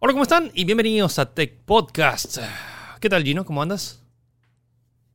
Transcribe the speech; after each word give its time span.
Hola, 0.00 0.12
¿cómo 0.12 0.24
están? 0.24 0.50
Y 0.54 0.64
bienvenidos 0.64 1.18
a 1.18 1.32
Tech 1.32 1.60
Podcast. 1.64 2.38
¿Qué 3.00 3.08
tal, 3.08 3.22
Gino? 3.22 3.44
¿Cómo 3.44 3.62
andas? 3.62 4.02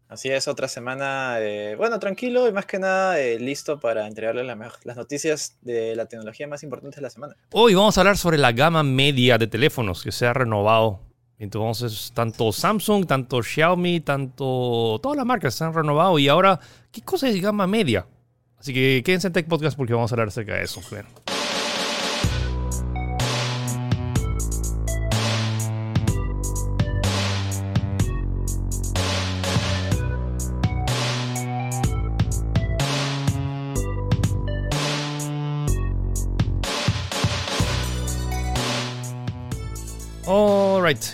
Así 0.08 0.30
es, 0.30 0.48
otra 0.48 0.68
semana, 0.68 1.36
eh, 1.40 1.76
bueno, 1.76 2.00
tranquilo 2.00 2.48
y 2.48 2.54
más 2.54 2.66
que 2.66 2.80
nada 2.80 3.20
eh, 3.20 3.38
listo 3.40 3.80
para 3.80 4.08
entregarles 4.08 4.48
las 4.84 4.98
noticias 4.98 5.58
de 5.62 5.96
la 5.96 6.08
tecnología 6.08 6.48
más 6.48 6.64
importantes 6.64 6.96
de 6.96 7.02
la 7.04 7.10
semana. 7.12 7.36
Hoy 7.52 7.76
vamos 7.76 7.98
a 7.98 8.02
hablar 8.02 8.18
sobre 8.18 8.40
la 8.40 8.52
gama 8.52 8.82
media 8.82 9.38
de 9.38 9.48
teléfonos 9.48 10.02
que 10.02 10.12
se 10.12 10.26
ha 10.26 10.34
renovado. 10.34 11.02
Entonces, 11.38 12.12
tanto 12.16 12.52
Samsung, 12.52 13.06
tanto 13.06 13.44
Xiaomi, 13.44 14.00
tanto 14.00 15.00
todas 15.04 15.18
las 15.18 15.26
marcas 15.26 15.54
se 15.54 15.64
han 15.64 15.74
renovado. 15.74 16.18
Y 16.18 16.28
ahora, 16.30 16.60
¿qué 16.92 17.02
cosa 17.02 17.28
es 17.28 17.40
gama 17.40 17.68
media? 17.68 18.08
Así 18.58 18.74
que 18.74 19.04
quédense 19.06 19.28
en 19.28 19.34
Tech 19.34 19.48
Podcast 19.48 19.78
porque 19.78 19.94
vamos 19.94 20.12
a 20.12 20.16
hablar 20.16 20.30
acerca 20.30 20.56
de 20.56 20.64
eso. 20.64 20.82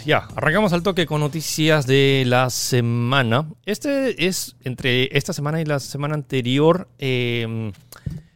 Ya, 0.05 0.27
arrancamos 0.37 0.71
al 0.71 0.83
toque 0.83 1.05
con 1.05 1.19
noticias 1.19 1.85
de 1.85 2.23
la 2.25 2.49
semana. 2.49 3.49
Este 3.65 4.25
es 4.25 4.55
entre 4.63 5.09
esta 5.17 5.33
semana 5.33 5.59
y 5.59 5.65
la 5.65 5.81
semana 5.81 6.13
anterior. 6.13 6.87
Em, 6.97 7.73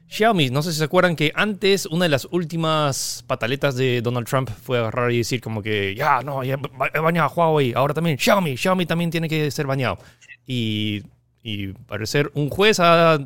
Xiaomi, 0.07 0.49
no 0.49 0.61
sé 0.61 0.73
si 0.73 0.79
se 0.79 0.83
acuerdan 0.83 1.15
que 1.15 1.31
antes 1.35 1.85
una 1.85 2.05
de 2.05 2.09
las 2.09 2.25
últimas 2.31 3.23
pataletas 3.25 3.75
de 3.75 4.01
Donald 4.01 4.27
Trump 4.27 4.49
fue 4.49 4.79
agarrar 4.79 5.11
y 5.13 5.19
decir 5.19 5.39
como 5.39 5.61
que 5.61 5.95
ya, 5.95 6.21
no, 6.23 6.43
ya 6.43 6.59
he 6.93 6.99
bañado 6.99 7.29
a 7.29 7.33
Huawei, 7.33 7.73
ahora 7.73 7.93
también 7.93 8.17
Xiaomi, 8.17 8.57
Xiaomi 8.57 8.85
también 8.85 9.09
tiene 9.09 9.29
que 9.29 9.49
ser 9.49 9.65
bañado. 9.65 9.97
Y, 10.45 11.03
y 11.41 11.67
parecer 11.67 12.31
un 12.33 12.49
juez 12.49 12.81
ha 12.81 13.17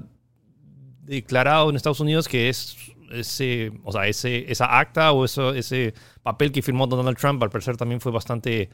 declarado 1.02 1.72
en 1.72 1.78
Estados 1.78 2.00
Unidos 2.00 2.28
que 2.28 2.50
es 2.50 2.78
ese, 3.12 3.72
o 3.84 3.92
sea, 3.92 4.08
ese, 4.08 4.52
esa 4.52 4.78
acta 4.78 5.14
o 5.14 5.26
eso, 5.26 5.54
ese 5.54 5.96
papel 6.24 6.52
que 6.52 6.62
firmó 6.62 6.88
Donald 6.88 7.18
Trump, 7.18 7.44
al 7.44 7.50
parecer 7.50 7.78
también 7.78 8.02
fue 8.02 8.12
bastante 8.12 8.70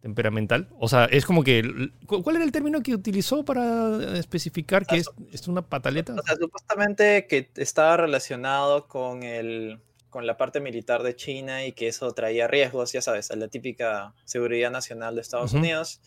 temperamental. 0.00 0.68
O 0.78 0.86
sea, 0.86 1.06
es 1.06 1.24
como 1.24 1.42
que. 1.42 1.90
¿Cuál 2.06 2.36
era 2.36 2.44
el 2.44 2.52
término 2.52 2.82
que 2.82 2.94
utilizó 2.94 3.44
para 3.44 4.18
especificar 4.18 4.86
que 4.86 4.96
es, 4.96 5.10
es 5.32 5.48
una 5.48 5.62
pataleta? 5.62 6.14
O 6.14 6.22
sea, 6.22 6.36
supuestamente 6.36 7.26
que 7.26 7.50
estaba 7.56 7.96
relacionado 7.96 8.86
con 8.86 9.22
el 9.22 9.80
con 10.14 10.28
la 10.28 10.36
parte 10.36 10.60
militar 10.60 11.02
de 11.02 11.16
China 11.16 11.66
y 11.66 11.72
que 11.72 11.88
eso 11.88 12.12
traía 12.12 12.46
riesgos, 12.46 12.92
ya 12.92 13.02
sabes, 13.02 13.32
a 13.32 13.36
la 13.36 13.48
típica 13.48 14.14
seguridad 14.24 14.70
nacional 14.70 15.16
de 15.16 15.22
Estados 15.22 15.54
Unidos. 15.54 16.00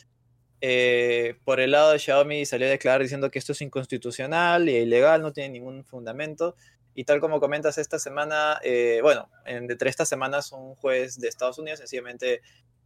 Eh, 0.61 1.35
por 1.43 1.59
el 1.59 1.71
lado 1.71 1.91
de 1.91 1.99
Xiaomi 1.99 2.45
salió 2.45 2.67
a 2.67 2.69
declarar 2.69 3.01
diciendo 3.01 3.29
que 3.29 3.37
esto 3.37 3.51
es 3.51 3.61
inconstitucional 3.61 4.69
y 4.69 4.77
ilegal, 4.77 5.21
no 5.21 5.33
tiene 5.33 5.49
ningún 5.49 5.83
fundamento. 5.83 6.55
Y 6.97 7.03
tal 7.03 7.19
como 7.19 7.39
comentas 7.39 7.77
esta 7.77 7.99
semana, 7.99 8.59
eh, 8.63 9.01
bueno, 9.03 9.29
entre 9.45 9.87
estas 9.87 10.09
semanas 10.09 10.51
un 10.51 10.73
juez 10.73 11.19
de 11.19 11.27
Estados 11.27 11.59
Unidos 11.59 11.77
sencillamente 11.77 12.41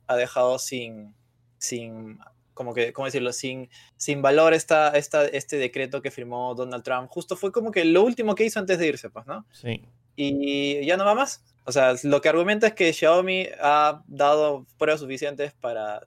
ha 0.06 0.17
dejado 0.17 0.59
sin, 0.59 1.16
sin 1.58 2.20
como 2.54 2.73
que, 2.73 2.92
¿cómo 2.92 3.06
decirlo? 3.06 3.32
Sin, 3.32 3.70
sin 3.95 4.22
valor 4.22 4.54
esta, 4.54 4.89
esta, 4.98 5.26
este 5.26 5.56
decreto 5.56 6.02
que 6.02 6.12
firmó 6.12 6.54
Donald 6.56 6.84
Trump. 6.84 7.09
Justo 7.09 7.38
fue 7.38 7.54
como 7.54 7.72
que 7.72 7.86
lo 7.86 8.04
último 8.04 8.36
que 8.36 8.44
hizo 8.44 8.59
antes 8.59 8.80
de 8.80 8.88
irse, 8.88 9.09
pues, 9.09 9.26
¿no? 9.28 9.45
Sí. 9.54 9.82
Y 10.17 10.86
ya 10.86 10.98
no 10.98 11.06
va 11.06 11.16
más. 11.16 11.45
O 11.64 11.72
sea, 11.72 11.95
lo 12.04 12.20
que 12.20 12.28
argumenta 12.28 12.67
es 12.67 12.73
que 12.73 12.92
Xiaomi 12.92 13.48
ha 13.62 14.04
dado 14.08 14.66
pruebas 14.78 15.00
suficientes 15.00 15.54
para, 15.54 16.06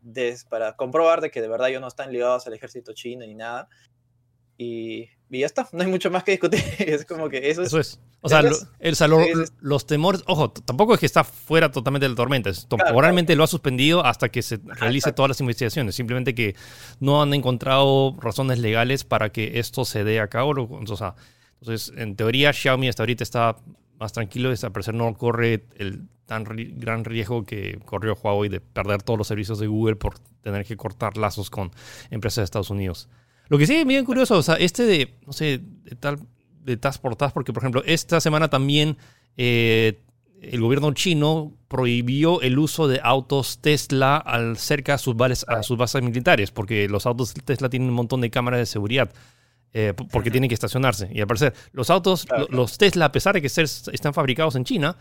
para 0.51 0.77
comprobar 0.77 1.23
de 1.23 1.31
que 1.31 1.41
de 1.41 1.49
verdad 1.49 1.71
ellos 1.71 1.81
no 1.81 1.89
están 1.89 2.13
ligados 2.13 2.47
al 2.47 2.53
ejército 2.53 2.93
chino 2.93 3.25
ni 3.25 3.35
nada. 3.35 3.67
Y 4.59 5.09
y 5.35 5.41
ya 5.41 5.47
está, 5.47 5.69
no 5.73 5.83
hay 5.83 5.89
mucho 5.89 6.11
más 6.11 6.25
que 6.25 6.33
discutir. 6.33 6.63
es 6.79 7.05
como 7.05 7.29
que 7.29 7.51
eso 7.51 7.63
es. 7.63 7.69
Eso 7.69 7.81
es. 7.81 8.01
O 8.21 8.29
sea, 8.29 8.43
los 9.61 9.87
temores, 9.87 10.23
ojo, 10.27 10.51
tampoco 10.51 10.95
es 10.95 11.01
que 11.01 11.07
está 11.07 11.25
fuera 11.25 11.71
totalmente 11.71 12.07
de 12.07 12.11
la 12.11 12.15
tormenta. 12.15 12.51
Temporalmente 12.53 13.37
lo 13.37 13.45
ha 13.45 13.47
suspendido 13.47 14.05
hasta 14.05 14.31
que 14.31 14.41
se 14.41 14.61
realice 14.65 15.13
todas 15.13 15.29
las 15.29 15.41
investigaciones. 15.41 15.95
Simplemente 15.95 16.35
que 16.35 16.57
no 17.01 17.21
han 17.21 17.35
encontrado 17.35 18.17
razones 18.19 18.59
legales 18.59 19.05
para 19.05 19.31
que 19.31 19.59
esto 19.59 19.85
se 19.85 20.05
dé 20.05 20.21
a 20.21 20.29
cabo. 20.29 20.55
O 20.71 20.97
sea, 20.97 21.15
entonces, 21.61 21.93
en 21.97 22.17
teoría, 22.17 22.53
Xiaomi 22.53 22.89
hasta 22.89 23.03
ahorita 23.03 23.23
está 23.23 23.57
más 23.99 24.13
tranquilo. 24.13 24.51
A 24.51 24.71
parecer 24.71 24.95
no 24.95 25.13
corre 25.15 25.67
el 25.77 26.09
tan 26.27 26.45
gran 26.45 27.05
riesgo 27.05 27.45
que 27.45 27.79
corrió 27.85 28.15
Huawei 28.15 28.49
de 28.49 28.61
perder 28.61 29.03
todos 29.03 29.19
los 29.19 29.29
servicios 29.29 29.59
de 29.59 29.67
Google 29.67 29.97
por 29.97 30.19
tener 30.43 30.65
que 30.65 30.77
cortar 30.77 31.17
lazos 31.17 31.51
con 31.51 31.71
empresas 32.11 32.37
de 32.37 32.45
Estados 32.45 32.71
Unidos. 32.71 33.09
Lo 33.49 33.59
que 33.59 33.67
sí 33.67 33.75
es 33.75 33.87
bien 33.87 34.05
curioso, 34.05 34.39
o 34.39 34.43
sea, 34.43 34.55
este 34.57 34.85
de, 34.85 35.15
no 35.27 35.33
sé, 35.33 35.61
de 35.85 35.97
tal, 35.97 36.19
de 36.63 36.77
tas 36.77 36.99
por 36.99 37.17
tas, 37.17 37.33
porque 37.33 37.53
por 37.53 37.63
ejemplo, 37.63 37.83
esta 37.85 38.21
semana 38.21 38.49
también 38.49 38.97
eh, 39.37 40.01
el 40.41 40.61
gobierno 40.61 40.93
chino 40.93 41.53
prohibió 41.69 42.41
el 42.41 42.59
uso 42.59 42.89
de 42.89 43.01
autos 43.03 43.59
Tesla 43.61 44.17
al 44.17 44.57
cerca 44.57 44.95
a 44.95 44.99
sus, 44.99 45.17
bases, 45.17 45.45
a 45.49 45.63
sus 45.63 45.77
bases 45.77 46.03
militares, 46.03 46.51
porque 46.51 46.89
los 46.89 47.07
autos 47.07 47.35
Tesla 47.35 47.69
tienen 47.69 47.89
un 47.89 47.95
montón 47.95 48.21
de 48.21 48.31
cámaras 48.31 48.61
de 48.61 48.67
seguridad. 48.67 49.13
Eh, 49.77 49.93
porque 50.13 50.31
tienen 50.31 50.47
que 50.47 50.55
estacionarse. 50.55 51.11
Y 51.13 51.21
al 51.21 51.27
parecer, 51.27 51.53
los 51.73 51.91
autos, 51.91 52.29
los 52.49 52.79
Tesla, 52.79 53.07
a 53.07 53.13
pesar 53.13 53.35
de 53.35 53.41
que 53.41 53.49
están 53.49 54.15
fabricados 54.15 54.55
en 54.55 54.63
China, 54.63 54.97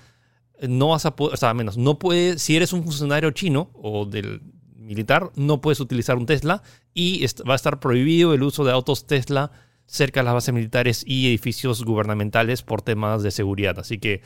no 0.67 0.89
vas 0.89 1.05
a 1.05 1.15
poder, 1.15 1.35
o 1.35 1.37
sea, 1.37 1.53
menos, 1.53 1.77
no 1.77 1.99
puede, 1.99 2.39
si 2.39 2.55
eres 2.55 2.73
un 2.73 2.83
funcionario 2.83 3.29
chino 3.29 3.69
o 3.75 4.05
del, 4.05 4.41
militar, 4.83 5.31
no 5.35 5.61
puedes 5.61 5.79
utilizar 5.79 6.17
un 6.17 6.25
Tesla 6.25 6.61
y 6.93 7.25
va 7.47 7.53
a 7.53 7.55
estar 7.55 7.79
prohibido 7.79 8.33
el 8.33 8.43
uso 8.43 8.63
de 8.63 8.71
autos 8.71 9.07
Tesla 9.07 9.51
cerca 9.85 10.19
de 10.19 10.25
las 10.25 10.33
bases 10.33 10.53
militares 10.53 11.03
y 11.05 11.27
edificios 11.27 11.83
gubernamentales 11.83 12.61
por 12.61 12.81
temas 12.81 13.23
de 13.23 13.31
seguridad. 13.31 13.79
Así 13.79 13.97
que 13.97 14.21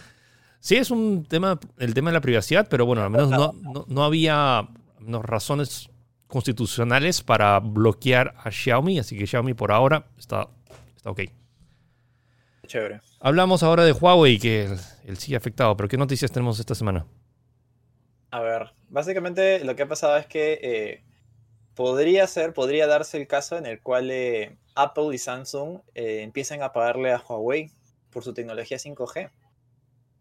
sí 0.60 0.76
es 0.76 0.92
un 0.92 1.26
tema, 1.26 1.60
el 1.78 1.94
tema 1.94 2.10
de 2.10 2.16
la 2.16 2.22
privacidad, 2.22 2.68
pero 2.70 2.86
bueno, 2.86 3.04
al 3.04 3.10
menos 3.10 3.30
no, 3.30 3.86
no, 3.88 4.04
había 4.04 4.68
razones 5.00 5.90
constitucionales 6.28 7.22
para 7.22 7.60
bloquear 7.60 8.36
a 8.44 8.52
Xiaomi, 8.52 9.00
así 9.00 9.18
que 9.18 9.28
Xiaomi 9.28 9.54
por 9.54 9.72
ahora 9.72 10.08
está, 10.18 10.50
está 10.96 11.12
ok. 11.12 11.22
Chévere. 12.66 13.00
Hablamos 13.22 13.64
ahora 13.64 13.86
de 13.86 13.94
Huawei, 13.94 14.40
que 14.40 14.66
él, 14.66 14.78
él 15.06 15.18
sigue 15.18 15.38
afectado, 15.38 15.76
pero 15.78 15.88
¿qué 15.88 15.98
noticias 15.98 16.32
tenemos 16.32 16.60
esta 16.60 16.76
semana? 16.76 17.06
A 18.30 18.42
ver, 18.42 18.74
básicamente 18.90 19.64
lo 19.64 19.76
que 19.76 19.84
ha 19.84 19.88
pasado 19.88 20.18
es 20.18 20.26
que 20.26 20.60
eh, 20.62 21.04
podría 21.76 22.28
ser, 22.28 22.54
podría 22.54 22.88
darse 22.88 23.18
el 23.18 23.28
caso 23.28 23.58
en 23.58 23.66
el 23.66 23.82
cual 23.82 24.10
eh, 24.12 24.58
Apple 24.76 25.14
y 25.14 25.18
Samsung 25.18 25.80
eh, 25.96 26.22
empiecen 26.22 26.64
a 26.64 26.74
pagarle 26.74 27.12
a 27.12 27.20
Huawei 27.20 27.72
por 28.10 28.24
su 28.24 28.34
tecnología 28.34 28.78
5G. 28.78 29.30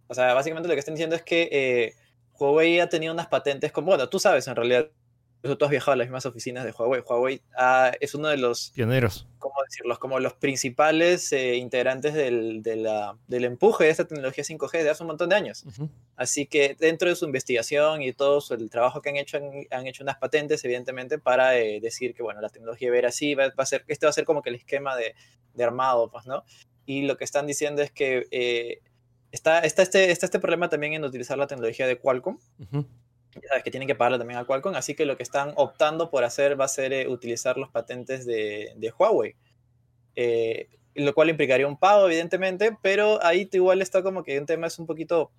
O 0.08 0.14
sea, 0.14 0.34
básicamente 0.34 0.68
lo 0.68 0.74
que 0.74 0.80
están 0.80 0.94
diciendo 0.94 1.16
es 1.16 1.22
que 1.22 1.94
Huawei 2.38 2.80
ha 2.80 2.88
tenido 2.88 3.12
unas 3.12 3.26
patentes 3.26 3.72
como, 3.72 3.88
bueno, 3.88 4.08
tú 4.08 4.18
sabes 4.18 4.46
en 4.46 4.56
realidad 4.56 4.88
tú 5.42 5.64
has 5.64 5.70
viajado 5.70 5.92
a 5.92 5.96
las 5.96 6.08
mismas 6.08 6.26
oficinas 6.26 6.64
de 6.64 6.72
Huawei. 6.72 7.02
Huawei 7.06 7.40
ah, 7.56 7.92
es 8.00 8.14
uno 8.14 8.28
de 8.28 8.36
los... 8.36 8.70
Pioneros. 8.74 9.26
¿Cómo 9.38 9.54
decirlo? 9.62 9.98
Como 9.98 10.18
los 10.18 10.32
principales 10.34 11.32
eh, 11.32 11.56
integrantes 11.56 12.14
del, 12.14 12.62
del, 12.62 13.44
empuje 13.44 13.84
de 13.84 13.90
esta 13.90 14.06
tecnología 14.06 14.42
5G 14.42 14.82
de 14.82 14.90
hace 14.90 15.02
un 15.02 15.08
montón 15.08 15.28
de 15.28 15.36
años. 15.36 15.64
Así 16.16 16.46
que 16.46 16.76
dentro 16.78 17.08
de 17.08 17.16
su 17.16 17.26
investigación 17.26 18.02
y 18.02 18.12
todo 18.12 18.42
el 18.54 18.70
trabajo 18.70 19.00
que 19.02 19.10
han 19.10 19.16
hecho, 19.16 19.38
han, 19.70 19.86
hecho 19.86 20.02
unas 20.02 20.16
patentes, 20.16 20.64
evidentemente, 20.64 21.18
para 21.18 21.56
eh, 21.56 21.80
decir 21.80 22.14
que, 22.14 22.22
bueno, 22.22 22.40
la 22.40 22.48
tecnología 22.48 22.90
ver 22.90 23.06
así 23.06 23.34
va, 23.34 23.52
a 23.56 23.66
ser, 23.66 23.84
este 23.86 24.06
va 24.06 24.10
a 24.10 24.14
ser 24.14 24.24
como 24.24 24.42
que 24.42 24.50
el 24.50 24.56
esquema 24.56 24.96
de, 24.96 25.14
de 25.54 25.64
armado, 25.64 26.10
pues, 26.10 26.26
¿no? 26.26 26.44
Y 26.86 27.02
lo 27.02 27.16
que 27.16 27.24
están 27.24 27.46
diciendo 27.46 27.82
es 27.82 27.90
que... 27.90 28.26
Eh, 28.30 28.80
está, 29.32 29.60
está, 29.60 29.82
este, 29.82 30.10
está 30.10 30.26
este 30.26 30.40
problema 30.40 30.68
también 30.68 30.94
en 30.94 31.04
utilizar 31.04 31.36
la 31.36 31.46
tecnología 31.46 31.86
de 31.86 31.98
Qualcomm 31.98 32.38
que 33.64 33.70
tienen 33.70 33.86
que 33.86 33.94
pagarle 33.94 34.18
también 34.18 34.38
a 34.38 34.44
Qualcomm, 34.44 34.74
así 34.74 34.94
que 34.94 35.06
lo 35.06 35.16
que 35.16 35.22
están 35.22 35.52
optando 35.56 36.10
por 36.10 36.24
hacer 36.24 36.60
va 36.60 36.64
a 36.66 36.68
ser 36.68 36.92
eh, 36.92 37.08
utilizar 37.08 37.56
los 37.56 37.70
patentes 37.70 38.26
de, 38.26 38.72
de 38.76 38.92
Huawei, 38.96 39.36
eh, 40.14 40.68
lo 40.94 41.14
cual 41.14 41.30
implicaría 41.30 41.66
un 41.66 41.78
pago, 41.78 42.06
evidentemente, 42.06 42.76
pero 42.82 43.22
ahí 43.22 43.48
igual 43.52 43.82
está 43.82 44.02
como 44.02 44.24
que 44.24 44.38
un 44.38 44.46
tema 44.46 44.66
es 44.66 44.78
un 44.78 44.86
poquito 44.86 45.30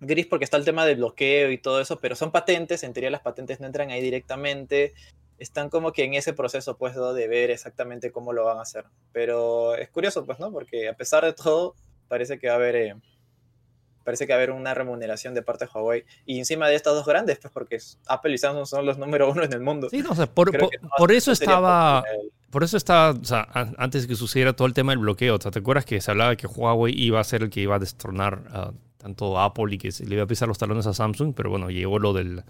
gris 0.00 0.26
porque 0.26 0.44
está 0.44 0.56
el 0.56 0.64
tema 0.64 0.86
del 0.86 0.96
bloqueo 0.96 1.50
y 1.50 1.58
todo 1.58 1.80
eso, 1.80 2.00
pero 2.00 2.14
son 2.14 2.30
patentes, 2.30 2.82
en 2.82 2.92
teoría 2.92 3.10
las 3.10 3.22
patentes 3.22 3.60
no 3.60 3.66
entran 3.66 3.90
ahí 3.90 4.00
directamente, 4.00 4.94
están 5.38 5.70
como 5.70 5.92
que 5.92 6.04
en 6.04 6.14
ese 6.14 6.32
proceso 6.32 6.76
pues 6.76 6.94
de 6.94 7.28
ver 7.28 7.50
exactamente 7.50 8.10
cómo 8.10 8.32
lo 8.32 8.44
van 8.44 8.58
a 8.58 8.62
hacer, 8.62 8.84
pero 9.12 9.74
es 9.76 9.88
curioso 9.90 10.26
pues, 10.26 10.38
¿no? 10.38 10.52
Porque 10.52 10.88
a 10.88 10.94
pesar 10.94 11.24
de 11.24 11.32
todo, 11.32 11.74
parece 12.08 12.38
que 12.38 12.48
va 12.48 12.54
a 12.54 12.56
haber... 12.56 12.76
Eh, 12.76 12.94
parece 14.08 14.26
que 14.26 14.32
va 14.32 14.38
a 14.38 14.42
haber 14.42 14.52
una 14.52 14.72
remuneración 14.72 15.34
de 15.34 15.42
parte 15.42 15.66
de 15.66 15.70
Huawei. 15.74 16.02
Y 16.24 16.38
encima 16.38 16.66
de 16.66 16.76
estas 16.76 16.94
dos 16.94 17.04
grandes, 17.04 17.38
pues 17.40 17.52
porque 17.52 17.78
Apple 18.06 18.32
y 18.32 18.38
Samsung 18.38 18.64
son 18.64 18.86
los 18.86 18.96
número 18.96 19.30
uno 19.30 19.42
en 19.42 19.52
el 19.52 19.60
mundo. 19.60 19.90
Sí, 19.90 19.98
no, 19.98 20.12
o 20.12 20.14
sea, 20.14 20.26
por, 20.26 20.48
eso 21.12 21.30
estaba... 21.30 22.02
Por 22.48 22.64
eso 22.64 22.78
estaba, 22.78 23.10
o 23.10 23.24
sea, 23.24 23.46
antes 23.76 24.02
de 24.02 24.08
que 24.08 24.14
sucediera 24.14 24.54
todo 24.54 24.66
el 24.66 24.72
tema 24.72 24.92
del 24.92 25.00
bloqueo, 25.00 25.38
¿te 25.38 25.58
acuerdas 25.58 25.84
que 25.84 26.00
se 26.00 26.10
hablaba 26.10 26.36
que 26.36 26.46
Huawei 26.46 26.94
iba 26.98 27.20
a 27.20 27.24
ser 27.24 27.42
el 27.42 27.50
que 27.50 27.60
iba 27.60 27.76
a 27.76 27.78
destronar 27.78 28.72
tanto 28.96 29.38
Apple 29.38 29.74
y 29.74 29.76
que 29.76 29.92
se 29.92 30.06
le 30.06 30.14
iba 30.14 30.24
a 30.24 30.26
pisar 30.26 30.48
los 30.48 30.56
talones 30.56 30.86
a 30.86 30.94
Samsung, 30.94 31.34
pero 31.36 31.50
bueno, 31.50 31.68
llegó 31.68 31.98
lo 31.98 32.14
del 32.14 32.44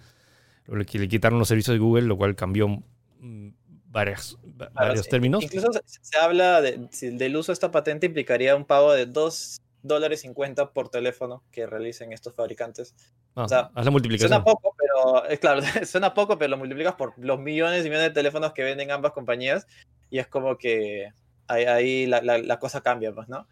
lo 0.66 0.84
que 0.84 1.00
le 1.00 1.08
quitaron 1.08 1.40
los 1.40 1.49
servicios 1.49 1.75
de 1.75 1.81
Google, 1.81 2.06
lo 2.06 2.16
cual 2.16 2.37
cambió 2.37 2.69
mm, 2.69 3.49
varias, 3.87 4.38
varios 4.75 5.08
términos. 5.08 5.43
Incluso 5.43 5.72
se, 5.84 6.19
habla 6.20 6.60
de, 6.60 6.88
del 7.00 7.37
uso 7.37 7.50
de 7.50 7.55
esta 7.55 7.72
patente 7.72 8.06
implicaría 8.06 8.55
un 8.55 8.64
pago 8.64 8.93
de 8.93 9.06
2 9.06 9.60
dólares 9.83 10.21
50 10.23 10.73
por 10.73 10.89
teléfono 10.89 11.43
que 11.51 11.67
realicen 11.67 12.13
estos 12.13 12.35
fabricantes. 12.35 12.95
Ah, 13.35 13.45
o 13.45 13.49
sea, 13.49 13.71
haz 13.75 13.85
la 13.85 13.91
multiplicación. 13.91 14.29
Suena 14.29 14.45
poco, 14.45 14.75
pero 14.77 15.25
es 15.29 15.39
claro, 15.39 15.61
suena 15.87 16.15
poco, 16.15 16.39
pero 16.39 16.51
lo 16.51 16.59
multiplicas 16.59 16.95
por 16.95 17.15
los 17.19 17.39
millones 17.39 17.81
y 17.81 17.89
millones 17.89 18.09
de 18.09 18.15
teléfonos 18.15 18.53
que 18.53 18.63
venden 18.63 18.91
ambas 18.91 19.13
compañías 19.13 19.67
y 20.11 20.19
es 20.19 20.27
como 20.27 20.57
que 20.59 21.13
ahí, 21.49 22.07
la, 22.07 22.21
la, 22.21 22.59
cosa 22.59 22.83
cambia, 22.83 23.13
pues, 23.13 23.29
¿no? 23.29 23.47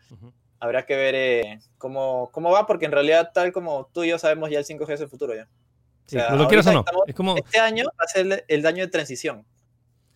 Habrá 0.60 0.84
que 0.84 0.96
ver 0.96 1.14
eh, 1.14 1.60
cómo, 1.78 2.30
cómo 2.32 2.50
va, 2.50 2.66
porque 2.66 2.86
en 2.86 2.92
realidad, 2.92 3.30
tal 3.32 3.52
como 3.52 3.90
tú 3.92 4.04
y 4.04 4.08
yo 4.08 4.18
sabemos, 4.18 4.50
ya 4.50 4.58
el 4.58 4.64
5G 4.64 4.92
es 4.92 5.00
el 5.00 5.08
futuro 5.08 5.34
ya. 5.34 5.48
lo 6.34 6.46
quieras 6.48 6.66
o 6.66 6.72
no. 6.72 6.84
es 7.06 7.14
como... 7.14 7.36
Este 7.36 7.58
año 7.58 7.84
va 7.98 8.04
a 8.04 8.08
ser 8.08 8.44
el 8.48 8.62
daño 8.62 8.84
de 8.84 8.90
transición. 8.90 9.46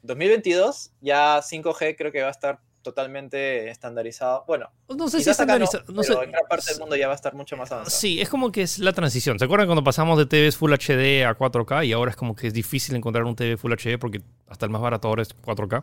2022 0.02 0.92
ya 1.00 1.40
5G 1.40 1.94
creo 1.96 2.12
que 2.12 2.22
va 2.22 2.28
a 2.28 2.32
estar 2.32 2.60
totalmente 2.82 3.68
estandarizado. 3.70 4.44
Bueno, 4.46 4.70
no 4.88 5.08
sé 5.08 5.22
si 5.22 5.30
estandarizado. 5.30 5.84
No, 5.92 6.02
sé. 6.02 6.12
en 6.12 6.30
gran 6.30 6.44
parte 6.48 6.70
del 6.70 6.80
mundo 6.80 6.96
ya 6.96 7.06
va 7.06 7.12
a 7.12 7.16
estar 7.16 7.34
mucho 7.34 7.56
más 7.56 7.70
avanzado. 7.72 7.96
Sí, 7.96 8.20
es 8.20 8.28
como 8.28 8.50
que 8.50 8.62
es 8.62 8.78
la 8.78 8.92
transición. 8.92 9.38
¿Se 9.38 9.44
acuerdan 9.44 9.66
cuando 9.66 9.84
pasamos 9.84 10.18
de 10.18 10.26
TVs 10.26 10.56
Full 10.56 10.72
HD 10.72 11.24
a 11.24 11.36
4K? 11.36 11.86
Y 11.86 11.92
ahora 11.92 12.10
es 12.10 12.16
como 12.16 12.34
que 12.34 12.46
es 12.46 12.54
difícil 12.54 12.96
encontrar 12.96 13.24
un 13.24 13.36
TV 13.36 13.56
Full 13.56 13.72
HD 13.72 13.98
porque 13.98 14.22
hasta 14.48 14.66
el 14.66 14.72
más 14.72 14.80
barato 14.80 15.08
ahora 15.08 15.22
es 15.22 15.36
4K. 15.36 15.82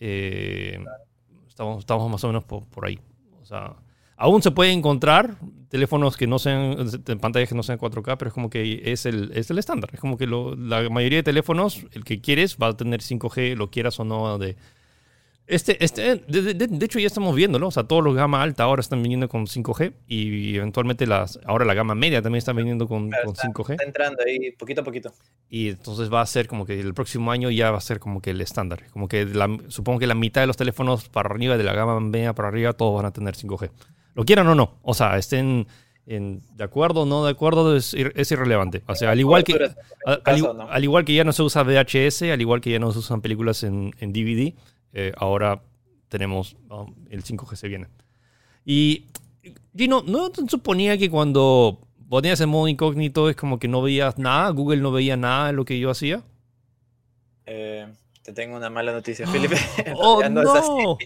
Eh, 0.00 0.84
estamos, 1.48 1.80
estamos 1.80 2.10
más 2.10 2.24
o 2.24 2.26
menos 2.26 2.44
por, 2.44 2.64
por, 2.66 2.86
ahí. 2.86 2.98
O 3.40 3.44
sea, 3.44 3.76
aún 4.16 4.42
se 4.42 4.50
puede 4.50 4.72
encontrar 4.72 5.36
teléfonos 5.68 6.16
que 6.16 6.26
no 6.26 6.38
sean, 6.38 6.76
pantallas 7.20 7.48
que 7.48 7.54
no 7.54 7.62
sean 7.62 7.78
4K, 7.78 8.16
pero 8.18 8.28
es 8.28 8.34
como 8.34 8.50
que 8.50 8.82
es 8.84 9.06
el, 9.06 9.30
es 9.34 9.50
el 9.50 9.58
estándar. 9.58 9.90
Es 9.92 10.00
como 10.00 10.16
que 10.16 10.26
la 10.26 10.88
mayoría 10.90 11.18
de 11.18 11.22
teléfonos, 11.22 11.86
el 11.92 12.04
que 12.04 12.20
quieres, 12.20 12.56
va 12.56 12.68
a 12.68 12.76
tener 12.76 13.00
5G, 13.00 13.54
lo 13.54 13.70
quieras 13.70 14.00
o 14.00 14.04
no, 14.04 14.38
de 14.38 14.56
este, 15.46 15.84
este, 15.84 16.16
de, 16.16 16.84
hecho 16.84 17.00
ya 17.00 17.08
estamos 17.08 17.34
viéndolo, 17.34 17.66
o 17.66 17.70
sea, 17.70 17.82
todos 17.84 18.02
los 18.02 18.14
gama 18.14 18.42
alta 18.42 18.62
ahora 18.62 18.80
están 18.80 19.02
viniendo 19.02 19.28
con 19.28 19.46
5G 19.46 19.92
y 20.06 20.56
eventualmente 20.56 21.06
las, 21.06 21.40
ahora 21.44 21.64
la 21.64 21.74
gama 21.74 21.94
media 21.94 22.22
también 22.22 22.38
está 22.38 22.52
viniendo 22.52 22.86
con, 22.86 23.10
5G. 23.10 23.72
Está 23.72 23.84
entrando 23.84 24.22
ahí 24.24 24.52
poquito 24.52 24.82
a 24.82 24.84
poquito. 24.84 25.12
Y 25.48 25.70
entonces 25.70 26.12
va 26.12 26.20
a 26.20 26.26
ser 26.26 26.46
como 26.46 26.64
que 26.64 26.78
el 26.78 26.94
próximo 26.94 27.32
año 27.32 27.50
ya 27.50 27.70
va 27.72 27.78
a 27.78 27.82
ser 27.82 27.98
como 27.98 28.22
que 28.22 28.30
el 28.30 28.40
estándar. 28.40 28.84
Como 28.92 29.08
que 29.08 29.26
supongo 29.68 29.98
que 29.98 30.06
la 30.06 30.14
mitad 30.14 30.40
de 30.42 30.46
los 30.46 30.56
teléfonos 30.56 31.08
para 31.08 31.28
arriba, 31.28 31.56
de 31.56 31.64
la 31.64 31.74
gama 31.74 31.98
media 31.98 32.34
para 32.34 32.48
arriba, 32.48 32.72
todos 32.72 32.94
van 32.94 33.06
a 33.06 33.12
tener 33.12 33.34
5G. 33.34 33.70
Lo 34.14 34.24
quieran 34.24 34.46
o 34.46 34.54
no, 34.54 34.78
o 34.82 34.94
sea, 34.94 35.18
estén 35.18 35.66
en, 36.06 36.42
de 36.54 36.64
acuerdo 36.64 37.02
o 37.02 37.06
no 37.06 37.24
de 37.24 37.32
acuerdo 37.32 37.76
es, 37.76 37.94
irrelevante. 37.94 38.82
O 38.86 38.94
sea, 38.94 39.10
al 39.10 39.18
igual, 39.18 39.42
que, 39.42 39.58
al, 40.04 40.84
igual 40.84 41.04
que 41.04 41.14
ya 41.14 41.24
no 41.24 41.32
se 41.32 41.42
usa 41.42 41.64
VHS, 41.64 42.22
al 42.22 42.40
igual 42.40 42.60
que 42.60 42.70
ya 42.70 42.78
no 42.78 42.92
se 42.92 43.00
usan 43.00 43.20
películas 43.20 43.64
en, 43.64 43.92
en 43.98 44.12
DVD 44.12 44.54
eh, 44.92 45.12
ahora 45.16 45.62
tenemos 46.08 46.56
el 47.10 47.24
5G 47.24 47.56
se 47.56 47.68
viene. 47.68 47.88
Y 48.64 49.06
Gino, 49.76 50.02
¿no 50.06 50.30
te 50.30 50.46
suponía 50.46 50.98
que 50.98 51.10
cuando 51.10 51.80
ponías 52.08 52.40
en 52.40 52.50
modo 52.50 52.68
incógnito 52.68 53.30
es 53.30 53.36
como 53.36 53.58
que 53.58 53.68
no 53.68 53.82
veías 53.82 54.18
nada? 54.18 54.50
¿Google 54.50 54.82
no 54.82 54.92
veía 54.92 55.16
nada 55.16 55.48
de 55.48 55.52
lo 55.54 55.64
que 55.64 55.78
yo 55.78 55.90
hacía? 55.90 56.22
Eh, 57.46 57.86
te 58.22 58.32
tengo 58.32 58.56
una 58.56 58.70
mala 58.70 58.92
noticia, 58.92 59.26
Felipe. 59.28 59.56
¡Oh, 59.96 60.22
no! 60.28 60.98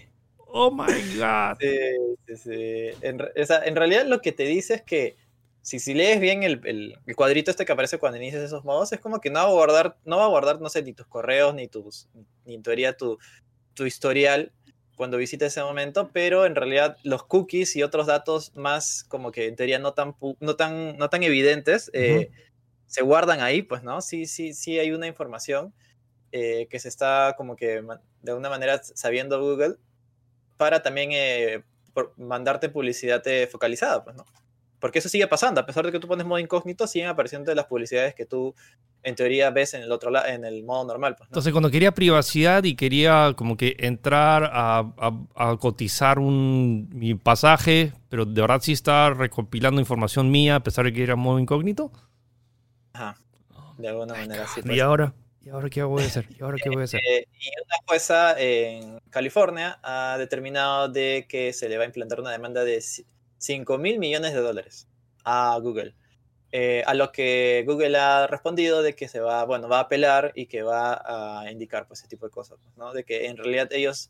¡Oh, 0.49 0.71
my 0.71 1.17
God! 1.17 1.57
Sí, 1.59 2.35
sí, 2.35 2.89
En, 3.01 3.19
en, 3.35 3.75
realidad 3.75 4.05
lo 4.05 4.21
que 4.21 4.31
te 4.31 4.43
dice 4.43 4.75
es 4.75 4.81
que 4.81 5.17
si, 5.61 5.79
si 5.79 5.93
lees 5.93 6.19
bien 6.19 6.43
el, 6.43 6.61
el, 6.65 7.15
cuadrito 7.15 7.51
este 7.51 7.65
que 7.65 7.73
aparece 7.73 7.97
cuando 7.97 8.17
inicias 8.17 8.43
esos 8.43 8.63
modos, 8.63 8.91
es 8.93 8.99
como 8.99 9.19
que 9.19 9.29
no 9.29 9.39
va 9.39 9.49
a 9.49 9.51
guardar, 9.51 9.97
no 10.05 10.17
va 10.17 10.25
a 10.25 10.29
guardar, 10.29 10.61
no 10.61 10.69
sé, 10.69 10.81
ni 10.81 10.93
tus 10.93 11.07
correos, 11.07 11.53
ni 11.53 11.67
tus, 11.67 12.07
ni 12.45 12.55
en 12.55 12.63
teoría 12.63 12.95
tu, 12.95 13.19
tu 13.77 13.85
historial 13.85 14.51
cuando 14.95 15.17
visites 15.17 15.53
ese 15.53 15.63
momento, 15.63 16.09
pero 16.11 16.45
en 16.45 16.55
realidad 16.55 16.97
los 17.03 17.23
cookies 17.23 17.75
y 17.75 17.83
otros 17.83 18.07
datos 18.07 18.51
más 18.55 19.03
como 19.03 19.31
que 19.31 19.45
en 19.45 19.55
teoría 19.55 19.77
no 19.77 19.93
tan, 19.93 20.15
no 20.39 20.55
tan, 20.55 20.97
no 20.97 21.09
tan 21.09 21.21
evidentes 21.21 21.91
eh, 21.93 22.31
se 22.87 23.03
guardan 23.03 23.39
ahí, 23.41 23.61
pues, 23.61 23.83
¿no? 23.83 24.01
Sí, 24.01 24.25
sí, 24.25 24.53
sí 24.53 24.79
hay 24.79 24.91
una 24.91 25.05
información 25.05 25.73
eh, 26.31 26.67
que 26.69 26.79
se 26.79 26.89
está 26.89 27.35
como 27.37 27.55
que 27.55 27.83
de 28.23 28.31
alguna 28.31 28.49
manera 28.49 28.81
sabiendo 28.83 29.39
Google 29.39 29.75
para 30.57 30.81
también 30.81 31.11
eh, 31.13 31.63
mandarte 32.17 32.69
publicidad 32.69 33.23
focalizada, 33.51 34.03
pues, 34.03 34.15
¿no? 34.15 34.25
Porque 34.79 34.99
eso 34.99 35.09
sigue 35.09 35.27
pasando, 35.27 35.59
a 35.59 35.65
pesar 35.65 35.85
de 35.85 35.91
que 35.91 35.99
tú 35.99 36.07
pones 36.07 36.25
modo 36.25 36.39
incógnito, 36.39 36.85
siguen 36.85 37.09
apareciendo 37.09 37.53
las 37.55 37.65
publicidades 37.65 38.13
que 38.13 38.25
tú 38.25 38.53
en 39.01 39.15
teoría 39.15 39.49
ves 39.49 39.73
en 39.73 39.81
el 39.81 39.91
otro 39.91 40.11
lado, 40.11 40.27
en 40.27 40.45
el 40.45 40.63
modo 40.63 40.85
normal. 40.85 41.15
Pues, 41.15 41.29
Entonces, 41.29 41.51
cuando 41.51 41.71
quería 41.71 41.93
privacidad 41.93 42.63
y 42.63 42.75
quería 42.75 43.33
como 43.35 43.57
que 43.57 43.75
entrar 43.79 44.49
a, 44.53 45.57
cotizar 45.59 46.19
un, 46.19 46.89
mi 46.93 47.15
pasaje, 47.15 47.93
pero 48.09 48.25
de 48.25 48.39
verdad 48.39 48.59
sí 48.61 48.73
está 48.73 49.09
recopilando 49.11 49.81
información 49.81 50.29
mía 50.29 50.55
a 50.55 50.63
pesar 50.63 50.85
de 50.85 50.93
que 50.93 51.03
era 51.03 51.15
modo 51.15 51.39
incógnito. 51.39 51.91
Ajá. 52.93 53.17
De 53.77 53.87
alguna 53.87 54.13
manera 54.13 54.45
sí. 54.47 54.61
¿Y 54.63 54.79
ahora? 54.79 55.13
¿Y 55.41 55.49
ahora 55.49 55.69
qué 55.69 55.81
voy 55.81 56.03
a 56.03 56.07
hacer? 56.07 56.27
¿Y 56.37 56.43
ahora 56.43 56.57
qué 56.61 56.69
voy 56.69 56.81
a 56.81 56.83
hacer? 56.83 56.99
Eh, 57.09 57.25
y 57.39 57.47
una 57.47 57.77
jueza 57.87 58.35
en 58.37 58.99
California 59.09 59.79
ha 59.81 60.17
determinado 60.17 60.89
de 60.89 61.25
que 61.29 61.53
se 61.53 61.69
le 61.69 61.77
va 61.77 61.83
a 61.83 61.85
implantar 61.85 62.19
una 62.19 62.31
demanda 62.31 62.65
de 62.65 62.81
5 63.37 63.77
mil 63.77 63.99
millones 63.99 64.33
de 64.33 64.41
dólares 64.41 64.87
a 65.23 65.57
Google. 65.61 65.95
Eh, 66.53 66.83
a 66.87 66.93
lo 66.93 67.11
que 67.11 67.63
Google 67.67 67.97
ha 67.97 68.25
respondido 68.27 68.81
de 68.81 68.95
que 68.95 69.09
se 69.09 69.19
va, 69.19 69.43
bueno, 69.43 69.67
va 69.67 69.79
a 69.79 69.81
apelar 69.81 70.31
y 70.33 70.45
que 70.45 70.63
va 70.63 71.41
a 71.43 71.51
indicar 71.51 71.87
pues 71.87 71.99
ese 71.99 72.07
tipo 72.07 72.25
de 72.25 72.31
cosas, 72.31 72.57
¿no? 72.77 72.93
De 72.93 73.03
que 73.03 73.27
en 73.27 73.35
realidad 73.35 73.67
ellos, 73.71 74.09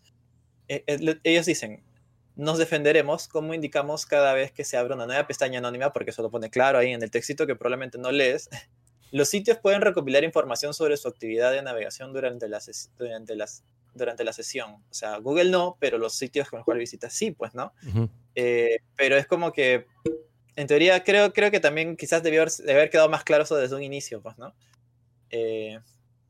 eh, 0.67 0.83
eh, 0.85 1.19
ellos 1.23 1.47
dicen, 1.47 1.83
nos 2.35 2.59
defenderemos 2.59 3.27
como 3.27 3.55
indicamos 3.55 4.05
cada 4.05 4.33
vez 4.33 4.51
que 4.51 4.63
se 4.63 4.77
abre 4.77 4.93
una 4.93 5.07
nueva 5.07 5.25
pestaña 5.25 5.57
anónima, 5.57 5.91
porque 5.91 6.11
eso 6.11 6.21
lo 6.21 6.29
pone 6.29 6.51
claro 6.51 6.77
ahí 6.77 6.91
en 6.91 7.01
el 7.01 7.09
textito 7.09 7.47
que 7.47 7.55
probablemente 7.55 7.97
no 7.97 8.11
lees. 8.11 8.49
Los 9.11 9.29
sitios 9.29 9.57
pueden 9.57 9.81
recopilar 9.81 10.23
información 10.23 10.73
sobre 10.73 10.97
su 10.97 11.07
actividad 11.07 11.51
de 11.51 11.61
navegación 11.61 12.13
durante 12.13 12.47
la, 12.47 12.61
durante 12.97 13.35
las, 13.35 13.63
durante 13.93 14.23
la 14.23 14.33
sesión. 14.33 14.73
O 14.89 14.93
sea, 14.93 15.17
Google 15.17 15.49
no, 15.49 15.77
pero 15.79 15.97
los 15.97 16.13
sitios 16.13 16.49
con 16.49 16.57
los 16.57 16.65
cuales 16.65 16.81
visitas 16.81 17.13
sí, 17.13 17.31
pues, 17.31 17.53
¿no? 17.53 17.73
pero 18.95 19.17
es 19.17 19.25
como 19.25 19.51
que 19.51 19.87
en 20.57 20.65
teoría, 20.65 21.03
creo, 21.03 21.31
creo 21.33 21.51
que 21.51 21.59
también 21.59 21.95
quizás 21.95 22.23
debió 22.23 22.41
haber, 22.41 22.89
quedado 22.89 23.09
más 23.09 23.23
claro 23.23 23.43
eso 23.43 23.55
desde 23.55 23.75
un 23.75 23.83
inicio, 23.83 24.21
pues, 24.23 24.39
¿no? 24.39 24.55
Eh, 25.29 25.79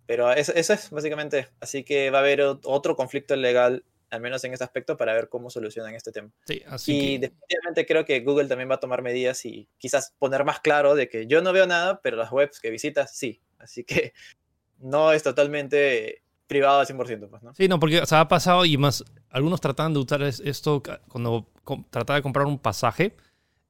pero 0.05 0.31
eso, 0.33 0.53
es 0.53 0.89
básicamente. 0.89 1.47
Así 1.61 1.83
que 1.83 2.09
va 2.11 2.19
a 2.19 2.21
haber 2.21 2.41
otro 2.41 2.97
conflicto 2.97 3.37
legal, 3.37 3.85
al 4.09 4.21
menos 4.21 4.43
en 4.43 4.53
este 4.53 4.63
aspecto, 4.63 4.97
para 4.97 5.13
ver 5.13 5.29
cómo 5.29 5.49
solucionan 5.49 5.95
este 5.95 6.11
tema. 6.11 6.29
Sí, 6.45 6.61
así 6.67 6.91
y 6.91 7.17
definitivamente 7.17 7.85
creo 7.85 8.05
que 8.05 8.19
Google 8.21 8.47
también 8.47 8.69
va 8.69 8.75
a 8.75 8.79
tomar 8.79 9.01
medidas 9.01 9.45
y 9.45 9.67
quizás 9.77 10.13
poner 10.19 10.45
más 10.45 10.59
claro 10.59 10.95
de 10.95 11.09
que 11.09 11.27
yo 11.27 11.41
no 11.41 11.53
veo 11.53 11.67
nada, 11.67 12.01
pero 12.01 12.17
las 12.17 12.31
webs 12.31 12.59
que 12.59 12.69
visitas 12.69 13.15
sí. 13.15 13.41
Así 13.57 13.83
que 13.83 14.13
no 14.79 15.11
es 15.11 15.23
totalmente 15.23 16.23
privado 16.47 16.79
al 16.79 16.87
100%, 16.87 17.29
pues, 17.29 17.43
¿no? 17.43 17.53
Sí, 17.53 17.67
no, 17.67 17.79
porque 17.79 17.99
o 17.99 18.15
ha 18.15 18.27
pasado 18.27 18.65
y 18.65 18.77
más, 18.77 19.03
algunos 19.29 19.61
tratan 19.61 19.93
de 19.93 19.99
usar 19.99 20.23
esto 20.23 20.81
cuando 21.09 21.49
trataba 21.89 22.15
de 22.15 22.23
comprar 22.23 22.45
un 22.45 22.57
pasaje 22.57 23.15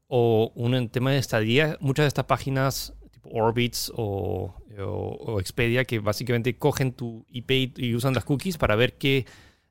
o 0.07 0.51
un 0.55 0.89
tema 0.89 1.11
de 1.11 1.17
estadía, 1.17 1.77
muchas 1.79 2.03
de 2.03 2.07
estas 2.07 2.25
páginas 2.25 2.93
tipo 3.11 3.29
Orbitz 3.29 3.91
o, 3.95 4.53
Expedia 5.39 5.85
que 5.85 5.97
básicamente 5.99 6.55
cogen 6.57 6.91
tu 6.93 7.25
IP 7.29 7.77
y 7.77 7.95
usan 7.95 8.13
las 8.13 8.23
cookies 8.23 8.57
para 8.57 8.75
ver 8.75 8.93
qué 8.93 9.25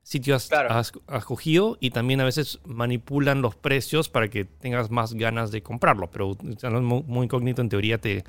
sitio 0.07 0.35
has, 0.35 0.91
cogido 1.25 1.77
y 1.81 1.89
también 1.89 2.21
a 2.21 2.23
veces 2.23 2.59
manipulan 2.63 3.41
los 3.41 3.55
precios 3.55 4.07
para 4.07 4.29
que 4.29 4.45
tengas 4.45 4.89
más 4.89 5.13
ganas 5.15 5.51
de 5.51 5.61
comprarlo, 5.61 6.09
pero 6.09 6.37
muy 6.81 7.25
incógnito 7.25 7.61
en 7.61 7.67
teoría 7.67 7.97
te 7.97 8.23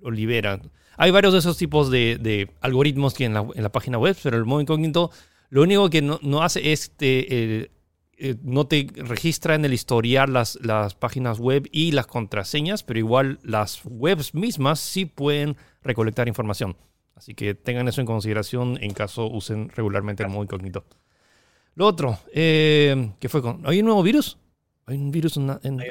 lo 0.00 0.12
libera. 0.12 0.60
Hay 0.96 1.10
varios 1.10 1.32
de 1.32 1.40
esos 1.40 1.56
tipos 1.56 1.90
de, 1.90 2.48
algoritmos 2.60 3.14
que 3.14 3.24
en 3.24 3.34
la, 3.34 3.48
en 3.52 3.64
la, 3.64 3.72
página 3.72 3.98
web, 3.98 4.16
pero 4.22 4.36
el 4.36 4.44
modo 4.44 4.60
incógnito 4.60 5.10
lo 5.50 5.62
único 5.62 5.90
que 5.90 6.02
no, 6.02 6.20
no 6.22 6.44
hace 6.44 6.70
es 6.70 6.92
te, 6.92 7.26
eh, 7.28 8.36
no 8.44 8.68
te 8.68 8.86
registra 8.94 9.56
en 9.56 9.64
el 9.64 9.72
historial 9.72 10.32
las, 10.32 10.56
las 10.62 10.94
páginas 10.94 11.40
web 11.40 11.68
y 11.72 11.90
las 11.90 12.06
contraseñas, 12.06 12.84
pero 12.84 13.00
igual 13.00 13.40
las 13.42 13.80
webs 13.84 14.34
mismas 14.34 14.78
sí 14.78 15.04
pueden 15.04 15.56
recolectar 15.82 16.28
información. 16.28 16.76
Así 17.16 17.34
que 17.34 17.56
tengan 17.56 17.88
eso 17.88 18.00
en 18.00 18.06
consideración 18.06 18.78
en 18.80 18.92
caso 18.92 19.26
usen 19.26 19.68
regularmente 19.70 20.22
el 20.22 20.28
modo 20.28 20.44
incógnito. 20.44 20.84
Lo 21.74 21.86
otro, 21.86 22.18
eh, 22.32 23.12
¿qué 23.18 23.28
fue 23.28 23.42
con? 23.42 23.66
¿Hay 23.66 23.80
un 23.80 23.86
nuevo 23.86 24.02
virus? 24.02 24.38
¿Hay 24.86 24.96
un 24.96 25.10
virus 25.10 25.36
en, 25.36 25.50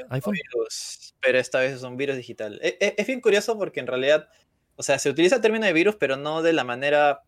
iPhone? 0.10 0.34
Virus, 0.34 1.16
pero 1.20 1.40
esta 1.40 1.60
vez 1.60 1.74
es 1.74 1.84
un 1.84 1.98
virus 1.98 2.16
digital. 2.16 2.60
Es, 2.62 2.76
e, 2.80 2.96
es, 2.98 3.08
bien 3.08 3.22
curioso 3.22 3.58
porque 3.58 3.80
en 3.80 3.88
realidad, 3.88 4.30
o 4.76 4.84
sea, 4.84 5.00
se 5.00 5.10
utiliza 5.10 5.36
el 5.36 5.42
término 5.42 5.66
de 5.66 5.74
virus, 5.74 5.96
pero 5.96 6.16
no 6.16 6.42
de 6.42 6.54
la 6.54 6.64
manera 6.64 7.24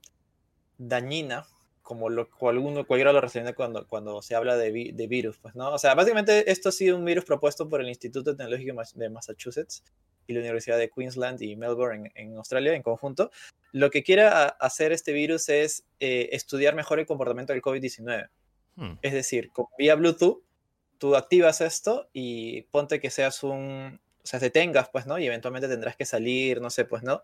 dañina 0.78 1.46
como 1.86 2.10
lo, 2.10 2.28
alguno, 2.42 2.88
cualquiera 2.88 3.14
lo 3.14 3.22
relaciona 3.22 3.54
cuando, 3.54 3.88
cuando 3.88 4.20
se 4.24 4.34
habla 4.34 4.58
de, 4.58 4.92
de, 4.92 5.08
virus, 5.08 5.38
pues, 5.38 5.54
¿no? 5.56 5.72
O 5.72 5.78
sea, 5.78 5.94
básicamente 5.94 6.50
esto 6.52 6.70
ha 6.70 6.72
sido 6.72 6.98
un 6.98 7.06
virus 7.06 7.26
propuesto 7.26 7.70
por 7.70 7.80
el 7.80 7.88
Instituto 7.88 8.36
Tecnológico 8.36 8.82
de 8.96 9.10
Massachusetts 9.10 9.84
y 10.26 10.34
la 10.34 10.40
Universidad 10.40 10.80
de 10.80 10.90
Queensland 10.90 11.44
y 11.44 11.56
Melbourne 11.56 12.12
en, 12.16 12.38
Australia 12.38 12.74
en 12.74 12.82
conjunto. 12.82 13.30
Lo 13.72 13.92
que 13.92 14.02
quiere 14.02 14.24
hacer 14.24 14.94
este 14.94 15.14
virus 15.14 15.48
es 15.50 15.86
eh, 16.00 16.30
estudiar 16.32 16.74
mejor 16.74 17.00
el 17.00 17.06
comportamiento 17.06 17.54
del 17.54 17.62
COVID-19. 17.62 18.30
Hmm. 18.76 18.94
Es 19.02 19.14
decir, 19.14 19.52
vía 19.78 19.96
Bluetooth, 19.96 20.44
tú 20.98 21.16
activas 21.16 21.62
esto 21.62 22.10
y 22.14 22.64
ponte 22.64 23.00
que 23.00 23.10
seas 23.10 23.44
un, 23.44 24.00
o 24.24 24.28
sea, 24.28 24.40
te 24.40 24.50
tengas, 24.50 24.90
pues, 24.90 25.06
¿no? 25.06 25.20
Y 25.20 25.28
eventualmente 25.28 25.68
tendrás 25.68 25.96
que 25.96 26.06
salir, 26.06 26.62
no 26.62 26.70
sé, 26.70 26.86
pues, 26.86 27.04
¿no? 27.04 27.22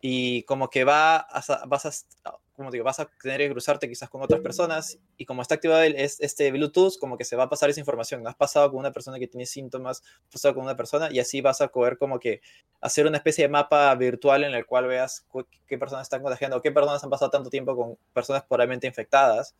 Y 0.00 0.42
como 0.44 0.68
que 0.70 0.84
va 0.84 1.16
a, 1.16 1.66
vas 1.66 1.86
a, 1.86 2.38
como 2.56 2.70
digo, 2.70 2.84
vas 2.84 3.00
a 3.00 3.10
tener 3.20 3.40
que 3.40 3.50
cruzarte 3.50 3.88
quizás 3.88 4.08
con 4.08 4.22
otras 4.22 4.40
personas 4.40 4.98
y 5.16 5.26
como 5.26 5.42
está 5.42 5.56
activado 5.56 5.82
el, 5.82 5.96
este 5.96 6.50
Bluetooth, 6.52 6.98
como 6.98 7.18
que 7.18 7.24
se 7.24 7.36
va 7.36 7.44
a 7.44 7.48
pasar 7.48 7.70
esa 7.70 7.80
información. 7.80 8.22
¿no? 8.22 8.28
Has 8.28 8.36
pasado 8.36 8.70
con 8.70 8.78
una 8.78 8.92
persona 8.92 9.18
que 9.18 9.26
tiene 9.26 9.46
síntomas, 9.46 10.02
has 10.26 10.32
pasado 10.32 10.54
con 10.54 10.64
una 10.64 10.76
persona 10.76 11.08
y 11.10 11.18
así 11.18 11.40
vas 11.40 11.60
a 11.60 11.68
poder 11.68 11.98
como 11.98 12.18
que 12.18 12.40
hacer 12.80 13.06
una 13.06 13.18
especie 13.18 13.44
de 13.44 13.48
mapa 13.48 13.94
virtual 13.94 14.44
en 14.44 14.54
el 14.54 14.64
cual 14.64 14.86
veas 14.86 15.26
qué 15.66 15.76
personas 15.76 16.04
están 16.04 16.22
contagiando 16.22 16.56
o 16.56 16.62
qué 16.62 16.72
personas 16.72 17.02
han 17.02 17.10
pasado 17.10 17.30
tanto 17.30 17.50
tiempo 17.50 17.76
con 17.76 17.98
personas 18.12 18.44
probablemente 18.44 18.86
infectadas. 18.86 19.54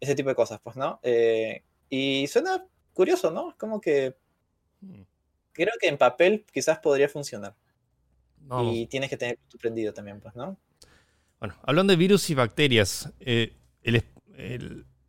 Ese 0.00 0.14
tipo 0.14 0.30
de 0.30 0.34
cosas, 0.34 0.60
pues, 0.62 0.76
¿no? 0.76 0.98
Eh, 1.02 1.62
y 1.88 2.26
suena 2.26 2.64
curioso, 2.92 3.30
¿no? 3.30 3.50
Es 3.50 3.56
como 3.56 3.80
que 3.80 4.16
hmm. 4.80 5.02
creo 5.52 5.74
que 5.80 5.88
en 5.88 5.98
papel 5.98 6.44
quizás 6.52 6.78
podría 6.78 7.08
funcionar. 7.08 7.54
Y 8.72 8.86
tienes 8.86 9.10
que 9.10 9.16
tener 9.16 9.38
tu 9.48 9.58
prendido 9.58 9.92
también, 9.92 10.18
pues, 10.18 10.34
¿no? 10.34 10.56
Bueno, 11.38 11.54
hablando 11.62 11.92
de 11.92 11.96
virus 11.96 12.28
y 12.30 12.34
bacterias, 12.34 13.12
eh, 13.20 13.54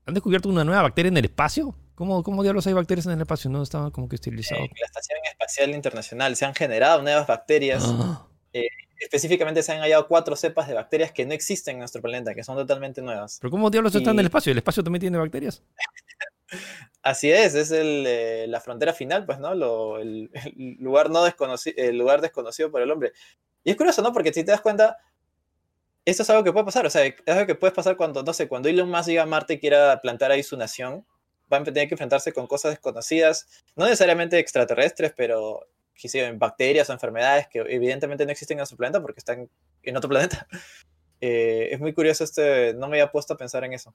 ¿han 0.05 0.13
descubierto 0.13 0.49
una 0.49 0.63
nueva 0.63 0.83
bacteria 0.83 1.09
en 1.09 1.17
el 1.17 1.25
espacio? 1.25 1.75
¿Cómo, 1.95 2.23
¿Cómo 2.23 2.43
diablos 2.43 2.65
hay 2.67 2.73
bacterias 2.73 3.05
en 3.05 3.13
el 3.13 3.21
espacio? 3.21 3.49
¿No 3.49 3.63
estaba 3.63 3.91
como 3.91 4.07
que 4.07 4.15
esterilizado? 4.15 4.61
En 4.61 4.69
la 4.79 4.85
Estación 4.85 5.19
Espacial 5.23 5.71
Internacional 5.71 6.35
se 6.35 6.45
han 6.45 6.55
generado 6.55 7.01
nuevas 7.01 7.27
bacterias. 7.27 7.83
Ah. 7.85 8.27
Eh, 8.53 8.67
específicamente 9.01 9.63
se 9.63 9.71
han 9.71 9.79
hallado 9.79 10.07
cuatro 10.07 10.35
cepas 10.35 10.67
de 10.67 10.75
bacterias 10.75 11.11
que 11.11 11.25
no 11.25 11.33
existen 11.33 11.73
en 11.73 11.79
nuestro 11.79 12.01
planeta, 12.01 12.35
que 12.35 12.43
son 12.43 12.55
totalmente 12.55 13.01
nuevas. 13.01 13.39
¿Pero 13.41 13.49
cómo 13.49 13.69
diablos 13.69 13.95
están 13.95 14.13
en 14.13 14.19
el 14.19 14.25
espacio? 14.27 14.51
¿El 14.51 14.59
espacio 14.59 14.83
también 14.83 15.01
tiene 15.01 15.17
bacterias? 15.17 15.63
Así 17.01 17.31
es, 17.31 17.55
es 17.55 17.71
el, 17.71 18.05
eh, 18.05 18.45
la 18.47 18.61
frontera 18.61 18.93
final, 18.93 19.25
pues, 19.25 19.39
¿no? 19.39 19.55
Lo, 19.55 19.97
el, 19.97 20.29
lugar 20.79 21.09
no 21.09 21.23
desconocido, 21.23 21.75
el 21.77 21.97
lugar 21.97 22.21
desconocido 22.21 22.69
por 22.69 22.81
el 22.81 22.91
hombre. 22.91 23.11
Y 23.63 23.71
es 23.71 23.75
curioso, 23.75 24.03
¿no? 24.03 24.13
Porque 24.13 24.31
si 24.31 24.43
te 24.43 24.51
das 24.51 24.61
cuenta, 24.61 24.97
esto 26.05 26.21
es 26.21 26.29
algo 26.29 26.43
que 26.43 26.53
puede 26.53 26.65
pasar, 26.65 26.85
o 26.85 26.89
sea, 26.91 27.03
es 27.03 27.15
algo 27.25 27.47
que 27.47 27.55
puede 27.55 27.73
pasar 27.73 27.97
cuando, 27.97 28.21
no 28.21 28.33
sé, 28.33 28.47
cuando 28.47 28.69
Elon 28.69 28.89
Musk 28.89 29.07
llega 29.07 29.23
a 29.23 29.25
Marte 29.25 29.55
y 29.55 29.59
quiera 29.59 29.99
plantar 30.01 30.31
ahí 30.31 30.43
su 30.43 30.57
nación, 30.57 31.05
va 31.51 31.57
a 31.57 31.63
tener 31.63 31.87
que 31.87 31.95
enfrentarse 31.95 32.33
con 32.33 32.45
cosas 32.45 32.71
desconocidas, 32.71 33.47
no 33.75 33.85
necesariamente 33.85 34.37
extraterrestres, 34.37 35.11
pero 35.15 35.67
en 36.13 36.39
bacterias 36.39 36.89
o 36.89 36.93
enfermedades 36.93 37.47
que 37.47 37.59
evidentemente 37.59 38.25
no 38.25 38.31
existen 38.31 38.59
en 38.59 38.65
su 38.65 38.77
planeta 38.77 39.01
porque 39.01 39.19
están 39.19 39.49
en 39.83 39.97
otro 39.97 40.09
planeta. 40.09 40.47
Eh, 41.23 41.75
es 41.75 41.79
muy 41.79 41.93
curioso 41.93 42.23
este, 42.23 42.73
no 42.73 42.87
me 42.87 42.99
había 42.99 43.11
puesto 43.11 43.35
a 43.35 43.37
pensar 43.37 43.63
en 43.63 43.73
eso. 43.73 43.93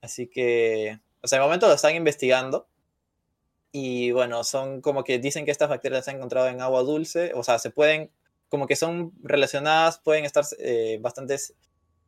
Así 0.00 0.28
que 0.28 0.98
o 1.24 1.26
sea, 1.26 1.38
de 1.38 1.44
momento 1.46 1.66
lo 1.66 1.72
están 1.72 1.94
investigando. 1.94 2.68
Y 3.72 4.12
bueno, 4.12 4.44
son 4.44 4.82
como 4.82 5.04
que 5.04 5.18
dicen 5.18 5.46
que 5.46 5.50
estas 5.50 5.70
bacterias 5.70 6.04
se 6.04 6.10
han 6.10 6.18
encontrado 6.18 6.48
en 6.48 6.60
agua 6.60 6.82
dulce. 6.82 7.32
O 7.34 7.42
sea, 7.42 7.58
se 7.58 7.70
pueden, 7.70 8.10
como 8.50 8.66
que 8.66 8.76
son 8.76 9.12
relacionadas, 9.22 9.98
pueden 10.00 10.26
estar 10.26 10.44
eh, 10.58 10.98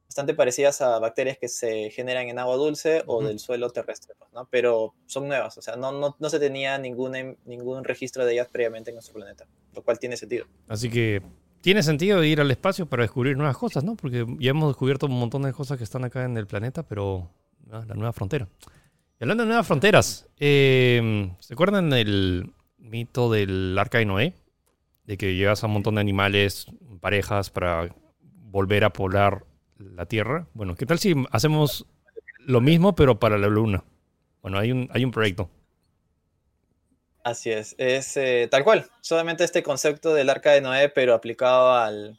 bastante 0.08 0.34
parecidas 0.34 0.80
a 0.80 0.98
bacterias 0.98 1.38
que 1.38 1.48
se 1.48 1.90
generan 1.90 2.28
en 2.28 2.38
agua 2.38 2.56
dulce 2.56 3.02
o 3.06 3.22
del 3.22 3.38
suelo 3.38 3.70
terrestre, 3.70 4.14
pues, 4.18 4.32
¿no? 4.32 4.48
Pero 4.50 4.94
son 5.06 5.28
nuevas, 5.28 5.58
o 5.58 5.62
sea, 5.62 5.76
no, 5.76 5.92
no, 5.92 6.16
no 6.18 6.30
se 6.30 6.38
tenía 6.38 6.78
ningún, 6.78 7.36
ningún 7.44 7.84
registro 7.84 8.24
de 8.24 8.32
ellas 8.32 8.48
previamente 8.50 8.90
en 8.90 8.96
nuestro 8.96 9.14
planeta, 9.14 9.46
lo 9.74 9.82
cual 9.82 9.98
tiene 9.98 10.16
sentido. 10.16 10.46
Así 10.68 10.90
que 10.90 11.22
tiene 11.60 11.82
sentido 11.82 12.22
ir 12.22 12.40
al 12.40 12.50
espacio 12.50 12.86
para 12.86 13.02
descubrir 13.02 13.36
nuevas 13.36 13.56
cosas, 13.56 13.84
¿no? 13.84 13.96
Porque 13.96 14.24
ya 14.38 14.50
hemos 14.50 14.68
descubierto 14.70 15.06
un 15.06 15.18
montón 15.18 15.42
de 15.42 15.52
cosas 15.52 15.78
que 15.78 15.84
están 15.84 16.04
acá 16.04 16.24
en 16.24 16.36
el 16.36 16.46
planeta, 16.46 16.82
pero 16.84 17.28
la 17.68 17.84
nueva 17.84 18.12
frontera. 18.12 18.48
Y 19.18 19.24
hablando 19.24 19.44
de 19.44 19.48
nuevas 19.48 19.66
fronteras, 19.66 20.28
eh, 20.38 21.32
¿se 21.40 21.54
acuerdan 21.54 21.90
del 21.90 22.52
mito 22.78 23.30
del 23.30 23.76
arca 23.78 23.98
de 23.98 24.04
Noé? 24.04 24.34
De 25.04 25.16
que 25.16 25.34
llevas 25.34 25.62
a 25.62 25.66
un 25.66 25.72
montón 25.72 25.94
de 25.96 26.02
animales, 26.02 26.66
parejas, 27.00 27.50
para 27.50 27.88
volver 28.20 28.84
a 28.84 28.92
poblar 28.92 29.44
la 29.78 30.06
Tierra. 30.06 30.46
Bueno, 30.54 30.74
¿qué 30.74 30.86
tal 30.86 30.98
si 30.98 31.14
hacemos 31.30 31.86
lo 32.38 32.60
mismo, 32.60 32.94
pero 32.94 33.18
para 33.18 33.38
la 33.38 33.48
Luna? 33.48 33.84
Bueno, 34.42 34.58
hay 34.58 34.72
un, 34.72 34.88
hay 34.92 35.04
un 35.04 35.10
proyecto. 35.10 35.50
Así 37.24 37.50
es, 37.50 37.74
es 37.78 38.16
eh, 38.16 38.46
tal 38.48 38.62
cual. 38.62 38.88
Solamente 39.00 39.42
este 39.42 39.62
concepto 39.64 40.14
del 40.14 40.30
arca 40.30 40.52
de 40.52 40.60
Noé, 40.60 40.88
pero 40.88 41.12
aplicado 41.12 41.72
al. 41.74 42.18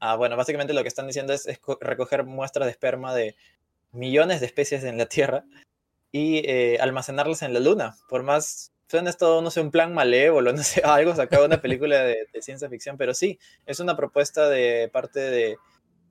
A, 0.00 0.16
bueno, 0.16 0.36
básicamente 0.36 0.74
lo 0.74 0.82
que 0.82 0.88
están 0.88 1.06
diciendo 1.06 1.32
es, 1.32 1.48
recoger 1.80 2.24
muestras 2.24 2.66
de 2.66 2.72
esperma 2.72 3.14
de 3.14 3.36
millones 3.92 4.40
de 4.40 4.46
especies 4.46 4.84
en 4.84 4.98
la 4.98 5.06
Tierra 5.06 5.44
y 6.12 6.42
eh, 6.48 6.76
almacenarlas 6.78 7.40
en 7.40 7.54
la 7.54 7.60
luna. 7.60 7.96
Por 8.08 8.22
más, 8.22 8.72
suena 8.86 9.08
esto, 9.08 9.40
no 9.40 9.50
sé, 9.50 9.60
un 9.60 9.70
plan 9.70 9.94
malévolo, 9.94 10.52
no 10.52 10.62
sé, 10.62 10.82
algo 10.84 11.14
sacado 11.14 11.42
de 11.42 11.48
una 11.48 11.62
película 11.62 12.02
de, 12.02 12.26
ciencia 12.40 12.68
ficción, 12.68 12.98
pero 12.98 13.14
sí, 13.14 13.38
es 13.64 13.80
una 13.80 13.96
propuesta 13.96 14.48
de 14.48 14.90
parte 14.92 15.20
de, 15.20 15.56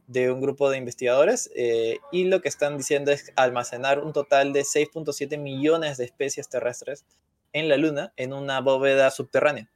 de 0.08 0.32
un 0.32 0.42
grupo 0.42 0.70
de 0.70 0.78
investigadores 0.78 1.50
eh, 1.56 2.00
y 2.12 2.26
lo 2.26 2.42
que 2.42 2.50
están 2.50 2.78
diciendo 2.78 3.12
es 3.12 3.32
almacenar 3.36 4.00
un 4.00 4.14
total 4.14 4.54
de 4.54 4.62
6.7 4.62 5.38
millones 5.38 5.98
de 5.98 6.06
especies 6.06 6.50
terrestres 6.50 7.06
en 7.54 7.70
la 7.70 7.78
luna 7.78 8.14
en 8.18 8.34
una 8.34 8.60
bóveda 8.60 9.10
subterránea. 9.12 9.70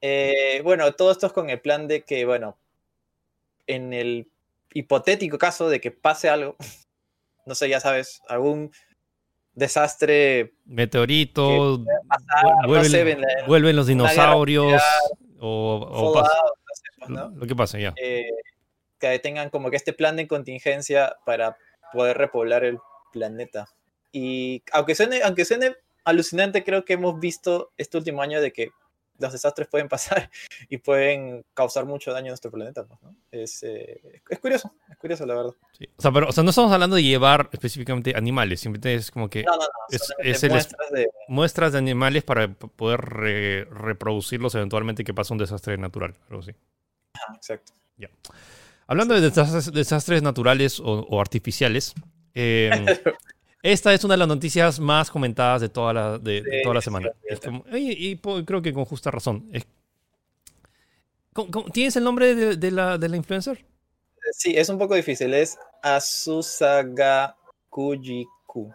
Eh, 0.00 0.60
bueno, 0.62 0.92
todo 0.92 1.10
esto 1.10 1.26
es 1.26 1.32
con 1.32 1.50
el 1.50 1.60
plan 1.60 1.88
de 1.88 2.02
que, 2.02 2.24
bueno, 2.24 2.56
en 3.66 3.92
el 3.92 4.28
hipotético 4.72 5.38
caso 5.38 5.68
de 5.68 5.80
que 5.80 5.90
pase 5.90 6.28
algo, 6.28 6.56
no 7.46 7.54
sé, 7.54 7.68
ya 7.68 7.80
sabes, 7.80 8.22
algún 8.28 8.70
desastre. 9.54 10.54
Meteorito, 10.64 11.84
vuelven, 12.66 13.76
los 13.76 13.86
dinosaurios 13.86 14.82
o, 15.40 16.24
lo 17.36 17.46
que 17.46 17.56
pasa 17.56 17.78
ya. 17.78 17.94
Eh, 17.96 18.30
que 18.98 19.18
tengan 19.18 19.50
como 19.50 19.70
que 19.70 19.76
este 19.76 19.92
plan 19.92 20.16
de 20.16 20.28
contingencia 20.28 21.16
para 21.24 21.56
poder 21.92 22.18
repoblar 22.18 22.64
el 22.64 22.78
planeta. 23.12 23.68
Y 24.12 24.62
aunque 24.72 24.94
suene, 24.94 25.22
aunque 25.22 25.44
suene 25.44 25.76
alucinante, 26.04 26.64
creo 26.64 26.84
que 26.84 26.94
hemos 26.94 27.18
visto 27.18 27.72
este 27.76 27.96
último 27.96 28.22
año 28.22 28.40
de 28.40 28.52
que 28.52 28.70
los 29.18 29.32
desastres 29.32 29.68
pueden 29.68 29.88
pasar 29.88 30.30
y 30.68 30.78
pueden 30.78 31.44
causar 31.54 31.84
mucho 31.86 32.12
daño 32.12 32.26
a 32.26 32.30
nuestro 32.30 32.50
planeta. 32.50 32.84
Pues, 32.84 33.02
¿no? 33.02 33.16
es, 33.30 33.62
eh, 33.62 34.22
es, 34.28 34.38
curioso, 34.38 34.74
es 34.90 34.96
curioso 34.96 35.26
la 35.26 35.34
verdad. 35.34 35.52
O, 35.96 36.02
sea, 36.02 36.12
pero, 36.12 36.28
o 36.28 36.32
sea, 36.32 36.42
no 36.44 36.50
estamos 36.50 36.72
hablando 36.72 36.96
de 36.96 37.02
llevar 37.02 37.48
específicamente 37.52 38.14
animales, 38.16 38.60
simplemente 38.60 38.94
es 38.94 39.10
como 39.10 39.28
que 39.30 39.44
es, 39.90 40.14
muestras, 40.48 40.90
de... 40.92 41.08
muestras, 41.28 41.72
de... 41.72 41.78
animales 41.78 42.24
para 42.24 42.52
poder 42.52 43.00
reproducirlos 43.70 44.54
eventualmente 44.54 45.04
que 45.04 45.14
pasa 45.14 45.34
un 45.34 45.38
desastre 45.38 45.78
natural, 45.78 46.14
algo 46.28 46.42
así. 46.42 46.52
exacto. 47.36 47.72
Ya. 47.96 48.10
Hablando 48.86 49.14
de 49.14 49.30
desastres, 49.30 50.22
naturales 50.22 50.80
o, 50.84 51.20
artificiales, 51.20 51.94
eh, 52.34 52.70
Esta 53.64 53.94
es 53.94 54.04
una 54.04 54.12
de 54.12 54.18
las 54.18 54.28
noticias 54.28 54.78
más 54.78 55.10
comentadas 55.10 55.62
de 55.62 55.70
toda 55.70 55.94
la, 55.94 56.18
de, 56.18 56.60
toda 56.62 56.74
la 56.74 56.82
semana. 56.82 57.08
y, 57.72 58.14
creo 58.18 58.60
que 58.60 58.74
con 58.74 58.84
justa 58.84 59.10
razón. 59.10 59.50
¿Tienes 61.72 61.96
el 61.96 62.04
nombre 62.04 62.34
de, 62.34 62.70
la, 62.70 62.98
de, 62.98 63.08
la, 63.08 63.16
influencer? 63.16 63.64
Sí, 64.32 64.52
es 64.54 64.68
un 64.68 64.78
poco 64.78 64.94
difícil. 64.94 65.32
Es 65.32 65.56
Asusaga 65.82 67.36
Kujiku. 67.70 68.70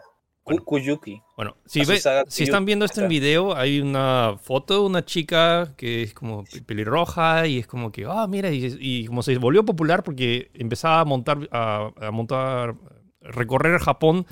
Kuyuki. 0.57 1.21
Bueno, 1.35 1.55
si, 1.65 1.83
si 1.85 2.43
están 2.43 2.65
viendo 2.65 2.85
esto 2.85 3.01
en 3.01 3.09
video, 3.09 3.55
hay 3.55 3.79
una 3.79 4.35
foto 4.41 4.75
de 4.75 4.79
una 4.81 5.05
chica 5.05 5.73
que 5.77 6.03
es 6.03 6.13
como 6.13 6.43
pelirroja 6.65 7.47
y 7.47 7.59
es 7.59 7.67
como 7.67 7.91
que, 7.91 8.05
ah, 8.07 8.27
mira, 8.27 8.49
y, 8.51 9.05
como 9.05 9.23
se 9.23 9.37
volvió 9.37 9.63
popular 9.63 10.03
porque 10.03 10.51
empezaba 10.53 11.01
a 11.01 11.05
montar, 11.05 11.47
a, 11.51 11.91
a 12.01 12.11
montar, 12.11 12.75
recorrer 13.21 13.79
Japón 13.79 14.25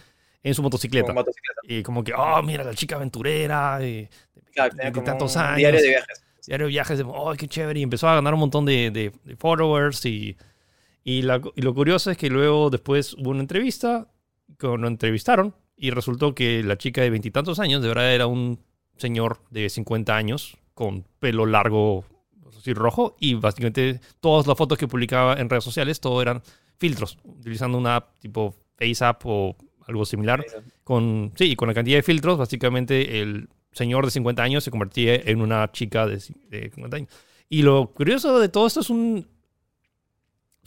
en 0.44 0.54
su 0.54 0.64
motocicleta. 0.64 1.14
Y 1.64 1.84
como 1.84 2.04
que, 2.04 2.14
oh, 2.14 2.42
mira, 2.44 2.64
la 2.64 2.74
chica 2.74 2.96
aventurera, 2.96 3.86
y, 3.86 4.10
tantos 5.04 5.36
años. 5.38 5.58
Diario 5.58 5.82
de 5.82 5.88
viajes. 5.90 6.24
Diario 6.46 6.66
de 6.66 6.70
viajes, 6.70 7.04
oh, 7.06 7.34
qué 7.38 7.48
chévere. 7.48 7.80
Y 7.80 7.84
empezó 7.84 8.08
a 8.08 8.16
ganar 8.16 8.34
un 8.34 8.40
montón 8.40 8.66
de, 8.66 8.92
de, 8.92 9.36
followers. 9.36 10.06
Y, 10.06 10.38
y, 11.04 11.22
lo 11.22 11.74
curioso 11.74 12.12
es 12.12 12.18
que 12.18 12.30
luego 12.30 12.70
después 12.70 13.14
hubo 13.14 13.32
una 13.32 13.42
entrevista, 13.42 14.08
que 14.58 14.68
lo 14.68 14.88
entrevistaron, 14.88 15.54
y 15.78 15.92
resultó 15.92 16.36
que 16.36 16.64
la 16.64 16.78
chica 16.78 17.02
de 17.02 17.10
veintitantos 17.10 17.60
años 17.60 17.82
de 17.82 17.88
verdad 17.88 18.14
era 18.14 18.28
un 18.28 18.60
señor 18.98 19.40
de 19.52 19.70
50 19.70 20.16
años 20.16 20.58
con 20.74 21.06
pelo 21.20 21.46
largo, 21.46 22.04
así 22.58 22.74
rojo, 22.74 23.16
y 23.20 23.36
básicamente 23.36 24.02
todas 24.20 24.48
las 24.48 24.58
fotos 24.58 24.78
que 24.78 24.88
publicaba 24.88 25.36
en 25.36 25.50
redes 25.50 25.64
sociales, 25.64 26.00
todo 26.00 26.22
eran 26.22 26.42
filtros, 26.78 27.18
utilizando 27.24 27.78
una 27.78 27.98
app 27.98 28.20
tipo 28.20 28.56
FaceApp 28.78 29.22
o 29.26 29.56
algo 29.88 30.06
similar. 30.06 30.46
Con, 30.84 31.32
sí, 31.36 31.56
con 31.56 31.68
la 31.68 31.74
cantidad 31.74 31.98
de 31.98 32.04
filtros, 32.04 32.38
básicamente 32.38 33.22
el 33.22 33.50
señor 33.72 34.06
de 34.06 34.12
50 34.12 34.44
años 34.44 34.64
se 34.64 34.72
convertía 34.72 35.16
en 35.16 35.42
una 35.42 35.72
chica 35.72 36.06
de, 36.06 36.20
50 36.20 36.98
años. 36.98 37.10
Y 37.50 37.62
lo 37.62 37.92
curioso 37.94 38.40
de 38.40 38.50
todo 38.50 38.68
esto 38.68 38.82
es 38.82 38.90
un... 38.90 39.28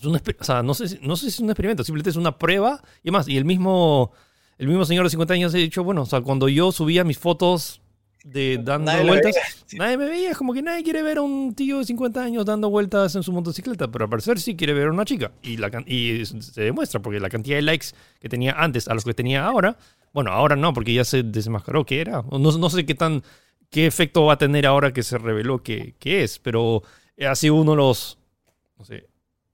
o 0.04 0.44
sea, 0.44 0.62
no 0.62 0.74
sé, 0.74 0.98
no 1.02 1.16
sé 1.16 1.22
si 1.26 1.28
es 1.28 1.40
un 1.40 1.50
experimento, 1.50 1.84
simplemente 1.84 2.10
es 2.10 2.16
una 2.16 2.38
prueba 2.38 2.82
y 3.02 3.06
demás. 3.06 3.28
Y 3.28 3.36
el 3.36 3.44
mismo, 3.44 4.12
el 4.60 4.68
mismo 4.68 4.84
señor 4.84 5.04
de 5.04 5.10
50 5.10 5.34
años 5.34 5.54
ha 5.54 5.56
dicho, 5.56 5.82
bueno, 5.82 6.02
o 6.02 6.06
sea, 6.06 6.20
cuando 6.20 6.46
yo 6.46 6.70
subía 6.70 7.02
mis 7.02 7.18
fotos 7.18 7.80
de 8.24 8.58
dando 8.62 8.92
vueltas. 9.04 9.34
Nadie 9.72 9.96
me 9.96 10.04
veía, 10.04 10.32
es 10.32 10.36
como 10.36 10.52
que 10.52 10.60
nadie 10.60 10.84
quiere 10.84 11.02
ver 11.02 11.16
a 11.16 11.22
un 11.22 11.54
tío 11.54 11.78
de 11.78 11.86
50 11.86 12.22
años 12.22 12.44
dando 12.44 12.68
vueltas 12.68 13.16
en 13.16 13.22
su 13.22 13.32
motocicleta, 13.32 13.90
pero 13.90 14.04
al 14.04 14.10
parecer 14.10 14.38
sí 14.38 14.56
quiere 14.56 14.74
ver 14.74 14.88
a 14.88 14.90
una 14.90 15.06
chica. 15.06 15.32
Y, 15.42 15.56
la, 15.56 15.70
y 15.86 16.26
se 16.26 16.60
demuestra, 16.60 17.00
porque 17.00 17.20
la 17.20 17.30
cantidad 17.30 17.56
de 17.56 17.62
likes 17.62 17.86
que 18.20 18.28
tenía 18.28 18.52
antes 18.52 18.86
a 18.86 18.92
los 18.92 19.02
que 19.02 19.14
tenía 19.14 19.46
ahora, 19.46 19.78
bueno, 20.12 20.30
ahora 20.30 20.56
no, 20.56 20.74
porque 20.74 20.92
ya 20.92 21.04
se 21.04 21.22
desmascaró 21.22 21.86
que 21.86 22.02
era. 22.02 22.22
No, 22.30 22.38
no 22.38 22.70
sé 22.70 22.84
qué 22.84 22.94
tan 22.94 23.22
qué 23.70 23.86
efecto 23.86 24.26
va 24.26 24.34
a 24.34 24.38
tener 24.38 24.66
ahora 24.66 24.92
que 24.92 25.02
se 25.02 25.16
reveló 25.16 25.62
que, 25.62 25.94
que 25.98 26.22
es, 26.22 26.38
pero 26.38 26.82
ha 27.26 27.34
sido 27.34 27.54
uno 27.54 27.70
de 27.70 27.76
los, 27.78 28.18
no 28.76 28.84
sé, 28.84 29.08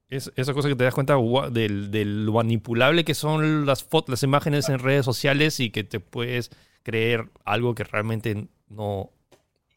es, 0.08 0.32
esa 0.36 0.52
cosa 0.54 0.68
que 0.68 0.76
te 0.76 0.84
das 0.84 0.94
cuenta 0.94 1.16
del, 1.50 1.90
del 1.90 2.30
manipulable 2.32 3.04
que 3.04 3.14
son 3.14 3.66
las 3.66 3.84
fotos, 3.84 4.10
las 4.10 4.22
imágenes 4.22 4.68
en 4.68 4.78
redes 4.78 5.04
sociales 5.04 5.60
y 5.60 5.70
que 5.70 5.84
te 5.84 6.00
puedes 6.00 6.50
creer 6.82 7.28
algo 7.44 7.74
que 7.74 7.84
realmente 7.84 8.48
no... 8.68 9.10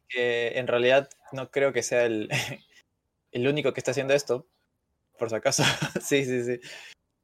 Que 0.08 0.58
en 0.58 0.68
realidad 0.68 1.10
no 1.32 1.52
creo 1.52 1.74
que 1.74 1.84
sea 1.84 2.06
el, 2.06 2.30
el 3.32 3.48
único 3.48 3.74
que 3.74 3.80
está 3.80 3.92
haciendo 3.92 4.14
esto, 4.14 4.48
por 5.18 5.30
si 5.30 5.36
acaso. 5.36 5.64
sí, 6.02 6.26
sí, 6.26 6.44
sí. 6.44 6.60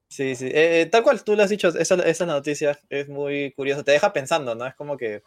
Sí, 0.07 0.35
sí. 0.35 0.45
Eh, 0.45 0.81
eh, 0.81 0.85
tal 0.85 1.03
cual, 1.03 1.23
tú 1.23 1.35
lo 1.35 1.43
has 1.43 1.49
dicho, 1.49 1.69
esa, 1.69 1.95
esa 1.95 2.25
noticia 2.25 2.79
es 2.89 3.09
muy 3.09 3.51
curiosa. 3.53 3.83
Te 3.83 3.91
deja 3.91 4.13
pensando, 4.13 4.53
¿no? 4.53 4.65
Es 4.65 4.75
como 4.75 4.97
que 4.97 5.23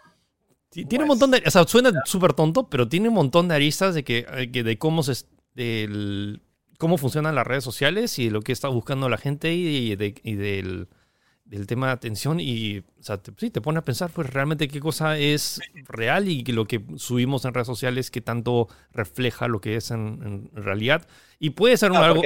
tiene 0.71 1.05
un 1.05 1.09
montón 1.09 1.31
de. 1.31 1.43
O 1.47 1.51
sea, 1.51 1.65
suena 1.67 1.93
súper 2.05 2.35
tonto, 2.35 2.69
pero 2.69 2.89
tiene 2.89 3.09
un 3.09 3.15
montón 3.15 3.49
de 3.49 3.55
aristas 3.55 3.95
de 3.95 4.05
que, 4.05 4.27
eh, 4.31 4.63
de 4.63 4.79
cómo 4.79 5.03
se. 5.03 5.25
Del, 5.55 6.41
cómo 6.79 6.97
funcionan 6.97 7.35
las 7.35 7.47
redes 7.47 7.65
sociales 7.65 8.19
y 8.19 8.31
lo 8.31 8.41
que 8.41 8.53
está 8.53 8.69
buscando 8.69 9.09
la 9.09 9.19
gente 9.19 9.53
y, 9.53 9.95
de, 9.97 10.15
y 10.23 10.35
del, 10.37 10.89
del 11.45 11.67
tema 11.67 11.89
de 11.89 11.93
atención 11.93 12.39
y, 12.41 12.79
o 12.79 13.03
sea, 13.03 13.19
te, 13.19 13.33
sí, 13.37 13.51
te 13.51 13.61
pone 13.61 13.81
a 13.81 13.83
pensar, 13.83 14.11
pues, 14.11 14.33
realmente 14.33 14.69
qué 14.69 14.81
cosa 14.81 15.19
es 15.19 15.61
real 15.89 16.29
y 16.29 16.45
que 16.45 16.53
lo 16.53 16.67
que 16.67 16.81
subimos 16.97 17.45
en 17.45 17.53
redes 17.53 17.67
sociales, 17.67 18.11
qué 18.11 18.21
tanto 18.21 18.69
refleja 18.93 19.49
lo 19.49 19.61
que 19.61 19.77
es 19.77 19.91
en, 19.91 20.51
realidad. 20.55 21.07
Y 21.39 21.51
puede 21.51 21.77
ser 21.77 21.93
algo... 21.93 22.23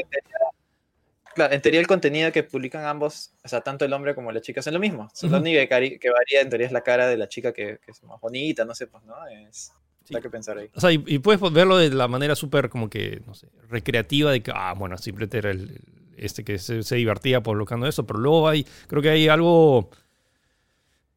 Claro, 1.35 1.54
en 1.54 1.62
teoría 1.62 1.80
el 1.80 1.87
contenido 1.87 2.30
que 2.30 2.42
publican 2.42 2.85
ambos, 2.85 3.32
o 3.42 3.49
sea, 3.49 3.62
tanto 3.62 3.87
el 3.87 3.92
hombre 3.94 4.14
como 4.14 4.30
la 4.32 4.42
chica, 4.42 4.61
es 4.61 4.66
lo 4.66 4.78
mismo. 4.78 5.11
Lo 5.23 5.38
único 5.38 5.66
que, 5.66 6.11
varía 6.11 6.42
en 6.42 6.50
teoría 6.50 6.66
es 6.66 6.73
la 6.75 6.82
cara 6.82 7.06
de 7.06 7.16
la 7.16 7.26
chica 7.26 7.54
que, 7.54 7.80
es 7.87 8.02
más 8.02 8.21
bonita, 8.21 8.66
no 8.66 8.75
sé, 8.75 8.87
pues, 8.87 9.02
¿no? 9.04 9.14
Es... 9.28 9.73
Hay 10.14 10.21
que 10.21 10.30
pensar 10.30 10.59
ahí. 10.59 10.68
O 10.75 10.80
sea, 10.80 10.92
y, 10.92 11.18
puedes 11.18 11.40
verlo 11.52 11.76
de 11.76 11.90
la 11.90 12.09
manera 12.09 12.35
súper 12.35 12.68
como 12.68 12.88
que, 12.88 13.23
no 13.26 13.35
sé, 13.35 13.49
recreativa 13.68 14.30
de 14.32 14.42
que, 14.42 14.52
ah, 14.54 14.75
bueno, 14.76 14.99
simplemente 14.99 15.38
era 15.38 15.50
el, 15.50 15.80
este 16.16 16.44
que 16.44 16.59
se, 16.59 16.82
divertía 16.94 17.42
colocando 17.42 17.87
eso, 17.87 18.06
pero 18.06 18.18
luego 18.18 18.49
hay, 18.49 18.66
creo 18.87 19.02
que 19.02 19.11
hay 19.11 19.28
algo, 19.28 19.90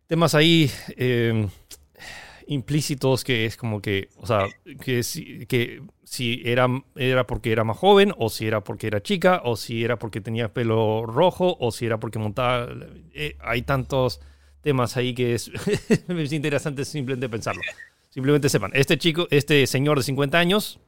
temas 0.08 0.36
ahí 0.36 0.72
eh, 0.98 1.48
implícitos 2.48 3.24
que 3.24 3.46
es 3.46 3.58
como 3.58 3.82
que, 3.82 4.10
o 4.18 4.28
sea, 4.28 4.48
que 4.82 5.04
si, 5.04 5.46
que 5.46 5.82
si 6.04 6.42
era, 6.46 6.68
era 6.96 7.28
porque 7.28 7.52
era 7.52 7.64
más 7.64 7.78
joven, 7.78 8.14
o 8.18 8.30
si 8.30 8.48
era 8.48 8.64
porque 8.64 8.88
era 8.88 9.02
chica, 9.02 9.42
o 9.44 9.56
si 9.56 9.84
era 9.84 9.98
porque 9.98 10.22
tenía 10.22 10.54
pelo 10.54 11.06
rojo, 11.06 11.58
o 11.60 11.72
si 11.72 11.86
era 11.86 12.00
porque 12.00 12.20
montaba, 12.20 12.68
eh, 13.14 13.36
hay 13.40 13.64
tantos 13.64 14.22
temas 14.62 14.98
ahí 14.98 15.14
que 15.14 15.34
es, 15.34 15.52
es 16.08 16.34
interesante 16.34 16.86
simplemente 16.86 17.30
pensarlo. 17.30 17.62
Simplemente 18.16 18.48
sepan, 18.48 18.72
este 18.74 18.98
chico, 18.98 19.28
este 19.30 19.68
señor 19.68 19.98
de 19.98 20.04
50 20.06 20.40
años, 20.40 20.80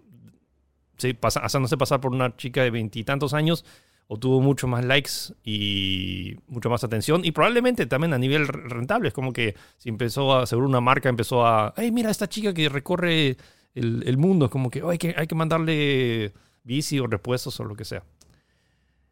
sí, 0.97 1.11
pasa, 1.11 1.41
haciéndose 1.41 1.75
pasar 1.75 1.99
por 1.99 2.13
una 2.13 2.37
chica 2.37 2.63
de 2.63 2.71
veintitantos 2.71 3.33
años, 3.33 3.65
obtuvo 4.07 4.39
mucho 4.39 4.65
más 4.65 4.85
likes 4.85 5.11
y 5.43 6.37
mucho 6.47 6.69
más 6.69 6.85
atención 6.85 7.25
y 7.25 7.33
probablemente 7.33 7.85
también 7.85 8.13
a 8.13 8.17
nivel 8.17 8.47
rentable. 8.47 9.09
Es 9.09 9.13
como 9.13 9.33
que 9.33 9.55
si 9.77 9.89
empezó 9.89 10.37
a, 10.37 10.45
seguro 10.45 10.69
una 10.69 10.79
marca 10.79 11.09
empezó 11.09 11.45
a, 11.45 11.73
hey, 11.75 11.91
mira 11.91 12.11
esta 12.11 12.29
chica 12.29 12.53
que 12.53 12.69
recorre 12.69 13.35
el, 13.75 14.17
mundo, 14.17 14.45
es 14.45 14.51
como 14.51 14.69
que 14.69 14.81
hay, 14.89 14.97
que 14.97 15.13
hay 15.17 15.27
que 15.27 15.35
mandarle 15.35 16.31
bici 16.63 16.97
o 16.97 17.07
repuestos 17.07 17.59
o 17.59 17.65
lo 17.65 17.75
que 17.75 17.83
sea. 17.83 18.03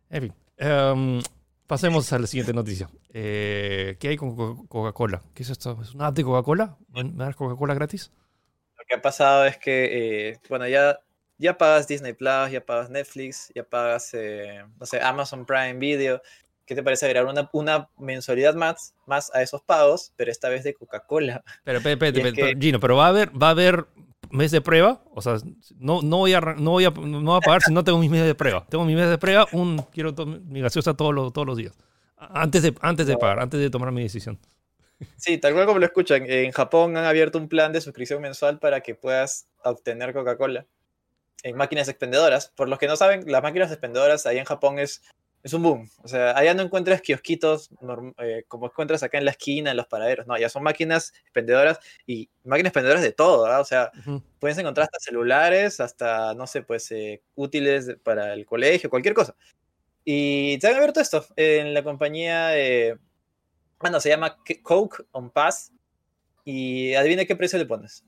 En 0.10 0.21
fin, 0.21 0.34
em, 0.56 1.19
pasemos 1.67 2.12
a 2.13 2.19
la 2.19 2.28
siguiente 2.28 2.54
noticia. 2.54 2.89
Eh, 3.10 3.97
¿Qué 3.99 4.10
hay 4.10 4.17
con 4.17 4.67
Coca-Cola? 4.67 5.21
¿Qué 5.34 5.43
es 5.43 5.49
esto? 5.49 5.78
¿Es 5.82 5.93
una 5.93 6.08
app 6.08 6.15
de 6.15 6.23
Coca-Cola? 6.23 6.78
¿Me 6.89 7.04
das 7.25 7.36
Coca-Cola 7.36 7.73
gratis? 7.73 8.12
Lo 8.78 8.84
que 8.88 8.95
ha 8.95 9.01
pasado 9.01 9.45
es 9.45 9.58
que, 9.58 10.30
eh, 10.30 10.39
bueno, 10.49 10.67
ya 10.67 10.99
ya 11.38 11.58
pagas 11.58 11.88
Disney 11.88 12.13
Plus, 12.13 12.51
ya 12.51 12.65
pagas 12.65 12.89
Netflix, 12.89 13.51
ya 13.54 13.63
pagas, 13.63 14.13
eh, 14.13 14.63
no 14.80 14.86
sé, 14.86 15.01
Amazon 15.01 15.45
Prime 15.45 15.75
Video. 15.75 16.21
¿Qué 16.65 16.73
te 16.73 16.82
parece 16.82 17.06
agregar 17.06 17.28
una, 17.28 17.47
una 17.54 17.89
mensualidad 17.99 18.56
más, 18.56 18.95
más 19.06 19.34
a 19.36 19.41
esos 19.41 19.62
pagos, 19.62 20.13
pero 20.15 20.32
esta 20.32 20.49
vez 20.49 20.63
de 20.63 20.73
Coca-Cola? 20.73 21.43
Pero, 21.63 21.80
pero, 21.82 21.99
Gino, 22.60 22.80
pero 22.80 22.95
va 22.95 23.06
a 23.06 23.10
haber, 23.10 23.30
va 23.41 23.47
a 23.47 23.51
haber 23.51 23.86
mes 24.36 24.52
de 24.52 24.62
prueba, 24.62 25.02
o 25.12 25.21
sea, 25.21 25.38
no, 25.78 26.02
no, 26.02 26.17
voy 26.17 26.34
a, 26.34 26.41
no, 26.41 26.71
voy 26.71 26.86
a, 26.86 26.91
no 26.91 27.36
a 27.36 27.41
pagar 27.41 27.62
si 27.62 27.74
no 27.74 27.84
tengo 27.84 27.98
mis 28.00 28.12
meses 28.12 28.28
de 28.28 28.36
prueba. 28.36 28.65
Tengo 28.69 28.86
mis 28.86 28.95
meses 28.95 29.12
de 29.12 29.17
prueba, 29.17 29.48
un, 29.52 29.82
quiero 29.91 30.13
mi 30.26 30.62
gaseosa 30.62 30.93
todos 30.93 31.13
los, 31.13 31.34
todos 31.34 31.48
los 31.48 31.58
días. 31.58 31.74
Antes 32.17 32.63
de, 32.63 32.74
antes 32.82 33.08
de 33.08 33.17
pagar, 33.17 33.39
antes 33.39 33.60
de 33.60 33.69
tomar 33.69 33.91
mi 33.91 34.04
decisión. 34.04 34.39
Sí, 35.17 35.38
tal 35.38 35.54
cual 35.54 35.65
como 35.65 35.80
lo 35.80 35.86
escuchan. 35.86 36.24
En 36.28 36.52
Japón 36.52 36.95
han 36.98 37.06
abierto 37.06 37.38
un 37.38 37.50
plan 37.50 37.71
de 37.71 37.82
suscripción 37.82 38.21
mensual 38.21 38.60
para 38.60 38.82
que 38.82 38.95
puedas 38.95 39.48
obtener 39.63 40.13
Coca-Cola 40.13 40.65
en 41.43 41.58
máquinas 41.58 41.88
expendedoras. 41.88 42.52
Por 42.56 42.69
los 42.69 42.80
que 42.80 42.88
no 42.88 42.95
saben, 42.95 43.24
las 43.28 43.43
máquinas 43.43 43.71
expendedoras 43.71 44.26
ahí 44.26 44.38
en 44.38 44.45
Japón 44.45 44.80
es, 44.80 45.02
es 45.45 45.53
un 45.53 45.62
boom. 45.62 45.88
O 46.01 46.08
sea, 46.08 46.36
allá 46.36 46.55
no 46.55 46.63
encuentras 46.63 47.01
kiosquitos 47.01 47.69
eh, 48.17 48.45
como 48.47 48.65
encuentras 48.65 49.03
acá 49.03 49.19
en 49.19 49.25
la 49.25 49.31
esquina, 49.31 49.69
en 49.69 49.77
los 49.77 49.86
paraderos. 49.86 50.25
No, 50.25 50.36
ya 50.39 50.49
son 50.49 50.63
máquinas 50.63 51.13
expendedoras 51.21 51.79
y 52.08 52.27
máquinas 52.43 52.69
expendedoras 52.69 53.03
de 53.03 53.12
todo, 53.12 53.43
¿verdad? 53.43 53.62
O 53.62 53.65
sea, 53.65 53.91
puedes 54.39 54.58
encontrar 54.58 54.86
hasta 54.86 54.97
celulares, 54.97 55.79
hasta, 55.79 56.34
no 56.34 56.47
sé, 56.47 56.63
pues 56.63 56.91
eh, 56.91 57.21
útiles 57.36 57.95
para 58.01 58.34
el 58.34 58.43
colegio, 58.47 58.89
cualquier 58.89 59.13
cosa. 59.13 59.36
Y 60.03 60.58
se 60.60 60.67
han 60.67 60.77
abierto 60.77 60.99
esto 60.99 61.23
en 61.36 61.75
la 61.75 61.84
compañía, 61.84 62.49
bueno, 63.79 63.99
se 63.99 64.10
llama 64.10 64.38
Coke 64.63 65.05
on 65.12 65.29
Pass. 65.29 65.71
Y 66.43 66.95
adivina 66.95 67.25
qué 67.25 67.36
precio 67.36 67.60
le 67.60 67.67
pones. 67.67 68.03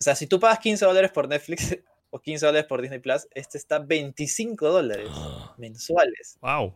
O 0.00 0.02
sea, 0.02 0.14
si 0.14 0.26
tú 0.26 0.40
pagas 0.40 0.60
15 0.60 0.86
dólares 0.86 1.10
por 1.10 1.28
Netflix, 1.28 1.76
o 2.16 2.20
15 2.20 2.46
dólares 2.46 2.66
por 2.66 2.80
Disney 2.80 2.98
Plus, 2.98 3.28
este 3.34 3.58
está 3.58 3.78
25 3.78 4.68
dólares 4.68 5.08
mensuales. 5.58 6.38
Wow. 6.40 6.74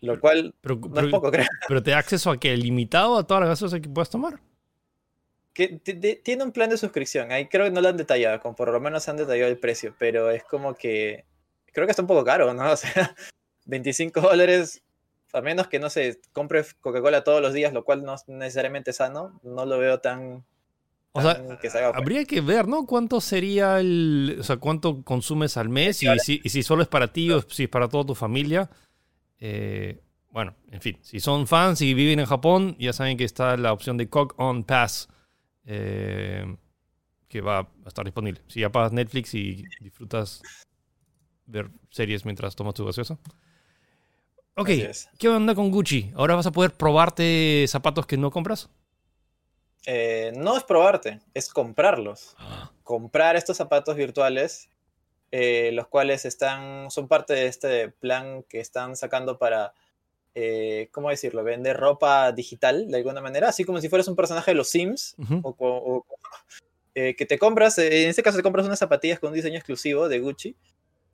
Lo 0.00 0.20
cual 0.20 0.54
no 0.62 1.00
es 1.00 1.10
poco, 1.10 1.30
creo. 1.30 1.46
Pero 1.66 1.82
te 1.82 1.90
da 1.90 1.98
acceso 1.98 2.30
a 2.30 2.38
que 2.38 2.54
limitado 2.56 3.16
a 3.16 3.26
todas 3.26 3.40
las 3.40 3.50
gaseosas 3.50 3.80
que 3.80 3.88
puedas 3.88 4.10
tomar. 4.10 4.40
Que 5.54 5.68
tiene 6.22 6.44
un 6.44 6.52
plan 6.52 6.68
de 6.68 6.76
suscripción. 6.76 7.32
Ahí 7.32 7.46
creo 7.46 7.64
que 7.64 7.70
no 7.70 7.80
lo 7.80 7.88
han 7.88 7.96
detallado, 7.96 8.40
como 8.40 8.54
por 8.54 8.70
lo 8.70 8.78
menos 8.78 9.08
han 9.08 9.16
detallado 9.16 9.50
el 9.50 9.58
precio, 9.58 9.94
pero 9.98 10.30
es 10.30 10.44
como 10.44 10.74
que 10.74 11.24
creo 11.72 11.86
que 11.86 11.92
está 11.92 12.02
un 12.02 12.08
poco 12.08 12.24
caro, 12.24 12.52
¿no? 12.52 12.70
O 12.72 12.76
sea, 12.76 13.14
25 13.64 14.20
dólares, 14.20 14.82
a 15.32 15.40
menos 15.40 15.68
que 15.68 15.78
no 15.78 15.88
se 15.88 16.20
compre 16.32 16.64
Coca-Cola 16.80 17.24
todos 17.24 17.40
los 17.40 17.54
días, 17.54 17.72
lo 17.72 17.84
cual 17.84 18.04
no 18.04 18.14
es 18.14 18.28
necesariamente 18.28 18.92
sano, 18.92 19.40
no 19.42 19.64
lo 19.64 19.78
veo 19.78 20.00
tan 20.00 20.44
o 21.16 21.22
sea, 21.22 21.42
habría 21.94 22.24
que 22.24 22.40
ver, 22.40 22.68
¿no? 22.68 22.86
¿Cuánto 22.86 23.20
sería 23.20 23.80
el. 23.80 24.36
O 24.40 24.42
sea, 24.42 24.56
cuánto 24.58 25.02
consumes 25.02 25.56
al 25.56 25.68
mes 25.68 26.02
y 26.02 26.18
si, 26.18 26.40
y 26.44 26.48
si 26.50 26.62
solo 26.62 26.82
es 26.82 26.88
para 26.88 27.12
ti 27.12 27.30
o 27.30 27.42
si 27.42 27.64
es 27.64 27.68
para 27.68 27.88
toda 27.88 28.04
tu 28.04 28.14
familia. 28.14 28.70
Eh, 29.38 30.00
bueno, 30.30 30.54
en 30.70 30.80
fin, 30.80 30.98
si 31.02 31.20
son 31.20 31.46
fans 31.46 31.80
y 31.80 31.94
viven 31.94 32.20
en 32.20 32.26
Japón, 32.26 32.76
ya 32.78 32.92
saben 32.92 33.16
que 33.16 33.24
está 33.24 33.56
la 33.56 33.72
opción 33.72 33.96
de 33.96 34.08
Cock 34.08 34.34
On 34.36 34.64
Pass 34.64 35.08
eh, 35.64 36.56
que 37.28 37.40
va 37.40 37.58
a 37.58 37.88
estar 37.88 38.04
disponible. 38.04 38.40
Si 38.46 38.60
ya 38.60 38.70
pagas 38.70 38.92
Netflix 38.92 39.34
y 39.34 39.64
disfrutas 39.80 40.42
ver 41.46 41.70
series 41.90 42.24
mientras 42.24 42.54
tomas 42.54 42.74
tu 42.74 42.84
gaseosa. 42.84 43.18
Ok, 44.54 44.70
¿qué 45.18 45.28
onda 45.28 45.54
con 45.54 45.70
Gucci? 45.70 46.12
¿Ahora 46.14 46.34
vas 46.34 46.46
a 46.46 46.52
poder 46.52 46.72
probarte 46.72 47.66
zapatos 47.68 48.06
que 48.06 48.16
no 48.16 48.30
compras? 48.30 48.70
Eh, 49.86 50.32
no 50.36 50.56
es 50.56 50.64
probarte, 50.64 51.20
es 51.32 51.48
comprarlos. 51.48 52.34
Ah. 52.38 52.72
Comprar 52.82 53.36
estos 53.36 53.56
zapatos 53.56 53.94
virtuales, 53.94 54.68
eh, 55.30 55.70
los 55.72 55.86
cuales 55.86 56.24
están, 56.24 56.90
son 56.90 57.06
parte 57.06 57.34
de 57.34 57.46
este 57.46 57.88
plan 57.88 58.42
que 58.48 58.58
están 58.58 58.96
sacando 58.96 59.38
para, 59.38 59.74
eh, 60.34 60.88
¿cómo 60.90 61.08
decirlo? 61.08 61.44
Vender 61.44 61.76
ropa 61.76 62.32
digital 62.32 62.90
de 62.90 62.96
alguna 62.96 63.20
manera, 63.20 63.48
así 63.48 63.64
como 63.64 63.80
si 63.80 63.88
fueras 63.88 64.08
un 64.08 64.16
personaje 64.16 64.50
de 64.50 64.56
los 64.56 64.68
Sims, 64.68 65.14
o, 65.42 66.04
que 66.94 67.26
te 67.26 67.38
compras, 67.38 67.78
en 67.78 68.08
este 68.08 68.22
caso 68.22 68.38
te 68.38 68.42
compras 68.42 68.66
unas 68.66 68.78
zapatillas 68.78 69.20
con 69.20 69.28
un 69.28 69.34
diseño 69.34 69.56
exclusivo 69.56 70.08
de 70.08 70.18
Gucci, 70.18 70.56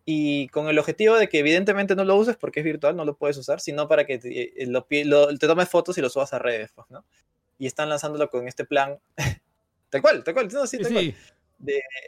y 0.04 0.48
con 0.48 0.68
el 0.68 0.78
objetivo 0.78 1.16
de 1.16 1.28
que 1.28 1.38
evidentemente 1.38 1.94
no 1.94 2.04
lo 2.04 2.16
uses 2.16 2.36
porque 2.36 2.60
es 2.60 2.64
virtual, 2.64 2.96
no 2.96 3.04
lo 3.04 3.16
puedes 3.16 3.36
usar, 3.36 3.60
sino 3.60 3.86
para 3.88 4.04
que 4.04 4.18
te, 4.18 4.66
lo, 4.66 4.84
te 5.38 5.46
tomes 5.46 5.68
fotos 5.68 5.98
y 5.98 6.00
lo 6.00 6.08
subas 6.08 6.32
a 6.32 6.38
redes, 6.38 6.72
pues, 6.74 6.88
¿no? 6.90 7.04
Y 7.62 7.66
están 7.68 7.88
lanzándolo 7.88 8.28
con 8.28 8.48
este 8.48 8.64
plan, 8.64 8.98
tal 9.88 10.02
cual, 10.02 10.24
tal 10.24 10.34
cual, 10.34 10.48
no, 10.52 10.66
sí, 10.66 10.78
tal 10.78 10.92
cual. 10.92 11.14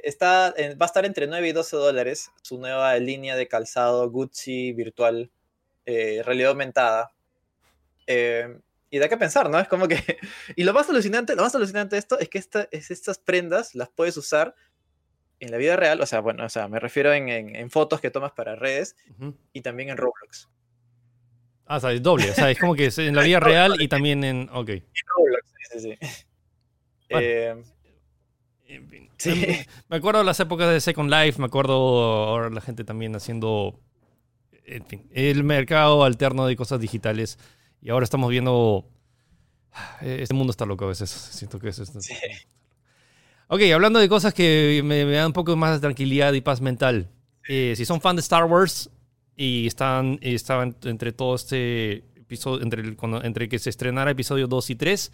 está, 0.03 0.53
va 0.73 0.77
a 0.81 0.85
estar 0.87 1.07
entre 1.07 1.29
9 1.29 1.47
y 1.47 1.53
12 1.53 1.77
dólares 1.77 2.33
su 2.43 2.59
nueva 2.59 2.99
línea 2.99 3.37
de 3.37 3.47
calzado 3.47 4.11
Gucci 4.11 4.73
virtual, 4.73 5.31
eh, 5.87 6.23
realidad 6.25 6.51
aumentada. 6.51 7.13
Eh, 8.09 8.59
y 8.91 8.99
da 8.99 9.09
que 9.09 9.17
pensar, 9.17 9.49
¿no? 9.49 9.61
Es 9.61 9.69
como 9.69 9.87
que... 9.87 9.97
Y 10.57 10.65
lo 10.65 10.73
más 10.73 10.91
alucinante, 10.91 11.37
lo 11.37 11.43
más 11.43 11.55
alucinante 11.55 11.95
de 11.95 12.01
esto 12.01 12.19
es 12.19 12.29
que 12.29 12.39
esta, 12.39 12.67
es 12.73 12.91
estas 12.91 13.19
prendas 13.19 13.77
las 13.77 13.91
puedes 13.91 14.17
usar 14.17 14.57
en 15.39 15.53
la 15.53 15.57
vida 15.57 15.77
real, 15.77 16.01
o 16.01 16.07
sea, 16.07 16.19
bueno, 16.19 16.45
o 16.45 16.49
sea, 16.49 16.67
me 16.67 16.81
refiero 16.81 17.13
en, 17.13 17.29
en, 17.29 17.71
fotos 17.71 18.01
que 18.01 18.11
tomas 18.11 18.33
para 18.33 18.57
redes 18.57 18.97
y 19.53 19.61
también 19.61 19.91
en 19.91 19.99
Roblox. 19.99 20.49
Ah, 21.67 21.79
o 21.79 21.81
sea, 21.81 21.93
es 21.93 22.03
doble, 22.03 22.31
o 22.31 22.35
sea, 22.35 22.51
es 22.51 22.59
como 22.59 22.75
que 22.75 22.87
es 22.87 22.99
en 22.99 23.17
la 23.17 23.23
vida 23.23 23.41
real 23.41 23.81
y 23.81 23.89
también 23.89 24.23
en. 24.23 24.49
Ok. 24.53 24.69
En 24.69 24.85
Roblox, 25.17 25.44
sí, 25.71 25.81
sí. 25.81 25.99
Eh, 27.11 27.55
sí. 29.19 29.47
Me 29.89 29.97
acuerdo 29.97 30.23
las 30.23 30.41
épocas 30.41 30.71
de 30.71 30.81
Second 30.81 31.11
Life, 31.11 31.39
me 31.39 31.47
acuerdo 31.47 31.75
ahora 31.75 32.51
la 32.51 32.61
gente 32.61 32.85
también 32.85 33.15
haciendo. 33.15 33.81
En 34.67 34.87
fin, 34.87 35.07
el 35.13 35.45
mercado 35.45 36.05
alterno 36.05 36.47
de 36.47 36.57
cosas 36.57 36.81
digitales. 36.81 37.39
Y 37.83 37.91
ahora 37.91 38.05
estamos 38.05 38.31
viendo. 38.31 38.89
Este 40.01 40.35
mundo 40.35 40.51
está 40.51 40.65
loco 40.65 40.85
a 40.85 40.89
veces. 40.89 41.11
Siento 41.11 41.59
que 41.59 41.69
es. 41.69 41.77
Sí. 41.77 42.15
Ok, 43.49 43.61
hablando 43.75 43.99
de 43.99 44.09
cosas 44.09 44.33
que 44.33 44.81
me, 44.85 45.05
dan 45.05 45.27
un 45.27 45.33
poco 45.33 45.55
más 45.55 45.75
de 45.75 45.81
tranquilidad 45.81 46.33
y 46.33 46.41
paz 46.41 46.61
mental. 46.61 47.11
Eh, 47.47 47.75
si 47.77 47.85
son 47.85 48.01
fan 48.01 48.17
de 48.17 48.21
Star 48.21 48.45
Wars 48.45 48.91
y 49.37 49.67
están, 49.67 50.19
estaban 50.23 50.75
entre 50.85 51.13
todo 51.13 51.35
este 51.35 52.05
episodio, 52.17 52.63
entre, 52.63 52.81
el, 52.81 52.97
entre 53.23 53.49
que 53.49 53.59
se 53.59 53.69
estrenara 53.69 54.11
episodio 54.11 54.47
2 54.47 54.71
y 54.71 54.75
3, 54.77 55.13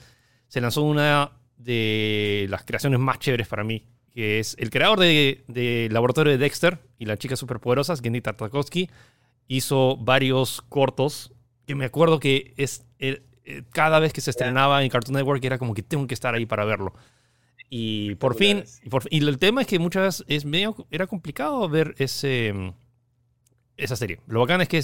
se 0.50 0.60
lanzó 0.60 0.82
una 0.82 1.30
de 1.56 2.46
las 2.50 2.64
creaciones 2.64 2.98
más 2.98 3.20
chéveres 3.20 3.46
para 3.46 3.62
mí, 3.62 3.86
que 4.10 4.40
es 4.40 4.56
el 4.58 4.68
creador 4.70 4.98
de, 4.98 5.44
de 5.46 5.88
Laboratorio 5.92 6.32
de 6.32 6.38
Dexter 6.38 6.80
y 6.98 7.04
las 7.06 7.20
chicas 7.20 7.38
superpoderosas, 7.38 8.00
Gendy 8.00 8.20
Tartakovsky, 8.20 8.90
hizo 9.46 9.96
varios 9.96 10.60
cortos 10.68 11.32
que 11.66 11.76
me 11.76 11.84
acuerdo 11.84 12.18
que 12.18 12.52
es 12.56 12.84
eh, 12.98 13.22
cada 13.70 14.00
vez 14.00 14.12
que 14.12 14.20
se 14.20 14.30
estrenaba 14.30 14.82
en 14.82 14.90
Cartoon 14.90 15.14
Network 15.14 15.44
era 15.44 15.56
como 15.56 15.72
que 15.72 15.84
tengo 15.84 16.08
que 16.08 16.14
estar 16.14 16.34
ahí 16.34 16.46
para 16.46 16.64
verlo. 16.64 16.94
Y 17.68 18.16
por 18.16 18.34
fin, 18.34 18.64
y, 19.10 19.18
el 19.24 19.38
tema 19.38 19.60
es 19.60 19.68
que 19.68 19.78
muchas 19.78 20.02
veces 20.02 20.24
es 20.26 20.44
medio, 20.44 20.74
era 20.90 21.06
complicado 21.06 21.68
ver 21.68 21.94
ese, 21.98 22.74
esa 23.76 23.94
serie. 23.94 24.18
Lo 24.26 24.40
bacán 24.40 24.60
es 24.60 24.68
que 24.68 24.82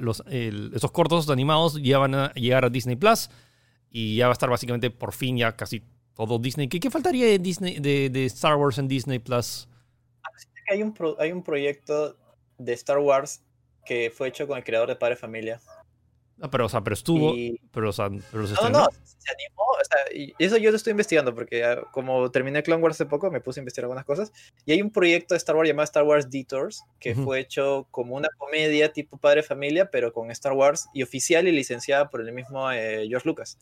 los, 0.00 0.24
esos 0.26 0.90
cortos 0.90 1.30
animados 1.30 1.80
ya 1.80 1.98
van 1.98 2.16
a 2.16 2.34
llegar 2.34 2.64
a 2.64 2.70
Disney 2.70 2.96
Plus 2.96 3.30
y 3.90 4.16
ya 4.16 4.26
va 4.26 4.32
a 4.32 4.34
estar 4.34 4.50
básicamente 4.50 4.90
por 4.90 5.12
fin 5.12 5.36
ya 5.36 5.56
casi 5.56 5.82
todo 6.14 6.38
Disney. 6.38 6.68
¿Qué, 6.68 6.80
qué 6.80 6.90
faltaría 6.90 7.26
de, 7.26 7.38
Disney, 7.38 7.78
de, 7.78 8.24
Star 8.26 8.56
Wars 8.56 8.78
en 8.78 8.88
Disney 8.88 9.18
Plus? 9.18 9.68
Hay 10.70 10.82
un, 10.82 10.94
hay 11.18 11.32
un 11.32 11.42
proyecto 11.42 12.16
de 12.58 12.72
Star 12.72 12.98
Wars 12.98 13.42
que 13.86 14.10
fue 14.10 14.28
hecho 14.28 14.46
con 14.46 14.58
el 14.58 14.64
creador 14.64 14.88
de 14.88 14.96
Padre 14.96 15.16
Familia. 15.16 15.60
No, 16.38 16.48
pero, 16.50 16.66
o 16.66 16.68
sea, 16.68 16.82
pero 16.82 16.94
estuvo. 16.94 17.34
Pero, 17.72 17.90
o 17.90 17.92
sea, 17.92 18.08
pero 18.30 18.46
se 18.46 18.54
no, 18.54 18.70
no, 18.70 18.86
se 19.04 19.30
animó. 19.32 19.62
O 19.62 19.84
sea, 19.84 20.16
y 20.16 20.32
eso 20.38 20.56
yo 20.56 20.70
lo 20.70 20.76
estoy 20.76 20.92
investigando 20.92 21.34
porque 21.34 21.64
ah, 21.64 21.82
como 21.90 22.30
terminé 22.30 22.62
Clone 22.62 22.82
Wars 22.82 22.96
hace 22.96 23.06
poco, 23.06 23.30
me 23.30 23.40
puse 23.40 23.58
a 23.58 23.62
investigar 23.62 23.84
algunas 23.84 24.04
cosas. 24.04 24.32
Y 24.64 24.72
hay 24.72 24.80
un 24.80 24.90
proyecto 24.90 25.34
de 25.34 25.38
Star 25.38 25.56
Wars 25.56 25.68
llamado 25.68 25.84
Star 25.84 26.04
Wars 26.04 26.30
Detours 26.30 26.84
que 27.00 27.14
fue 27.14 27.40
hecho 27.40 27.88
como 27.90 28.14
una 28.14 28.28
comedia 28.38 28.92
tipo 28.92 29.18
padre 29.18 29.42
familia, 29.42 29.90
pero 29.90 30.12
con 30.12 30.30
Star 30.30 30.52
Wars 30.52 30.88
y 30.94 31.02
oficial 31.02 31.48
y 31.48 31.52
licenciada 31.52 32.08
por 32.08 32.20
el 32.20 32.32
mismo 32.32 32.70
eh, 32.70 33.06
George 33.08 33.28
Lucas. 33.28 33.58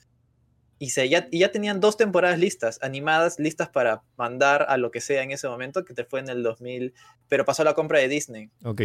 Y, 0.78 0.90
se, 0.90 1.08
ya, 1.08 1.26
y 1.30 1.38
ya 1.38 1.50
tenían 1.50 1.80
dos 1.80 1.96
temporadas 1.96 2.38
listas, 2.38 2.78
animadas, 2.82 3.38
listas 3.38 3.70
para 3.70 4.02
mandar 4.18 4.66
a 4.68 4.76
lo 4.76 4.90
que 4.90 5.00
sea 5.00 5.22
en 5.22 5.30
ese 5.30 5.48
momento, 5.48 5.86
que 5.86 5.94
te 5.94 6.04
fue 6.04 6.20
en 6.20 6.28
el 6.28 6.42
2000, 6.42 6.92
pero 7.28 7.46
pasó 7.46 7.64
la 7.64 7.72
compra 7.72 7.98
de 7.98 8.08
Disney. 8.08 8.50
Ok 8.62 8.82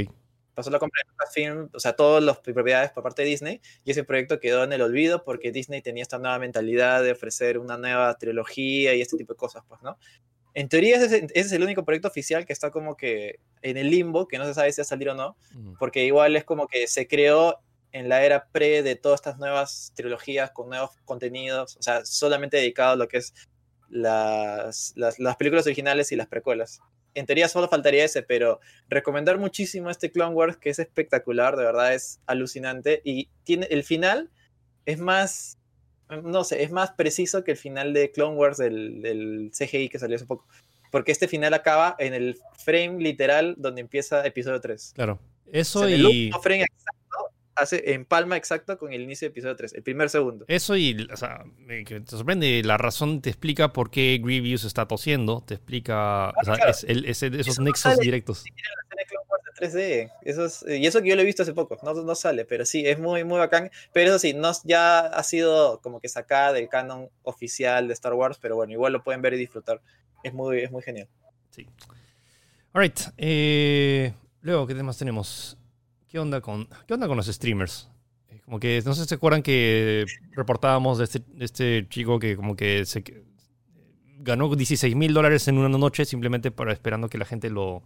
pasó 0.54 0.70
la 0.70 0.80
compra 0.80 1.02
de 1.04 1.12
Lucasfilm, 1.12 1.70
o 1.74 1.80
sea, 1.80 1.94
todas 1.94 2.24
las 2.24 2.40
propiedades 2.40 2.92
por 2.92 3.04
parte 3.04 3.24
de 3.24 3.30
Disney, 3.30 3.62
y 3.84 3.92
ese 3.92 4.04
proyecto 4.04 4.40
quedó 4.40 4.64
en 4.64 4.74
el 4.74 4.82
olvido 4.82 5.24
porque 5.24 5.52
Disney 5.52 5.82
tenía 5.82 6.04
esta 6.04 6.20
nueva 6.20 6.40
mentalidad 6.40 7.04
de 7.04 7.12
ofrecer 7.12 7.58
una 7.58 7.78
nueva 7.78 8.14
trilogía 8.16 8.94
y 8.94 9.02
este 9.02 9.18
tipo 9.18 9.34
de 9.34 9.38
cosas, 9.38 9.64
pues, 9.68 9.82
¿no? 9.82 9.98
En 10.54 10.68
teoría 10.68 10.98
ese, 10.98 11.28
es 11.34 11.52
el 11.54 11.64
único 11.64 11.86
proyecto 11.86 12.10
oficial 12.10 12.46
que 12.46 12.52
está 12.52 12.72
como 12.72 12.98
que 12.98 13.40
en 13.62 13.78
el 13.78 13.90
limbo, 13.90 14.28
que 14.28 14.38
no 14.38 14.46
se 14.46 14.54
sabe 14.54 14.72
si 14.74 14.82
va 14.82 14.84
a 14.84 14.86
salir 14.86 15.10
o 15.10 15.16
no, 15.16 15.38
porque 15.80 16.04
igual 16.04 16.36
es 16.36 16.44
como 16.44 16.68
que 16.68 16.88
se 16.88 17.08
creó 17.08 17.60
en 17.94 18.10
la 18.10 18.24
era 18.24 18.48
pre 18.52 18.84
de 18.84 18.96
todas 18.96 19.20
estas 19.22 19.38
nuevas 19.38 19.94
trilogías 19.96 20.52
con 20.52 20.70
nuevos 20.70 20.92
contenidos, 21.06 21.78
o 21.78 21.82
sea, 21.82 22.06
solamente 22.06 22.58
dedicado 22.58 22.94
a 22.94 22.96
lo 22.98 23.08
que 23.08 23.18
es 23.18 23.34
las, 23.90 24.94
las, 24.96 25.20
las 25.20 25.36
películas 25.38 25.66
originales 25.66 26.12
y 26.12 26.16
las 26.16 26.28
precuelas 26.28 26.82
en 27.14 27.26
teoría 27.26 27.48
solo 27.48 27.68
faltaría 27.68 28.06
ese, 28.06 28.24
pero 28.24 28.60
recomendar 28.90 29.38
muchísimo 29.38 29.90
este 29.90 30.12
Clone 30.12 30.36
Wars 30.36 30.58
que 30.58 30.70
es 30.70 30.80
espectacular, 30.80 31.56
de 31.56 31.66
verdad 31.66 31.94
es 31.94 32.20
alucinante 32.26 33.02
y 33.04 33.30
tiene 33.44 33.68
el 33.70 33.84
final 33.84 34.30
es 34.86 35.00
más 35.00 35.58
no 36.24 36.44
sé, 36.44 36.64
es 36.64 36.72
más 36.72 36.92
preciso 36.92 37.44
que 37.44 37.52
el 37.52 37.58
final 37.58 37.94
de 37.94 38.12
Clone 38.12 38.36
Wars 38.36 38.58
del, 38.58 39.02
del 39.02 39.52
CGI 39.58 39.90
que 39.90 39.98
salió 40.00 40.18
hace 40.18 40.26
poco. 40.26 40.46
Porque 40.92 41.14
este 41.14 41.30
final 41.30 41.54
acaba 41.54 41.96
en 42.00 42.14
el 42.14 42.38
frame 42.58 43.02
literal 43.02 43.56
donde 43.58 43.80
empieza 43.80 44.26
episodio 44.26 44.60
3. 44.60 44.92
Claro. 44.94 45.20
Eso 45.52 45.88
y 45.88 46.30
hace 47.56 47.94
en 47.94 48.06
palma 48.06 48.38
exacto 48.38 48.78
con 48.78 48.94
el 48.94 49.02
inicio 49.02 49.28
de 49.28 49.32
episodio 49.32 49.56
3, 49.56 49.74
el 49.74 49.84
primer 49.84 50.10
segundo. 50.10 50.46
Eso 50.48 50.76
y, 50.78 51.08
o 51.12 51.18
sea, 51.18 51.44
te 51.68 52.04
sorprende, 52.08 52.62
la 52.64 52.78
razón 52.78 53.22
te 53.22 53.30
explica 53.30 53.74
por 53.74 53.92
qué 53.92 54.20
Grievous 54.24 54.64
está 54.64 54.88
tosiendo, 54.88 55.44
te 55.46 55.56
explica, 55.56 56.30
o 56.30 56.44
sea, 56.44 56.56
es, 56.56 57.24
esos 57.24 57.60
nexos 57.60 57.98
directos. 58.00 58.44
Eso 59.60 59.78
y 59.80 60.88
eso 60.88 61.02
que 61.04 61.10
yo 61.10 61.16
lo 61.16 61.22
he 61.22 61.26
visto 61.26 61.44
hace 61.44 61.54
poco, 61.54 61.78
no, 61.84 61.94
no 61.94 62.16
sale, 62.16 62.46
pero 62.46 62.66
sí, 62.66 62.88
es 62.88 62.98
muy, 62.98 63.24
muy 63.24 63.38
bacán. 63.38 63.70
Pero 63.94 64.10
eso 64.10 64.18
sí, 64.18 64.34
no, 64.34 64.52
ya 64.64 65.02
ha 65.02 65.24
sido 65.24 65.80
como 65.82 66.00
que 66.00 66.10
sacada 66.10 66.54
del 66.54 66.68
canon 66.68 67.10
oficial 67.22 67.88
de 67.88 67.94
Star 67.94 68.14
Wars, 68.14 68.40
pero 68.42 68.56
bueno, 68.56 68.74
igual 68.74 68.94
lo 68.94 69.04
pueden 69.04 69.22
ver 69.22 69.36
y 69.36 69.38
disfrutar. 69.38 69.80
Es 70.24 70.34
muy, 70.34 70.62
es 70.62 70.72
muy 70.72 70.82
genial. 70.82 71.08
Sí. 71.52 71.68
Alright. 72.74 73.02
Eh, 73.18 74.14
luego, 74.42 74.66
¿qué 74.66 74.74
temas 74.74 74.98
tenemos? 74.98 75.58
¿Qué 76.12 76.20
onda 76.20 76.42
con, 76.42 76.68
qué 76.88 76.94
onda 76.94 77.08
con 77.08 77.16
los 77.16 77.28
streamers? 77.28 77.90
Eh, 78.28 78.42
como 78.44 78.60
que, 78.60 78.82
no 78.86 78.94
sé 78.94 79.04
si 79.04 79.08
se 79.08 79.16
acuerdan 79.16 79.42
que 79.42 80.06
reportábamos 80.34 80.98
de 80.98 81.06
este, 81.06 81.22
este 81.40 81.88
chico 81.88 82.20
que 82.20 82.36
como 82.36 82.58
que 82.58 82.86
se 82.86 83.02
ganó 84.18 84.54
16 84.54 84.94
mil 84.94 85.14
dólares 85.14 85.48
en 85.48 85.58
una 85.58 85.70
noche 85.70 86.04
simplemente 86.04 86.52
para 86.52 86.74
esperando 86.74 87.08
que 87.08 87.18
la 87.18 87.24
gente 87.24 87.50
lo, 87.50 87.84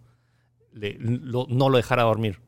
no 0.72 1.68
lo 1.68 1.76
dejara 1.76 2.02
dormir. 2.02 2.40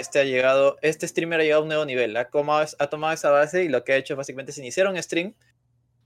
Este 0.00 0.18
ha 0.18 0.24
llegado, 0.24 0.78
este 0.82 1.06
streamer 1.06 1.38
ha 1.38 1.42
llegado 1.44 1.60
a 1.60 1.62
un 1.62 1.68
nuevo 1.68 1.84
nivel. 1.84 2.16
Ha, 2.16 2.26
tomado 2.26 3.14
esa 3.14 3.30
base 3.30 3.62
y 3.62 3.68
lo 3.68 3.84
que 3.84 3.92
ha 3.92 3.96
hecho 3.96 4.16
básicamente 4.16 4.50
es 4.50 4.58
iniciar 4.58 4.88
un 4.88 5.00
stream, 5.00 5.34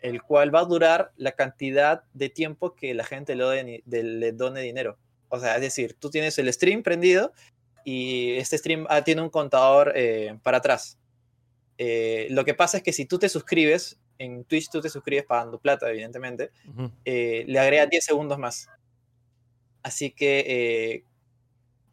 el 0.01 0.23
cual 0.23 0.55
va 0.55 0.61
a 0.61 0.65
durar 0.67 1.13
la 1.17 1.33
cantidad 1.33 2.05
de 2.13 2.29
tiempo 2.29 2.75
que 2.75 2.93
la 2.93 3.05
gente 3.05 3.35
le, 3.37 3.83
le 3.87 4.33
done 4.33 4.61
dinero. 4.61 4.99
O 5.31 5.41
sea, 5.41 5.55
es 5.55 5.63
decir, 5.63 5.97
tú 5.99 6.11
tienes 6.11 6.39
el 6.39 6.53
stream 6.53 6.83
prendido 6.83 7.33
y 7.85 8.33
este 8.33 8.59
stream 8.59 8.87
ah, 8.89 9.03
tiene 9.03 9.23
un 9.23 9.31
contador 9.31 9.93
eh, 9.95 10.39
para 10.43 10.59
atrás. 10.59 10.99
Eh, 11.79 12.27
lo 12.31 12.45
que 12.45 12.55
pasa 12.55 12.79
es 12.79 12.83
que 12.83 12.93
si 12.93 13.07
tú 13.07 13.19
te 13.19 13.29
suscribes, 13.29 13.99
en 14.19 14.45
Twitch 14.45 14.69
tú 14.71 14.81
te 14.81 14.91
suscribes 14.91 15.25
pagando 15.25 15.59
plata, 15.59 15.89
evidentemente, 15.89 16.51
eh, 17.05 17.45
le 17.47 17.59
agrega 17.59 17.87
10 17.87 18.05
segundos 18.05 18.39
más. 18.39 18.69
Así 19.83 20.11
que 20.11 21.05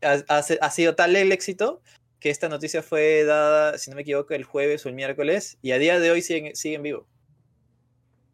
ha, 0.01 0.71
sido 0.71 0.95
tal 0.95 1.15
el 1.15 1.31
éxito 1.31 1.81
que 2.19 2.29
esta 2.29 2.49
noticia 2.49 2.83
fue 2.83 3.23
dada, 3.23 3.77
si 3.77 3.89
no 3.89 3.95
me 3.95 4.01
equivoco, 4.01 4.33
el 4.33 4.43
jueves 4.43 4.85
o 4.85 4.89
el 4.89 4.95
miércoles, 4.95 5.57
y 5.61 5.71
a 5.71 5.77
día 5.77 5.99
de 5.99 6.11
hoy 6.11 6.21
sigue, 6.21 6.53
sigue 6.55 6.75
en 6.75 6.83
vivo. 6.83 7.07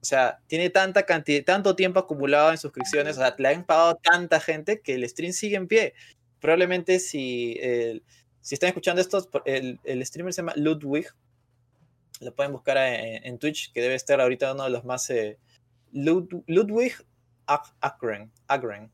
O 0.02 0.06
sea, 0.06 0.39
tiene 0.48 0.70
tanta 0.70 1.04
cantidad, 1.04 1.44
tanto 1.44 1.76
tiempo 1.76 2.00
acumulado 2.00 2.52
en 2.52 2.58
suscripciones, 2.58 3.18
o 3.18 3.22
sea, 3.22 3.36
le 3.38 3.48
han 3.48 3.63
pagado 3.63 4.00
tanta 4.02 4.39
gente 4.39 4.82
que 4.82 4.96
el 4.96 5.08
stream 5.08 5.34
sigue 5.34 5.56
en 5.56 5.68
pie 5.68 5.94
probablemente 6.43 6.99
si, 6.99 7.58
si 8.41 8.56
están 8.56 8.67
escuchando 8.67 9.01
esto, 9.01 9.25
el, 9.45 9.79
el, 9.86 10.06
streamer 10.06 10.34
se 10.34 10.41
llama 10.41 10.51
Ludwig, 10.58 11.08
lo 12.19 12.36
pueden 12.36 12.51
buscar 12.51 12.77
en, 12.77 13.39
Twitch, 13.39 13.71
que 13.71 13.82
debe 13.82 13.95
estar 13.95 14.19
ahorita 14.19 14.53
uno 14.53 14.65
de 14.65 14.69
los 14.69 14.84
más... 14.84 15.10
Eh, 15.10 15.38
Ludwig 15.93 16.93
Akren. 17.47 18.91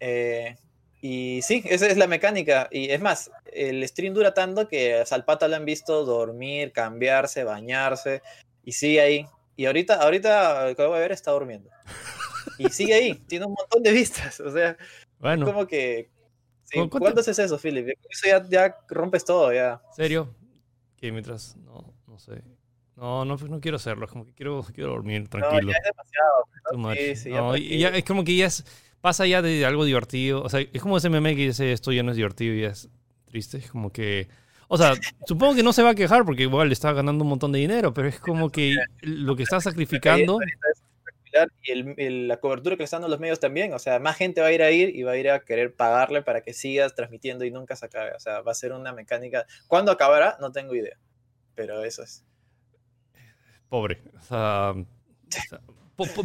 Eh, 0.00 0.56
y 1.00 1.40
sí, 1.42 1.62
esa 1.66 1.86
es 1.86 1.96
la 1.96 2.06
mecánica. 2.06 2.68
Y 2.70 2.90
es 2.90 3.00
más, 3.00 3.30
el 3.52 3.86
stream 3.86 4.14
dura 4.14 4.34
tanto 4.34 4.66
que 4.66 4.94
a 4.94 5.06
Salpata 5.06 5.46
lo 5.46 5.56
han 5.56 5.64
visto 5.64 6.04
dormir, 6.04 6.72
cambiarse, 6.72 7.44
bañarse. 7.44 8.22
Y 8.64 8.72
sigue 8.72 9.00
ahí. 9.00 9.26
Y 9.56 9.66
ahorita, 9.66 9.96
ahorita, 9.96 10.68
acabo 10.68 10.94
de 10.94 11.00
ver, 11.00 11.12
está 11.12 11.32
durmiendo. 11.32 11.70
Y 12.58 12.70
sigue 12.70 12.94
ahí. 12.94 13.14
tiene 13.28 13.46
un 13.46 13.54
montón 13.54 13.82
de 13.82 13.92
vistas. 13.92 14.40
O 14.40 14.50
sea, 14.50 14.76
bueno. 15.18 15.44
como 15.44 15.66
que 15.66 16.08
¿Cuándo 16.90 17.20
haces 17.20 17.38
eso, 17.38 17.58
Philip? 17.58 17.88
Eso 18.08 18.26
ya, 18.26 18.46
ya 18.48 18.76
rompes 18.88 19.24
todo, 19.24 19.52
ya. 19.52 19.82
¿Serio? 19.94 20.34
Que 20.96 21.12
mientras. 21.12 21.56
No, 21.56 21.92
no 22.06 22.18
sé. 22.18 22.42
No, 22.96 23.24
no, 23.24 23.36
pues 23.36 23.50
no 23.50 23.60
quiero 23.60 23.76
hacerlo. 23.76 24.04
Es 24.04 24.10
como 24.10 24.24
que 24.24 24.32
quiero, 24.32 24.64
quiero 24.74 24.90
dormir 24.90 25.28
tranquilo. 25.28 25.62
No, 25.62 25.72
ya 25.72 25.78
es 25.78 25.84
demasiado. 25.84 26.94
Sí, 26.94 27.16
sí, 27.16 27.30
no, 27.30 27.56
y 27.56 27.78
ya 27.78 27.88
es 27.88 28.04
como 28.04 28.24
que 28.24 28.36
ya 28.36 28.46
es, 28.46 28.64
pasa 29.00 29.26
ya 29.26 29.42
de 29.42 29.64
algo 29.66 29.84
divertido. 29.84 30.42
O 30.42 30.48
sea, 30.48 30.60
es 30.60 30.82
como 30.82 30.96
ese 30.96 31.10
meme 31.10 31.34
que 31.34 31.46
dice 31.46 31.72
esto 31.72 31.92
ya 31.92 32.02
no 32.02 32.10
es 32.10 32.16
divertido 32.16 32.54
y 32.54 32.64
es 32.64 32.88
triste. 33.24 33.58
Es 33.58 33.70
como 33.70 33.90
que. 33.90 34.28
O 34.68 34.78
sea, 34.78 34.94
supongo 35.26 35.54
que 35.54 35.62
no 35.62 35.72
se 35.72 35.82
va 35.82 35.90
a 35.90 35.94
quejar 35.94 36.24
porque 36.24 36.44
igual 36.44 36.68
le 36.68 36.74
está 36.74 36.92
ganando 36.92 37.24
un 37.24 37.30
montón 37.30 37.52
de 37.52 37.58
dinero, 37.58 37.92
pero 37.92 38.08
es 38.08 38.20
como 38.20 38.50
que 38.50 38.76
lo 39.00 39.36
que 39.36 39.42
está 39.42 39.60
sacrificando 39.60 40.38
y 41.64 42.26
la 42.26 42.36
cobertura 42.38 42.76
que 42.76 42.84
están 42.84 43.00
dando 43.00 43.14
los 43.14 43.20
medios 43.20 43.40
también. 43.40 43.72
O 43.72 43.78
sea, 43.78 43.98
más 43.98 44.16
gente 44.16 44.40
va 44.40 44.48
a 44.48 44.52
ir 44.52 44.62
a 44.62 44.70
ir 44.70 44.94
y 44.94 45.02
va 45.02 45.12
a 45.12 45.16
ir 45.16 45.30
a 45.30 45.40
querer 45.40 45.74
pagarle 45.74 46.22
para 46.22 46.42
que 46.42 46.52
sigas 46.52 46.94
transmitiendo 46.94 47.44
y 47.44 47.50
nunca 47.50 47.76
se 47.76 47.86
acabe. 47.86 48.12
O 48.14 48.20
sea, 48.20 48.40
va 48.40 48.52
a 48.52 48.54
ser 48.54 48.72
una 48.72 48.92
mecánica. 48.92 49.46
¿Cuándo 49.66 49.92
acabará? 49.92 50.36
No 50.40 50.52
tengo 50.52 50.74
idea. 50.74 50.96
Pero 51.54 51.84
eso 51.84 52.02
es. 52.02 52.24
Pobre. 53.68 54.02
O 54.16 54.22
sea, 54.22 54.74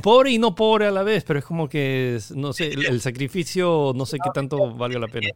pobre 0.04 0.32
y 0.32 0.38
no 0.38 0.56
pobre 0.56 0.88
a 0.88 0.92
la 0.92 1.04
vez, 1.04 1.24
pero 1.24 1.40
es 1.40 1.46
como 1.46 1.70
que, 1.70 2.20
no 2.36 2.54
sé, 2.54 2.68
el, 2.68 3.02
sacrificio 3.02 3.94
no 3.96 4.06
sé 4.06 4.18
qué 4.22 4.30
tanto 4.34 4.76
valga 4.76 5.00
la 5.00 5.08
pena. 5.08 5.30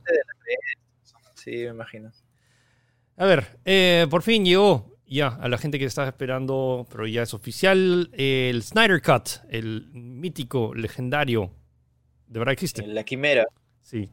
Sí, 1.35 1.51
me 1.51 1.69
imagino. 1.69 2.11
A 3.17 3.25
ver, 3.25 3.59
eh, 3.65 4.07
por 4.09 4.23
fin 4.23 4.43
llegó 4.45 4.90
ya, 5.15 5.27
a 5.27 5.49
la 5.49 5.57
gente 5.57 5.77
que 5.77 5.85
estaba 5.85 6.07
esperando, 6.07 6.87
pero 6.89 7.05
ya 7.05 7.23
es 7.23 7.33
oficial, 7.33 8.09
el 8.13 8.63
Snyder 8.63 9.01
Cut, 9.01 9.43
el 9.49 9.89
mítico, 9.91 10.73
legendario, 10.73 11.51
de 12.27 12.39
verdad 12.39 12.53
existe. 12.53 12.87
La 12.87 13.03
quimera. 13.03 13.45
Sí. 13.81 14.09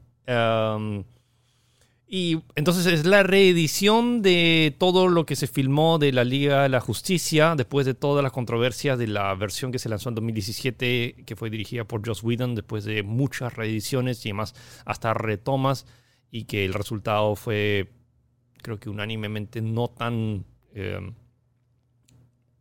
y 2.09 2.41
entonces 2.57 2.87
es 2.87 3.07
la 3.07 3.23
reedición 3.23 4.23
de 4.23 4.75
todo 4.77 5.07
lo 5.07 5.25
que 5.25 5.37
se 5.37 5.47
filmó 5.47 5.99
de 5.99 6.11
la 6.11 6.25
Liga 6.25 6.65
de 6.65 6.69
la 6.69 6.81
Justicia 6.81 7.55
después 7.57 7.87
de 7.87 7.95
todas 7.95 8.25
las 8.25 8.33
controversias 8.33 8.99
de 8.99 9.07
la 9.07 9.33
versión 9.37 9.71
que 9.71 9.79
se 9.79 9.89
lanzó 9.89 10.09
en 10.09 10.17
2017, 10.17 11.23
que 11.25 11.37
fue 11.37 11.49
dirigida 11.49 11.85
por 11.85 12.05
Joss 12.05 12.25
Whedon, 12.25 12.57
después 12.57 12.85
de 12.85 13.05
muchas 13.05 13.55
reediciones 13.55 14.27
y 14.27 14.31
demás, 14.31 14.55
hasta 14.85 15.15
retomas, 15.15 15.87
y 16.33 16.45
que 16.45 16.65
el 16.65 16.75
resultado 16.75 17.37
fue, 17.37 17.93
creo 18.63 18.81
que 18.81 18.91
unánimemente 18.91 19.63
no 19.63 19.87
tan 19.87 20.45
Em, 20.79 21.14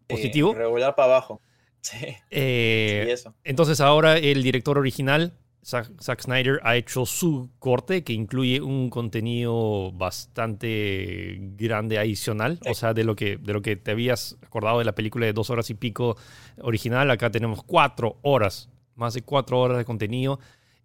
positivo. 0.07 0.53
regular 0.53 0.95
para 0.95 1.13
abajo. 1.13 1.41
Eh, 2.31 3.15
sí. 3.15 3.29
Entonces 3.45 3.79
ahora 3.79 4.17
el 4.17 4.43
director 4.43 4.77
original, 4.77 5.37
Zack, 5.63 6.21
Snyder, 6.21 6.59
ha 6.63 6.75
hecho 6.75 7.05
su 7.05 7.49
corte 7.59 8.03
que 8.03 8.11
incluye 8.11 8.59
un 8.59 8.89
contenido 8.89 9.93
bastante 9.93 11.37
grande 11.55 11.97
adicional. 11.97 12.59
O 12.69 12.73
sea, 12.73 12.93
de 12.93 13.05
lo, 13.05 13.15
que, 13.15 13.37
de 13.37 13.53
lo 13.53 13.61
que 13.61 13.77
te 13.77 13.91
habías 13.91 14.37
acordado 14.45 14.79
de 14.79 14.85
la 14.85 14.95
película 14.95 15.25
de 15.25 15.33
dos 15.33 15.49
horas 15.49 15.69
y 15.69 15.75
pico 15.75 16.17
original, 16.61 17.09
acá 17.09 17.29
tenemos 17.31 17.63
cuatro 17.63 18.17
horas, 18.21 18.69
más 18.95 19.13
de 19.13 19.21
cuatro 19.21 19.59
horas 19.59 19.77
de 19.77 19.85
contenido. 19.85 20.39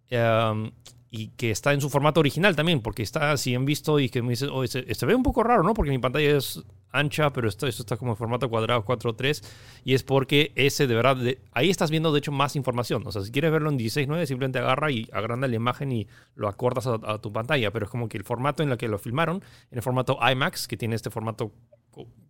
Em, 0.09 0.71
y 1.15 1.27
que 1.27 1.51
está 1.51 1.73
en 1.73 1.79
su 1.79 1.91
formato 1.91 2.19
original 2.19 2.55
también, 2.55 2.81
porque 2.81 3.03
está, 3.03 3.37
si 3.37 3.53
han 3.53 3.65
visto 3.65 3.99
y 3.99 4.09
que 4.09 4.23
me 4.23 4.31
dice, 4.31 4.47
se, 4.67 5.05
ve 5.05 5.13
un 5.13 5.21
poco 5.21 5.43
raro, 5.43 5.61
¿no? 5.61 5.75
Porque 5.75 5.91
mi 5.91 5.99
pantalla 5.99 6.35
es 6.37 6.63
ancha, 6.89 7.31
pero 7.31 7.47
esto, 7.47 7.67
esto 7.67 7.83
está 7.83 7.97
como 7.97 8.13
en 8.13 8.17
formato 8.17 8.49
cuadrado 8.49 8.83
4.3 8.83 9.45
y 9.83 9.93
es 9.93 10.01
porque 10.01 10.51
ese 10.55 10.87
de 10.87 10.95
verdad, 10.95 11.17
ahí 11.51 11.69
estás 11.69 11.91
viendo 11.91 12.11
de 12.11 12.17
hecho 12.17 12.31
más 12.31 12.55
información. 12.55 13.05
O 13.05 13.11
sea, 13.11 13.21
si 13.21 13.31
quieres 13.31 13.51
verlo 13.51 13.69
en 13.69 13.77
16.9, 13.77 14.25
simplemente 14.25 14.57
agarra 14.57 14.89
y 14.89 15.07
agranda 15.13 15.47
la 15.47 15.55
imagen 15.55 15.91
y 15.91 16.07
lo 16.33 16.47
acortas 16.47 16.87
a, 16.87 17.19
tu 17.19 17.31
pantalla, 17.31 17.69
pero 17.69 17.85
es 17.85 17.91
como 17.91 18.09
que 18.09 18.17
el 18.17 18.23
formato 18.23 18.63
en 18.63 18.71
el 18.71 18.77
que 18.79 18.87
lo 18.87 18.97
filmaron, 18.97 19.43
en 19.69 19.77
el 19.77 19.83
formato 19.83 20.17
IMAX, 20.19 20.67
que 20.67 20.77
tiene 20.77 20.95
este 20.95 21.11
formato 21.11 21.51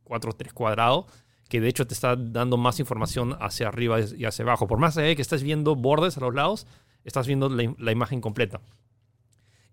4.3 0.03 0.51
cuadrado, 0.51 1.07
que 1.47 1.61
de 1.61 1.69
hecho 1.69 1.87
te 1.87 1.93
está 1.93 2.17
dando 2.17 2.57
más 2.57 2.81
información 2.81 3.37
hacia 3.39 3.69
arriba 3.69 3.99
y 4.01 4.25
hacia 4.25 4.43
abajo. 4.43 4.67
Por 4.67 4.79
más 4.79 4.97
allá 4.97 5.07
de 5.07 5.15
que 5.15 5.21
estés 5.21 5.41
viendo 5.41 5.77
bordes 5.77 6.17
a 6.17 6.19
los 6.19 6.35
lados, 6.35 6.67
estás 7.03 7.27
viendo 7.27 7.49
la, 7.49 7.91
imagen 7.91 8.21
completa. 8.21 8.61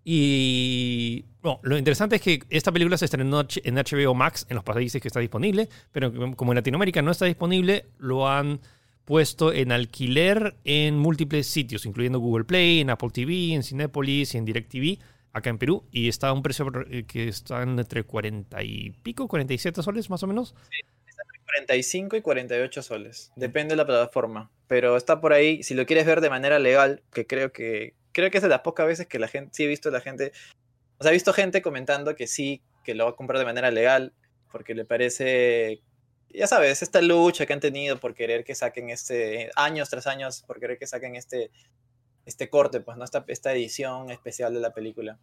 Y 0.03 1.25
lo 1.61 1.77
interesante 1.77 2.15
es 2.15 2.21
que 2.21 2.39
esta 2.49 2.71
película 2.71 2.97
se 2.97 3.05
estrenó 3.05 3.45
en 3.63 3.75
HBO 3.75 4.15
Max 4.15 4.47
en 4.49 4.55
los 4.55 4.63
países 4.63 5.01
que 5.01 5.07
está 5.07 5.19
disponible, 5.19 5.69
pero 5.91 6.11
como 6.35 6.51
en 6.53 6.55
Latinoamérica 6.55 7.01
no 7.01 7.11
está 7.11 7.25
disponible, 7.25 7.85
lo 7.99 8.27
han 8.27 8.61
puesto 9.05 9.51
en 9.53 9.71
alquiler 9.71 10.55
en 10.63 10.97
múltiples 10.97 11.47
sitios, 11.47 11.85
incluyendo 11.85 12.19
Google 12.19 12.45
Play, 12.45 12.79
en 12.79 12.89
Apple 12.89 13.09
TV, 13.11 13.53
en 13.53 13.63
Cinepolis 13.63 14.33
y 14.33 14.37
en 14.37 14.45
DirecTV, 14.45 14.99
acá 15.33 15.49
en 15.49 15.57
Perú, 15.57 15.83
y 15.91 16.07
está 16.07 16.29
a 16.29 16.33
un 16.33 16.41
precio 16.43 16.71
eh, 16.89 17.03
que 17.03 17.27
está 17.27 17.61
entre 17.63 18.03
40 18.03 18.63
y 18.63 18.91
pico, 19.03 19.27
47 19.27 19.83
soles 19.83 20.09
más 20.09 20.23
o 20.23 20.27
menos. 20.27 20.55
Sí, 20.69 20.77
está 21.53 21.59
entre 21.59 21.75
45 21.75 22.15
y 22.15 22.21
48 22.21 22.81
soles, 22.81 23.31
depende 23.35 23.73
de 23.73 23.77
la 23.77 23.85
plataforma 23.85 24.51
pero 24.71 24.95
está 24.95 25.19
por 25.19 25.33
ahí. 25.33 25.63
Si 25.63 25.73
lo 25.73 25.85
quieres 25.85 26.05
ver 26.05 26.21
de 26.21 26.29
manera 26.29 26.57
legal, 26.57 27.03
que 27.11 27.27
creo 27.27 27.51
que 27.51 27.93
creo 28.13 28.31
que 28.31 28.37
es 28.37 28.41
de 28.41 28.47
las 28.47 28.61
pocas 28.61 28.87
veces 28.87 29.05
que 29.05 29.19
la 29.19 29.27
gente, 29.27 29.51
sí 29.53 29.65
he 29.65 29.67
visto 29.67 29.91
la 29.91 29.99
gente, 29.99 30.31
o 30.97 31.03
sea, 31.03 31.11
he 31.11 31.13
visto 31.13 31.33
gente 31.33 31.61
comentando 31.61 32.15
que 32.15 32.25
sí, 32.25 32.61
que 32.85 32.95
lo 32.95 33.03
va 33.03 33.09
a 33.09 33.15
comprar 33.17 33.37
de 33.37 33.43
manera 33.43 33.69
legal, 33.69 34.13
porque 34.49 34.73
le 34.73 34.85
parece, 34.85 35.81
ya 36.29 36.47
sabes, 36.47 36.81
esta 36.83 37.01
lucha 37.01 37.45
que 37.45 37.51
han 37.51 37.59
tenido 37.59 37.99
por 37.99 38.13
querer 38.13 38.45
que 38.45 38.55
saquen 38.55 38.89
este, 38.89 39.51
años 39.57 39.89
tras 39.89 40.07
años, 40.07 40.41
por 40.47 40.61
querer 40.61 40.77
que 40.77 40.87
saquen 40.87 41.17
este, 41.17 41.51
este 42.25 42.49
corte, 42.49 42.79
pues, 42.79 42.95
¿no? 42.95 43.03
Esta, 43.03 43.25
esta 43.27 43.51
edición 43.51 44.09
especial 44.09 44.53
de 44.53 44.61
la 44.61 44.73
película. 44.73 45.19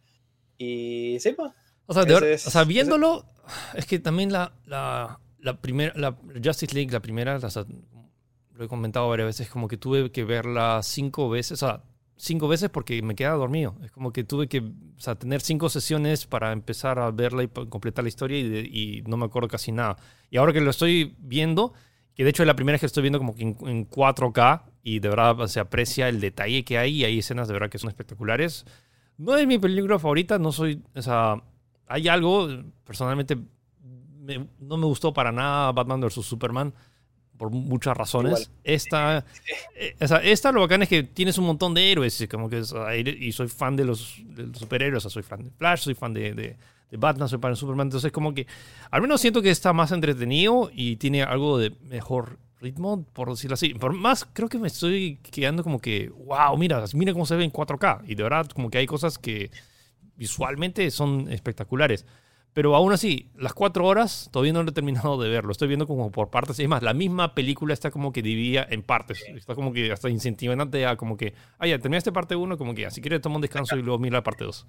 Y 0.59 1.17
sí, 1.21 1.33
pues. 1.33 1.53
O 1.87 1.95
sea, 1.95 2.03
o 2.03 2.37
sea 2.37 2.64
viéndolo, 2.64 3.25
es 3.73 3.87
que 3.87 3.99
también 3.99 4.31
la, 4.31 4.53
la, 4.67 5.21
la 5.40 5.61
primera, 5.61 5.92
la 5.96 6.16
Justice 6.42 6.74
League, 6.74 6.90
la 6.90 7.01
primera, 7.01 7.38
lo 7.38 8.64
he 8.64 8.68
comentado 8.68 9.09
varias 9.09 9.27
veces, 9.27 9.48
como 9.48 9.68
que 9.68 9.77
tuve 9.77 10.11
que 10.11 10.24
verla 10.24 10.81
cinco 10.83 11.31
veces, 11.31 11.62
o 11.62 11.66
sea, 11.66 11.83
cinco 12.16 12.48
veces 12.48 12.68
porque 12.68 13.01
me 13.03 13.14
quedaba 13.14 13.37
dormido. 13.37 13.77
Es 13.83 13.90
como 13.90 14.12
que 14.12 14.24
tuve 14.24 14.48
que 14.48 14.59
o 14.61 15.01
sea, 15.01 15.14
tener 15.14 15.40
cinco 15.40 15.68
sesiones 15.68 16.27
para 16.27 16.53
empezar 16.53 16.98
a 16.98 17.11
verla 17.11 17.44
y 17.44 17.48
completar 17.48 18.05
la 18.05 18.09
historia 18.09 18.38
y, 18.38 19.03
no 19.07 19.16
me 19.16 19.24
acuerdo 19.27 19.48
casi 19.48 19.72
nada. 19.72 19.96
Y 20.31 20.37
ahora 20.37 20.53
que 20.53 20.61
lo 20.61 20.70
estoy 20.70 21.14
viendo, 21.18 21.72
que 22.14 22.24
de 22.24 22.31
hecho 22.31 22.42
es 22.42 22.46
la 22.46 22.57
primera 22.57 22.74
vez 22.74 22.81
que 22.81 22.87
estoy 22.87 23.03
viendo 23.03 23.18
como 23.18 23.35
que 23.35 23.42
en, 23.42 23.88
4K 23.88 24.62
y 24.83 24.98
de 24.98 25.09
verdad 25.09 25.46
se 25.46 25.61
aprecia 25.61 26.09
el 26.09 26.20
detalle 26.20 26.64
que 26.64 26.79
hay 26.79 26.96
y 26.96 27.05
hay 27.05 27.18
escenas 27.20 27.48
de 27.48 27.55
verdad 27.55 27.70
que 27.70 27.79
son 27.79 27.88
espectaculares. 27.88 28.66
No 29.16 29.37
es 29.37 29.46
mi 29.46 29.59
película 29.59 29.98
favorita, 29.98 30.38
no 30.38 30.53
soy, 30.53 30.83
o 30.94 31.03
sea, 31.03 31.42
hay 31.87 32.09
algo, 32.09 32.48
personalmente 32.85 33.37
no 34.61 34.77
me 34.77 34.87
gustó 34.87 35.12
para 35.12 35.33
nada 35.33 35.73
Batman 35.73 36.01
vs. 36.01 36.25
Superman 36.25 36.73
por 37.38 37.51
muchas 37.51 37.97
razones. 37.97 38.51
Esta, 38.64 39.25
eh, 39.75 39.95
esta 40.25 40.53
lo 40.53 40.61
bacán 40.61 40.83
es 40.83 40.88
que 40.88 41.05
tienes 41.05 41.38
un 41.38 41.47
montón 41.47 41.73
de 41.73 41.91
héroes, 41.91 42.27
como 42.31 42.51
que 42.51 42.62
y 43.21 43.33
soy 43.33 43.49
fan 43.49 43.77
de 43.77 43.85
los, 43.85 44.21
superhéroes, 44.55 45.05
soy 45.05 45.23
fan 45.23 45.45
de 45.45 45.51
Flash, 45.53 45.83
soy 45.83 45.95
fan 45.95 46.12
de, 46.12 46.35
de, 46.35 46.57
Batman, 46.99 47.29
soy 47.29 47.38
fan 47.38 47.53
de 47.53 47.57
Superman, 47.57 47.87
entonces 47.87 48.11
como 48.12 48.35
que 48.35 48.47
al 48.91 49.01
menos 49.01 49.21
siento 49.21 49.41
que 49.41 49.51
está 49.51 49.73
más 49.73 49.93
entretenido 49.93 50.71
y 50.73 50.97
tiene 50.97 51.23
algo 51.23 51.59
de 51.59 51.71
mejor 51.88 52.38
ritmo, 52.61 53.05
por 53.12 53.31
decirlo 53.31 53.55
así. 53.55 53.75
Por 53.75 53.93
más 53.93 54.27
creo 54.33 54.49
que 54.49 54.59
me 54.59 54.67
estoy 54.67 55.19
quedando 55.23 55.62
como 55.62 55.81
que, 55.81 56.11
wow, 56.27 56.57
mira, 56.59 56.85
mira 56.95 57.12
cómo 57.12 57.25
se 57.25 57.37
ve 57.37 57.45
en 57.45 57.53
4K 57.53 58.03
y 58.07 58.17
de 58.17 58.23
verdad 58.23 58.49
como 58.49 58.69
que 58.69 58.79
hay 58.79 58.87
cosas 58.87 59.17
que 59.17 59.51
visualmente 60.17 60.91
son 60.91 61.31
espectaculares. 61.31 62.05
Pero 62.59 62.75
aún 62.75 62.92
así, 62.92 63.31
las 63.37 63.55
cuatro 63.55 63.87
horas 63.87 64.31
todavía 64.33 64.53
no 64.53 64.64
lo 64.64 64.71
he 64.71 64.73
terminado 64.73 65.16
de 65.23 65.29
verlo. 65.29 65.53
Estoy 65.53 65.68
viendo 65.68 65.87
como 65.87 66.11
por 66.11 66.29
partes. 66.29 66.59
Es 66.59 66.68
más, 66.68 66.83
la 66.83 66.92
misma 66.92 67.33
película 67.33 67.73
está 67.73 67.92
como 67.92 68.12
que 68.12 68.21
dividida 68.21 68.66
en 68.68 68.83
partes. 68.83 69.23
Está 69.29 69.55
como 69.55 69.73
que 69.73 69.92
hasta 69.92 70.11
incentivante 70.11 70.85
a 70.85 70.97
como 70.97 71.16
que, 71.16 71.35
ah, 71.61 71.68
ya, 71.68 71.79
terminaste 71.79 72.11
parte 72.11 72.35
uno, 72.35 72.59
como 72.59 72.75
que, 72.75 72.85
así 72.85 73.01
quieres 73.01 73.21
toma 73.21 73.37
un 73.37 73.42
descanso 73.42 73.77
y 73.77 73.83
luego 73.83 74.01
mira 74.01 74.16
la 74.16 74.25
parte 74.25 74.42
dos. 74.42 74.66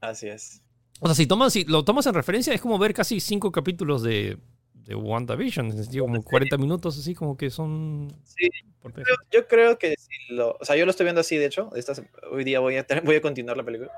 Así 0.00 0.28
es. 0.28 0.62
O 1.00 1.06
sea, 1.06 1.16
si, 1.16 1.26
tomas, 1.26 1.52
si 1.52 1.64
lo 1.64 1.84
tomas 1.84 2.06
en 2.06 2.14
referencia, 2.14 2.54
es 2.54 2.60
como 2.60 2.78
ver 2.78 2.94
casi 2.94 3.18
cinco 3.18 3.50
capítulos 3.50 4.04
de, 4.04 4.38
de 4.74 4.94
WandaVision. 4.94 5.72
En 5.72 5.82
sentido, 5.82 6.04
como 6.04 6.22
40 6.22 6.56
minutos, 6.56 6.96
así 7.00 7.16
como 7.16 7.36
que 7.36 7.50
son. 7.50 8.16
Sí. 8.22 8.48
Yo 9.32 9.48
creo, 9.48 9.76
que 9.76 9.96
si 9.98 10.32
lo. 10.32 10.56
O 10.60 10.64
sea, 10.64 10.76
yo 10.76 10.84
lo 10.84 10.92
estoy 10.92 11.02
viendo 11.02 11.22
así, 11.22 11.36
de 11.36 11.46
hecho. 11.46 11.68
hoy 12.30 12.44
día 12.44 12.60
voy 12.60 12.76
a, 12.76 12.86
voy 13.02 13.16
a 13.16 13.20
continuar 13.20 13.56
la 13.56 13.64
película 13.64 13.90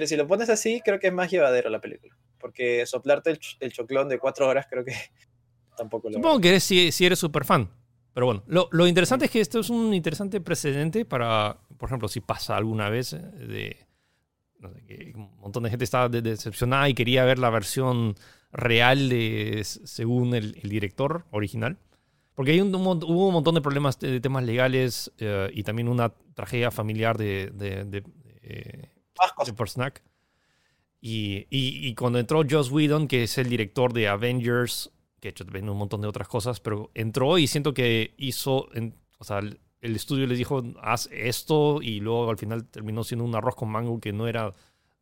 que 0.00 0.06
si 0.06 0.16
lo 0.16 0.26
pones 0.26 0.48
así, 0.48 0.80
creo 0.84 0.98
que 0.98 1.08
es 1.08 1.12
más 1.12 1.30
llevadero 1.30 1.70
la 1.70 1.80
película. 1.80 2.16
Porque 2.38 2.84
soplarte 2.86 3.38
el, 3.60 3.72
choclón 3.72 4.08
de 4.08 4.18
cuatro 4.18 4.48
horas, 4.48 4.66
creo 4.68 4.84
que 4.84 4.94
tampoco 5.76 6.08
lo. 6.08 6.14
Supongo 6.14 6.40
que 6.40 6.48
eres, 6.48 6.64
si, 6.64 7.04
eres 7.04 7.18
súper 7.18 7.44
fan. 7.44 7.70
Pero 8.14 8.26
bueno, 8.26 8.44
lo, 8.46 8.86
interesante 8.86 9.26
es 9.26 9.30
que 9.30 9.40
esto 9.40 9.60
es 9.60 9.70
un 9.70 9.94
interesante 9.94 10.40
precedente 10.40 11.04
para, 11.04 11.58
por 11.78 11.88
ejemplo, 11.88 12.08
si 12.08 12.20
pasa 12.20 12.56
alguna 12.56 12.90
vez 12.90 13.12
de. 13.12 13.86
que 14.86 15.12
un 15.14 15.38
montón 15.38 15.62
de 15.62 15.70
gente 15.70 15.84
estaba 15.84 16.08
decepcionada 16.08 16.88
y 16.88 16.94
quería 16.94 17.24
ver 17.24 17.38
la 17.38 17.48
versión 17.48 18.14
real 18.52 19.08
de, 19.08 19.62
según 19.64 20.34
el, 20.34 20.52
director 20.62 21.24
original. 21.30 21.78
Porque 22.34 22.52
hay 22.52 22.60
un, 22.60 22.74
hubo 22.74 23.28
un 23.28 23.32
montón 23.32 23.54
de 23.54 23.60
problemas 23.60 23.98
de, 23.98 24.20
temas 24.20 24.44
legales 24.44 25.12
eh, 25.18 25.50
y 25.52 25.62
también 25.62 25.88
una 25.88 26.12
tragedia 26.34 26.70
familiar 26.70 27.16
de, 27.16 27.50
por 29.56 29.68
snack. 29.68 30.02
Y, 31.00 31.46
y, 31.50 31.94
cuando 31.96 32.20
entró 32.20 32.42
Joss 32.48 32.70
Whedon, 32.70 33.08
que 33.08 33.24
es 33.24 33.36
el 33.36 33.48
director 33.48 33.92
de 33.92 34.06
Avengers, 34.06 34.92
que 35.20 35.28
ha 35.28 35.30
hecho 35.30 35.44
también 35.44 35.68
un 35.68 35.76
montón 35.76 36.00
de 36.00 36.06
otras 36.06 36.28
cosas, 36.28 36.60
pero 36.60 36.92
entró 36.94 37.38
y 37.38 37.48
siento 37.48 37.74
que 37.74 38.14
hizo, 38.18 38.68
o 39.18 39.24
sea, 39.24 39.40
el, 39.40 39.58
estudio 39.80 40.28
les 40.28 40.38
dijo, 40.38 40.62
haz 40.80 41.08
esto, 41.10 41.82
y 41.82 41.98
luego 41.98 42.30
al 42.30 42.38
final 42.38 42.66
terminó 42.66 43.02
siendo 43.02 43.24
un 43.24 43.34
arroz 43.34 43.56
con 43.56 43.68
mango 43.68 44.00
que 44.00 44.12
no 44.12 44.28
era 44.28 44.54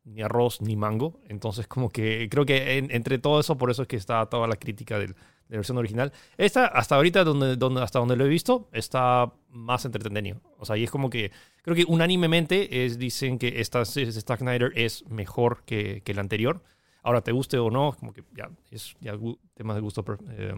ni 0.04 0.22
arroz 0.22 0.62
ni 0.62 0.74
mango. 0.74 1.20
Entonces, 1.28 1.66
como 1.66 1.90
que 1.90 2.28
creo 2.30 2.46
que 2.46 2.78
entre 2.78 3.18
todo 3.18 3.38
eso, 3.38 3.58
por 3.58 3.70
eso 3.70 3.82
es 3.82 3.88
que 3.88 3.96
está 3.96 4.24
toda 4.26 4.48
la 4.48 4.56
crítica 4.56 4.98
del, 4.98 5.14
la 5.50 5.56
versión 5.56 5.78
original. 5.78 6.12
Esta, 6.38 6.66
hasta 6.66 6.94
ahorita, 6.94 7.24
donde, 7.24 7.56
donde, 7.56 7.82
hasta 7.82 7.98
donde 7.98 8.16
lo 8.16 8.24
he 8.24 8.28
visto, 8.28 8.68
está 8.72 9.32
más 9.50 9.84
entretenido. 9.84 10.40
O 10.58 10.64
sea, 10.64 10.76
y 10.76 10.84
es 10.84 10.90
como 10.90 11.10
que, 11.10 11.32
creo 11.62 11.74
que 11.74 11.84
unánimemente 11.84 12.84
es, 12.84 12.98
dicen 12.98 13.38
que 13.38 13.60
esta 13.60 13.84
Stack 13.84 14.38
Snyder 14.38 14.72
es 14.76 15.04
mejor 15.08 15.64
que, 15.64 16.02
que 16.02 16.12
el 16.12 16.20
anterior. 16.20 16.62
Ahora, 17.02 17.22
te 17.22 17.32
guste 17.32 17.58
o 17.58 17.70
no, 17.70 17.96
como 17.98 18.12
que 18.12 18.22
ya 18.36 18.48
es 18.70 18.94
ya 19.00 19.14
temas 19.54 19.74
de 19.74 19.82
gusto, 19.82 20.04
eh, 20.28 20.54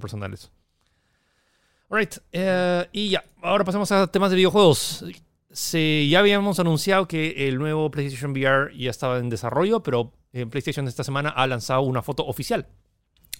personales. 0.00 0.50
Alright, 1.88 2.16
eh, 2.32 2.88
y 2.90 3.10
ya, 3.10 3.24
ahora 3.40 3.64
pasamos 3.64 3.92
a 3.92 4.08
temas 4.08 4.30
de 4.30 4.36
videojuegos. 4.36 5.04
Se, 5.52 6.08
ya 6.08 6.18
habíamos 6.18 6.58
anunciado 6.58 7.06
que 7.06 7.46
el 7.46 7.58
nuevo 7.58 7.88
PlayStation 7.90 8.32
VR 8.32 8.76
ya 8.76 8.90
estaba 8.90 9.18
en 9.18 9.28
desarrollo, 9.28 9.80
pero 9.84 10.12
eh, 10.32 10.46
PlayStation 10.46 10.88
esta 10.88 11.04
semana 11.04 11.28
ha 11.28 11.46
lanzado 11.46 11.82
una 11.82 12.02
foto 12.02 12.26
oficial 12.26 12.66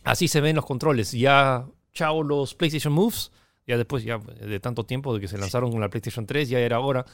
Así 0.04 0.28
se 0.28 0.40
ven 0.40 0.54
los 0.54 0.66
controles. 0.66 1.12
Ya, 1.12 1.66
chao 1.92 2.22
los 2.22 2.54
PlayStation 2.54 2.92
Moves. 2.92 3.32
Ya 3.66 3.78
después 3.78 4.04
ya 4.04 4.18
de 4.18 4.60
tanto 4.60 4.84
tiempo 4.84 5.14
de 5.14 5.20
que 5.20 5.28
se 5.28 5.38
lanzaron 5.38 5.70
con 5.70 5.80
la 5.80 5.88
PlayStation 5.88 6.26
3, 6.26 6.50
ya 6.50 6.60
era 6.60 6.80
hora. 6.80 7.06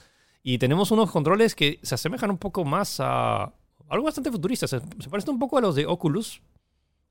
Y 0.42 0.58
tenemos 0.58 0.90
unos 0.90 1.10
controles 1.10 1.54
que 1.54 1.78
se 1.82 1.94
asemejan 1.94 2.30
un 2.30 2.38
poco 2.38 2.64
más 2.64 2.98
a 2.98 3.52
algo 3.88 4.04
bastante 4.04 4.32
futurista. 4.32 4.66
Se, 4.66 4.80
parecen 5.08 5.34
un 5.34 5.38
poco 5.38 5.58
a 5.58 5.60
los 5.60 5.76
de 5.76 5.86
Oculus. 5.86 6.42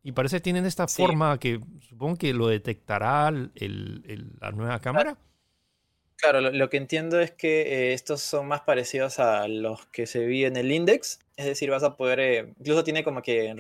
Y 0.04 0.12
parece 0.12 0.38
que 0.38 0.42
tienen 0.42 0.66
esta 0.66 0.88
forma 0.88 1.38
que 1.40 1.62
supongo 1.88 2.18
que 2.18 2.34
lo 2.34 2.48
detectará 2.48 3.32
la 3.32 4.52
nueva 4.52 4.80
cámara. 4.80 5.18
Claro, 6.16 6.42
lo, 6.42 6.70
que 6.70 6.78
entiendo 6.78 7.20
es 7.20 7.32
que 7.32 7.62
eh, 7.62 7.94
estos 7.94 8.22
son 8.22 8.48
más 8.48 8.62
parecidos 8.62 9.20
a 9.20 9.48
los 9.48 9.86
que 9.88 10.06
se 10.06 10.26
vi 10.26 10.44
en 10.44 10.58
el 10.58 10.72
Index. 10.72 11.20
Es 11.38 11.46
decir, 11.46 11.70
vas 11.70 11.84
a 11.84 11.96
poder, 11.96 12.20
eh, 12.20 12.54
incluso 12.60 12.84
tiene 12.84 13.06
como 13.06 13.22
que 13.22 13.56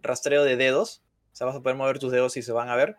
rastreo 0.00 0.44
de 0.44 0.56
dedos 0.56 1.02
sea, 1.36 1.46
vas 1.46 1.56
a 1.56 1.60
poder 1.60 1.76
mover 1.76 1.98
tus 1.98 2.12
dedos 2.12 2.36
y 2.36 2.42
se 2.42 2.52
van 2.52 2.68
a 2.68 2.76
ver. 2.76 2.96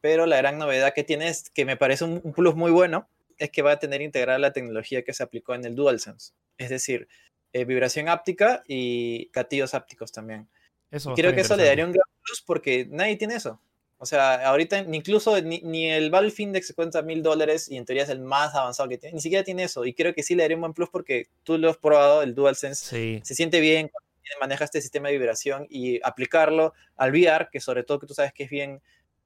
Pero 0.00 0.26
la 0.26 0.36
gran 0.36 0.58
novedad 0.58 0.92
que 0.94 1.04
tiene 1.04 1.28
es, 1.28 1.50
que 1.50 1.64
me 1.64 1.76
parece 1.76 2.04
un, 2.04 2.20
plus 2.32 2.54
muy 2.54 2.70
bueno, 2.70 3.08
es 3.38 3.50
que 3.50 3.62
va 3.62 3.72
a 3.72 3.78
tener 3.78 4.02
integrada 4.02 4.38
la 4.38 4.52
tecnología 4.52 5.02
que 5.02 5.12
se 5.12 5.22
aplicó 5.22 5.54
en 5.54 5.64
el 5.64 5.74
DualSense. 5.74 6.32
Es 6.58 6.70
decir, 6.70 7.08
eh, 7.52 7.64
vibración 7.64 8.08
áptica 8.08 8.62
y 8.66 9.30
gatillos 9.32 9.74
ápticos 9.74 10.12
también. 10.12 10.48
Eso 10.90 11.14
Creo 11.14 11.34
que 11.34 11.40
eso 11.40 11.56
le 11.56 11.64
daría 11.64 11.86
un 11.86 11.92
gran 11.92 12.06
plus 12.22 12.42
porque 12.42 12.86
nadie 12.90 13.16
tiene 13.16 13.36
eso. 13.36 13.60
O 14.02 14.06
sea, 14.06 14.46
ahorita 14.48 14.78
incluso 14.90 15.38
ni, 15.42 15.90
el 15.90 16.10
Valve 16.10 16.32
Index 16.36 16.72
cuenta 16.74 17.02
mil 17.02 17.22
dólares 17.22 17.70
y 17.70 17.76
en 17.76 17.84
teoría 17.84 18.04
es 18.04 18.08
el 18.08 18.20
más 18.20 18.54
avanzado 18.54 18.88
que 18.88 18.96
tiene. 18.96 19.14
Ni 19.14 19.20
siquiera 19.20 19.44
tiene 19.44 19.64
eso. 19.64 19.84
Y 19.84 19.92
creo 19.92 20.14
que 20.14 20.22
sí 20.22 20.34
le 20.34 20.42
daría 20.42 20.56
un 20.56 20.62
buen 20.62 20.72
plus 20.72 20.88
porque 20.88 21.28
tú 21.44 21.58
lo 21.58 21.68
has 21.68 21.76
probado, 21.76 22.22
el 22.22 22.34
DualSense. 22.34 23.20
Se 23.22 23.34
siente 23.34 23.60
bien, 23.60 23.90
maneja 24.38 24.64
este 24.64 24.80
sistema 24.80 25.08
de 25.08 25.18
vibración 25.18 25.66
y 25.70 26.00
aplicarlo 26.02 26.74
al 26.96 27.10
VR, 27.10 27.48
que 27.50 27.60
sobre 27.60 27.82
todo 27.82 27.98
que 27.98 28.06
tú 28.06 28.14
sabes 28.14 28.32
que 28.32 28.44
es 28.44 28.50
bien 28.50 28.80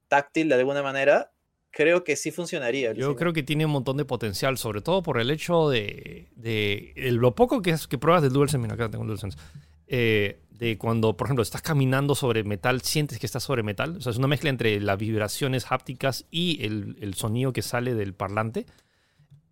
táctil 0.08 0.48
de 0.48 0.54
alguna 0.54 0.82
manera, 0.82 1.32
creo 1.74 2.04
que 2.04 2.16
sí 2.16 2.30
funcionaría. 2.30 2.92
Yo 2.92 3.16
creo 3.16 3.32
que 3.32 3.42
tiene 3.42 3.66
un 3.66 3.72
montón 3.72 3.96
de 3.96 4.04
potencial, 4.04 4.56
sobre 4.56 4.80
todo 4.80 5.02
por 5.02 5.20
el 5.20 5.30
hecho 5.30 5.68
de, 5.68 6.28
de, 6.36 6.92
lo 7.12 7.34
poco 7.34 7.60
que, 7.60 7.70
es, 7.70 7.86
que 7.86 7.98
pruebas 7.98 8.22
del 8.22 8.32
DualSense, 8.32 8.58
mira 8.58 8.74
acá 8.74 8.88
tengo 8.88 9.02
un 9.02 9.08
DualSense, 9.08 9.38
eh, 9.86 10.40
de 10.50 10.78
cuando, 10.78 11.16
por 11.16 11.26
ejemplo, 11.26 11.42
estás 11.42 11.62
caminando 11.62 12.14
sobre 12.14 12.44
metal, 12.44 12.80
sientes 12.80 13.18
que 13.18 13.26
estás 13.26 13.42
sobre 13.42 13.64
metal. 13.64 13.96
O 13.96 14.00
sea, 14.00 14.12
es 14.12 14.18
una 14.18 14.28
mezcla 14.28 14.50
entre 14.50 14.80
las 14.80 14.96
vibraciones 14.96 15.66
hápticas 15.70 16.26
y 16.30 16.64
el, 16.64 16.96
el 17.00 17.14
sonido 17.14 17.52
que 17.52 17.60
sale 17.60 17.94
del 17.94 18.14
parlante. 18.14 18.66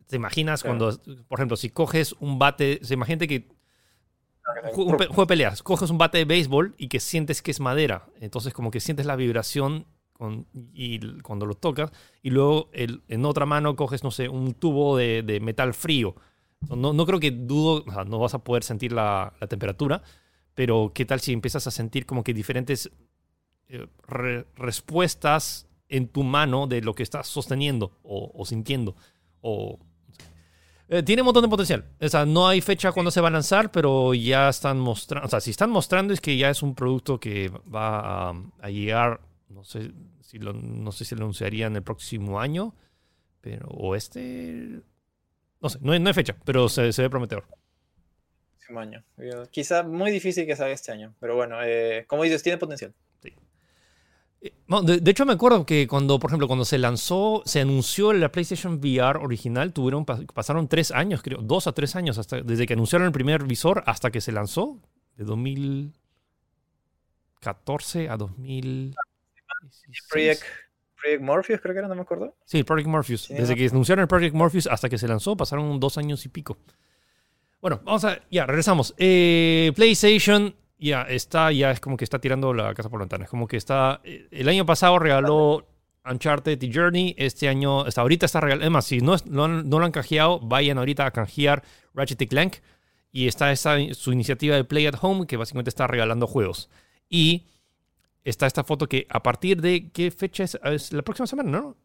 ¿Te 0.06 0.16
imaginas 0.16 0.62
cuando, 0.62 1.00
por 1.26 1.40
ejemplo, 1.40 1.56
si 1.56 1.70
coges 1.70 2.14
un 2.20 2.38
bate, 2.38 2.78
se 2.82 2.94
imagínate 2.94 3.26
que 3.26 3.48
juego 4.72 4.96
de 4.96 5.26
peleas, 5.26 5.62
coges 5.62 5.90
un 5.90 5.98
bate 5.98 6.18
de 6.18 6.24
béisbol 6.24 6.74
y 6.76 6.88
que 6.88 7.00
sientes 7.00 7.42
que 7.42 7.50
es 7.50 7.60
madera. 7.60 8.06
Entonces 8.20 8.52
como 8.52 8.70
que 8.70 8.80
sientes 8.80 9.06
la 9.06 9.16
vibración 9.16 9.86
con, 10.12 10.46
y 10.52 11.20
cuando 11.20 11.46
lo 11.46 11.54
tocas. 11.54 11.90
Y 12.22 12.30
luego 12.30 12.70
en 12.72 13.24
otra 13.24 13.46
mano 13.46 13.76
coges, 13.76 14.04
no 14.04 14.10
sé, 14.10 14.28
un 14.28 14.54
tubo 14.54 14.96
de, 14.96 15.38
metal 15.42 15.74
frío. 15.74 16.16
No, 16.68 16.92
no, 16.92 17.06
creo 17.06 17.20
que 17.20 17.30
dudo, 17.30 17.84
no 18.06 18.18
vas 18.18 18.34
a 18.34 18.44
poder 18.44 18.62
sentir 18.62 18.92
la, 18.92 19.34
temperatura, 19.48 20.02
pero 20.54 20.92
¿qué 20.94 21.04
tal 21.04 21.20
si 21.20 21.32
empiezas 21.32 21.66
a 21.66 21.70
sentir 21.70 22.06
como 22.06 22.22
que 22.22 22.34
diferentes 22.34 22.90
eh, 23.68 23.86
respuestas 24.56 25.66
en 25.88 26.08
tu 26.08 26.22
mano 26.22 26.66
de 26.66 26.80
lo 26.82 26.94
que 26.94 27.02
estás 27.02 27.26
sosteniendo 27.26 27.98
o, 28.02 28.30
o 28.34 28.44
sintiendo? 28.44 28.94
O 29.40 29.80
eh, 30.92 31.02
tiene 31.02 31.22
un 31.22 31.26
montón 31.26 31.42
de 31.42 31.48
potencial. 31.48 31.86
O 31.98 32.08
sea, 32.08 32.26
no 32.26 32.46
hay 32.46 32.60
fecha 32.60 32.92
cuando 32.92 33.10
se 33.10 33.22
va 33.22 33.28
a 33.28 33.30
lanzar, 33.30 33.70
pero 33.72 34.12
ya 34.12 34.50
están 34.50 34.78
mostrando. 34.78 35.26
O 35.26 35.30
sea, 35.30 35.40
si 35.40 35.50
están 35.50 35.70
mostrando 35.70 36.12
es 36.12 36.20
que 36.20 36.36
ya 36.36 36.50
es 36.50 36.62
un 36.62 36.74
producto 36.74 37.18
que 37.18 37.50
va 37.74 38.28
a, 38.28 38.68
llegar. 38.68 39.22
No 39.48 39.64
sé 39.64 39.90
si 40.20 40.38
lo, 40.38 40.52
no 40.52 40.92
sé 40.92 41.06
si 41.06 41.14
lo 41.14 41.22
anunciarían 41.22 41.74
el 41.76 41.82
próximo 41.82 42.38
año, 42.38 42.74
pero 43.40 43.68
o 43.68 43.96
este. 43.96 44.82
No 45.62 45.70
sé, 45.70 45.78
no 45.80 45.92
hay, 45.92 46.00
no 46.00 46.08
hay 46.08 46.14
fecha, 46.14 46.36
pero 46.44 46.68
se, 46.68 46.92
se 46.92 47.00
ve 47.00 47.08
prometedor. 47.08 47.46
Año. 48.76 49.04
Quizá 49.50 49.82
muy 49.82 50.10
difícil 50.10 50.46
que 50.46 50.56
salga 50.56 50.72
este 50.72 50.92
año, 50.92 51.14
pero 51.20 51.36
bueno, 51.36 51.62
eh, 51.62 52.04
como 52.06 52.22
dices, 52.22 52.42
tiene 52.42 52.58
potencial. 52.58 52.94
Eh, 54.42 54.52
de, 55.00 55.10
hecho, 55.10 55.24
me 55.24 55.32
acuerdo 55.34 55.64
que 55.64 55.86
cuando, 55.86 56.18
por 56.18 56.30
ejemplo, 56.30 56.48
cuando 56.48 56.64
se 56.64 56.76
lanzó, 56.76 57.44
se 57.46 57.60
anunció 57.60 58.12
la 58.12 58.32
PlayStation 58.32 58.74
VR 58.74 59.20
original, 59.20 59.72
tuvieron, 59.72 60.04
pasaron 60.04 60.66
tres 60.66 60.90
años, 60.90 61.22
creo, 61.22 61.38
dos 61.42 61.68
a 61.68 61.72
tres 61.72 61.94
años, 61.94 62.18
hasta, 62.18 62.42
desde 62.42 62.66
que 62.66 62.72
anunciaron 62.72 63.06
el 63.06 63.12
primer 63.12 63.44
visor 63.44 63.84
hasta 63.86 64.10
que 64.10 64.20
se 64.20 64.32
lanzó, 64.32 64.80
de 65.16 65.24
2014 65.24 68.08
a 68.08 68.16
2000. 68.16 68.96
Project, 70.10 70.42
Morpheus, 71.20 71.60
creo 71.60 71.74
que 71.74 71.78
era, 71.78 71.88
no 71.88 71.94
me 71.94 72.02
acuerdo. 72.02 72.34
Sí, 72.44 72.64
Project 72.64 72.88
Morpheus. 72.88 73.28
desde 73.28 73.54
que 73.54 73.66
anunciaron 73.66 74.02
el 74.02 74.08
Project 74.08 74.34
Morpheus 74.34 74.66
hasta 74.66 74.88
que 74.88 74.98
se 74.98 75.06
lanzó, 75.06 75.36
pasaron 75.36 75.78
dos 75.78 75.98
años 75.98 76.26
y 76.26 76.28
pico. 76.28 76.58
Bueno, 77.60 77.80
vamos 77.84 78.04
a. 78.04 78.18
Ya, 78.28 78.44
regresamos. 78.44 78.92
Eh, 78.98 79.70
PlayStation 79.76 80.52
ya 80.82 81.02
está, 81.02 81.52
ya 81.52 81.70
es 81.70 81.80
como 81.80 81.96
que 81.96 82.04
está 82.04 82.18
tirando 82.18 82.52
la 82.52 82.74
casa 82.74 82.88
por 82.88 82.98
la 82.98 83.04
ventana. 83.04 83.24
Es 83.24 83.30
como 83.30 83.46
que 83.46 83.56
está. 83.56 84.00
Eh, 84.04 84.26
el 84.30 84.48
año 84.48 84.66
pasado 84.66 84.98
regaló 84.98 85.66
Uncharted 86.04 86.60
y 86.60 86.72
Journey. 86.72 87.14
Este 87.18 87.48
año, 87.48 87.82
hasta 87.82 88.00
ahorita 88.00 88.26
está 88.26 88.40
regalando. 88.40 88.66
Es 88.66 88.70
más, 88.70 88.84
si 88.84 89.00
no, 89.00 89.16
no, 89.26 89.48
lo 89.48 89.84
han 89.84 89.92
canjeado, 89.92 90.40
vayan 90.40 90.78
ahorita 90.78 91.06
a 91.06 91.10
canjear 91.12 91.62
Ratchet 91.94 92.28
Clank. 92.28 92.56
Y 93.12 93.28
está 93.28 93.52
esa, 93.52 93.76
su 93.94 94.12
iniciativa 94.12 94.56
de 94.56 94.64
Play 94.64 94.86
at 94.86 94.96
Home, 95.00 95.26
que 95.26 95.36
básicamente 95.36 95.68
está 95.68 95.86
regalando 95.86 96.26
juegos. 96.26 96.70
Y 97.08 97.46
está 98.24 98.46
esta 98.46 98.64
foto 98.64 98.88
que 98.88 99.06
a 99.08 99.22
partir 99.22 99.60
de. 99.60 99.90
¿Qué 99.92 100.10
fecha 100.10 100.44
es? 100.44 100.58
Es 100.64 100.92
la 100.92 101.02
próxima 101.02 101.26
semana, 101.26 101.50
¿no? 101.50 101.76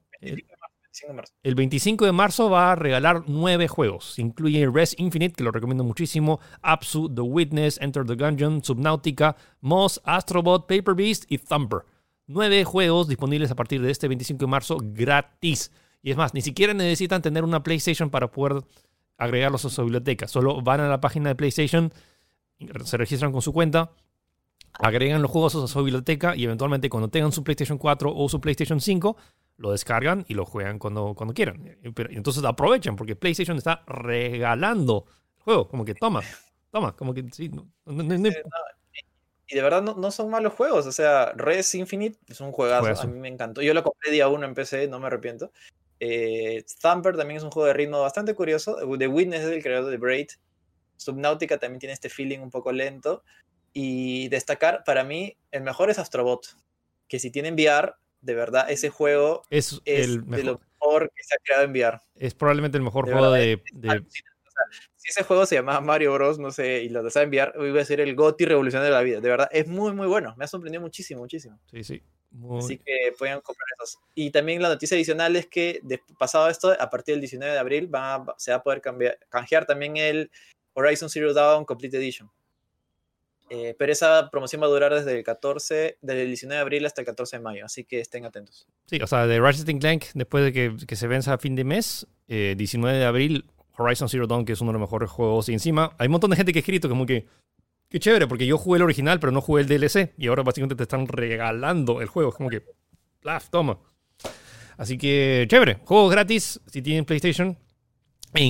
25 1.56 2.06
de 2.06 2.12
marzo 2.12 2.50
va 2.50 2.72
a 2.72 2.76
regalar 2.76 3.24
nueve 3.28 3.68
juegos. 3.68 4.18
Incluye 4.20 4.70
Res 4.70 4.96
Infinite, 4.98 5.36
que 5.36 5.44
lo 5.44 5.52
recomiendo 5.52 5.84
muchísimo, 5.84 6.40
Apsu, 6.62 7.14
The 7.14 7.22
Witness, 7.22 7.80
Enter 7.82 8.06
the 8.06 8.16
Gungeon, 8.16 8.64
Subnautica, 8.64 9.36
Moss, 9.62 10.02
Astrobot, 10.04 10.68
Paper 10.68 10.96
Beast 10.96 11.26
y 11.30 11.38
Thumper. 11.38 11.82
Nueve 12.26 12.64
juegos 12.64 13.08
disponibles 13.08 13.52
a 13.52 13.56
partir 13.56 13.82
de 13.82 13.92
este 13.92 14.08
25 14.08 14.40
de 14.40 14.48
marzo 14.48 14.78
gratis. 14.82 15.72
Y 16.02 16.12
es 16.12 16.18
más, 16.18 16.34
ni 16.34 16.42
siquiera 16.42 16.74
necesitan 16.74 17.22
tener 17.22 17.44
una 17.44 17.64
PlayStation 17.64 18.10
para 18.10 18.32
poder 18.32 18.64
agregarlos 19.18 19.66
a 19.66 19.70
su 19.70 19.84
biblioteca. 19.84 20.28
Solo 20.28 20.62
van 20.62 20.82
a 20.82 20.88
la 20.88 21.02
página 21.02 21.30
de 21.30 21.36
PlayStation, 21.36 21.92
se 22.84 22.98
registran 22.98 23.32
con 23.32 23.42
su 23.42 23.54
cuenta, 23.54 23.92
agregan 24.80 25.22
los 25.22 25.32
juegos 25.32 25.56
a 25.56 25.68
su 25.68 25.84
biblioteca 25.84 26.36
y 26.36 26.44
eventualmente 26.44 26.90
cuando 26.90 27.10
tengan 27.10 27.32
su 27.32 27.44
PlayStation 27.44 27.78
4 27.78 28.14
o 28.16 28.30
su 28.30 28.40
PlayStation 28.40 28.80
5 28.80 29.18
lo 29.58 29.72
descargan 29.72 30.26
y 30.28 30.34
lo 30.34 30.46
juegan 30.46 30.80
cuando, 30.80 31.14
cuando 31.16 31.34
quieran. 31.34 31.78
Pero, 31.94 32.10
entonces 32.12 32.44
aprovechan 32.44 32.96
porque 32.96 33.16
PlayStation 33.16 33.58
está 33.58 33.84
regalando 33.88 35.06
el 35.38 35.44
juego, 35.44 35.68
como 35.68 35.84
que 35.84 35.96
toma, 35.96 36.22
toma, 36.72 36.96
como 36.96 37.14
que 37.14 37.26
sí. 37.32 37.52
y 39.48 39.56
de 39.56 39.62
verdad 39.62 39.82
no, 39.82 40.12
son 40.12 40.30
malos 40.30 40.54
juegos, 40.54 40.86
o 40.86 40.92
sea, 40.92 41.34
Res 41.36 41.74
Infinite 41.76 42.20
es 42.28 42.40
un 42.40 42.52
juegazo, 42.52 43.02
a 43.02 43.06
mí 43.08 43.20
me 43.20 43.28
encantó. 43.28 43.62
Yo 43.62 43.74
lo 43.74 43.84
compré 43.84 44.12
día 44.12 44.28
uno 44.28 44.46
en 44.46 44.54
PC, 44.54 44.88
no 44.88 45.00
me 45.00 45.08
arrepiento. 45.08 45.52
Eh, 46.00 46.64
Thumper 46.80 47.18
también 47.18 47.38
es 47.38 47.44
un 47.44 47.52
juego 47.52 47.68
de 47.68 47.74
ritmo 47.74 48.02
bastante 48.02 48.36
curioso. 48.36 48.78
The 48.98 49.08
Witness 49.08 49.42
es 49.42 49.52
el 49.52 49.64
creador 49.64 49.90
de 49.90 49.98
Braid. 49.98 50.28
Subnautica 50.96 51.58
también 51.58 51.80
tiene 51.80 51.94
este 51.94 52.10
feeling 52.10 52.40
un 52.40 52.52
poco 52.52 52.72
lento. 52.72 53.24
Y 53.74 54.28
destacar, 54.30 54.84
para 54.84 55.04
mí, 55.04 55.38
el 55.52 55.62
mejor 55.62 55.90
es 55.90 56.00
Astrobot. 56.00 56.56
Que 57.08 57.20
si 57.20 57.32
tienen 57.32 57.56
VR, 57.56 57.94
de 58.22 58.34
verdad, 58.34 58.70
ese 58.70 58.90
juego 58.90 59.44
es, 59.50 59.82
el 59.86 60.26
de 60.26 60.44
lo 60.44 60.60
mejor 60.80 61.12
que 61.16 61.24
se 61.24 61.36
ha 61.36 61.38
creado 61.44 61.64
en 61.64 61.72
VR. 61.72 62.02
Es 62.16 62.34
probablemente 62.34 62.78
el 62.78 62.84
mejor 62.84 63.06
juego 63.06 63.32
de, 63.32 63.62
si 64.96 65.12
ese 65.12 65.24
juego 65.24 65.46
se 65.46 65.56
llamaba 65.56 65.82
Mario 65.82 66.14
Bros, 66.14 66.40
no 66.40 66.52
sé, 66.52 66.84
y 66.84 66.90
lo 66.90 67.04
desea 67.04 67.22
enviar, 67.22 67.54
iba 67.60 67.82
a 67.82 67.86
ser 67.86 68.02
el 68.02 68.16
GOTI 68.16 68.46
revolucionario 68.46 68.94
de 68.94 69.00
la 69.00 69.04
vida. 69.04 69.22
De 69.22 69.30
verdad, 69.30 69.50
es 69.52 69.68
muy, 69.68 69.94
muy 69.94 70.08
bueno. 70.08 70.34
Me 70.38 70.46
ha 70.46 70.48
sorprendido 70.48 70.82
muchísimo, 70.82 71.22
muchísimo. 71.22 71.60
Sí, 71.72 71.84
sí. 71.84 72.04
Así 72.58 72.78
que 72.78 73.14
pueden 73.18 73.40
comprar 73.42 73.68
esos. 73.78 74.00
Y 74.16 74.32
también 74.32 74.62
la 74.62 74.70
noticia 74.70 74.96
adicional 74.96 75.36
es 75.36 75.48
que, 75.48 75.82
pasado 76.20 76.50
esto, 76.50 76.76
a 76.78 76.90
partir 76.90 77.14
del 77.14 77.22
19 77.22 77.54
de 77.54 77.60
abril 77.60 77.90
se 78.38 78.52
va 78.52 78.58
a 78.58 78.64
poder 78.64 78.82
cambiar, 78.82 79.18
canjear 79.30 79.66
también 79.66 79.98
el 79.98 80.30
Horizon 80.74 81.10
Zero 81.10 81.34
Dawn 81.34 81.66
Complete 81.66 81.98
Edition. 81.98 82.30
Eh, 83.50 83.76
pero 83.80 83.92
esa 83.92 84.30
promoción 84.30 84.62
va 84.62 84.66
a 84.66 84.70
durar 84.70 84.94
desde 84.94 85.18
el 85.18 85.24
14, 85.24 85.98
desde 86.02 86.22
el 86.22 86.28
19 86.28 86.56
de 86.56 86.62
abril 86.62 86.86
hasta 86.86 87.02
el 87.02 87.06
14 87.06 87.38
de 87.38 87.44
mayo, 87.44 87.66
así 87.66 87.86
que 87.86 88.00
estén 88.00 88.26
atentos. 88.26 88.68
Sí, 88.88 89.00
o 89.02 89.08
sea, 89.08 89.26
de 89.26 89.40
Ratchet 89.40 89.80
Clank, 89.80 90.06
después 90.14 90.44
de 90.44 90.52
que, 90.86 90.96
se 90.96 91.08
venza 91.08 91.34
a 91.34 91.38
fin 91.38 91.56
de 91.56 91.64
mes, 91.64 92.08
19 92.28 92.96
eh, 92.96 93.00
de 93.00 93.06
abril, 93.06 93.46
Horizon 93.78 94.10
Zero 94.10 94.28
Dawn, 94.28 94.44
que 94.44 94.54
es 94.54 94.62
uno 94.62 94.72
de 94.72 94.80
los 94.80 94.82
mejores 94.82 95.10
juegos, 95.10 95.48
y 95.48 95.54
encima 95.54 95.96
hay 95.98 96.08
un 96.08 96.14
montón 96.14 96.32
de 96.32 96.36
gente 96.36 96.52
que 96.52 96.60
ha 96.60 96.62
escrito 96.62 96.90
como 96.90 97.06
que, 97.06 97.26
qué 97.90 98.00
chévere, 98.00 98.28
porque 98.28 98.46
yo 98.46 98.58
jugué 98.58 98.78
el 98.78 98.84
original, 98.84 99.20
pero 99.20 99.32
no 99.32 99.40
jugué 99.40 99.62
el 99.62 99.68
DLC, 99.68 100.14
y 100.18 100.28
ahora 100.28 100.44
básicamente 100.44 100.76
te 100.76 100.84
están 100.84 101.08
regalando 101.08 102.02
el 102.02 102.08
juego, 102.08 102.32
es 102.32 102.36
como 102.36 102.50
que, 102.50 102.64
plaf, 103.22 103.50
toma. 103.50 103.80
Así 104.76 104.98
que, 104.98 105.46
chévere, 105.50 105.80
juegos 105.86 106.12
gratis, 106.12 106.60
si 106.68 106.82
tienen 106.82 107.06
PlayStation, 107.06 107.58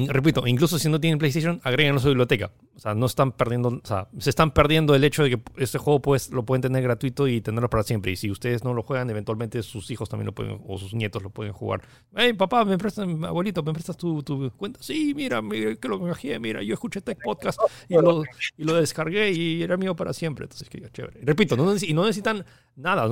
repito, 0.09 0.45
incluso 0.47 0.79
si 0.79 0.89
no 0.89 0.99
tienen 0.99 1.19
PlayStation, 1.19 1.59
agreguen 1.63 1.95
a 1.95 1.99
su 1.99 2.07
biblioteca. 2.07 2.51
O 2.75 2.79
sea, 2.79 2.93
no 2.93 3.05
están 3.07 3.31
perdiendo, 3.31 3.69
o 3.69 3.81
sea, 3.83 4.07
se 4.19 4.29
están 4.29 4.51
perdiendo 4.51 4.93
el 4.93 5.03
hecho 5.03 5.23
de 5.23 5.31
que 5.31 5.41
este 5.57 5.77
juego 5.77 6.01
pues, 6.01 6.29
lo 6.31 6.45
pueden 6.45 6.61
tener 6.61 6.83
gratuito 6.83 7.27
y 7.27 7.41
tenerlo 7.41 7.69
para 7.69 7.83
siempre. 7.83 8.11
Y 8.11 8.15
si 8.15 8.29
ustedes 8.29 8.63
no 8.63 8.73
lo 8.73 8.83
juegan, 8.83 9.09
eventualmente 9.09 9.63
sus 9.63 9.89
hijos 9.89 10.09
también 10.09 10.27
lo 10.27 10.33
pueden, 10.33 10.61
o 10.67 10.77
sus 10.77 10.93
nietos 10.93 11.23
lo 11.23 11.29
pueden 11.29 11.53
jugar. 11.53 11.81
Hey, 12.15 12.33
papá, 12.33 12.65
me 12.65 12.77
prestas, 12.77 13.07
abuelito, 13.07 13.63
me 13.63 13.73
prestas 13.73 13.97
tu, 13.97 14.21
tu 14.21 14.51
cuenta. 14.51 14.79
Sí, 14.81 15.13
mira, 15.15 15.41
mira, 15.41 15.75
que 15.75 15.88
lo 15.88 15.99
cogí, 15.99 16.38
mira, 16.39 16.61
yo 16.61 16.73
escuché 16.73 16.99
este 16.99 17.15
podcast 17.15 17.59
y 17.89 17.95
lo, 17.95 18.23
y 18.57 18.63
lo 18.63 18.75
descargué 18.75 19.31
y 19.31 19.63
era 19.63 19.77
mío 19.77 19.95
para 19.95 20.13
siempre. 20.13 20.45
Entonces, 20.45 20.69
que 20.69 20.88
chévere. 20.91 21.19
Repito, 21.23 21.55
y 21.55 21.93
no 21.93 22.03
necesitan 22.03 22.45
nada. 22.75 23.07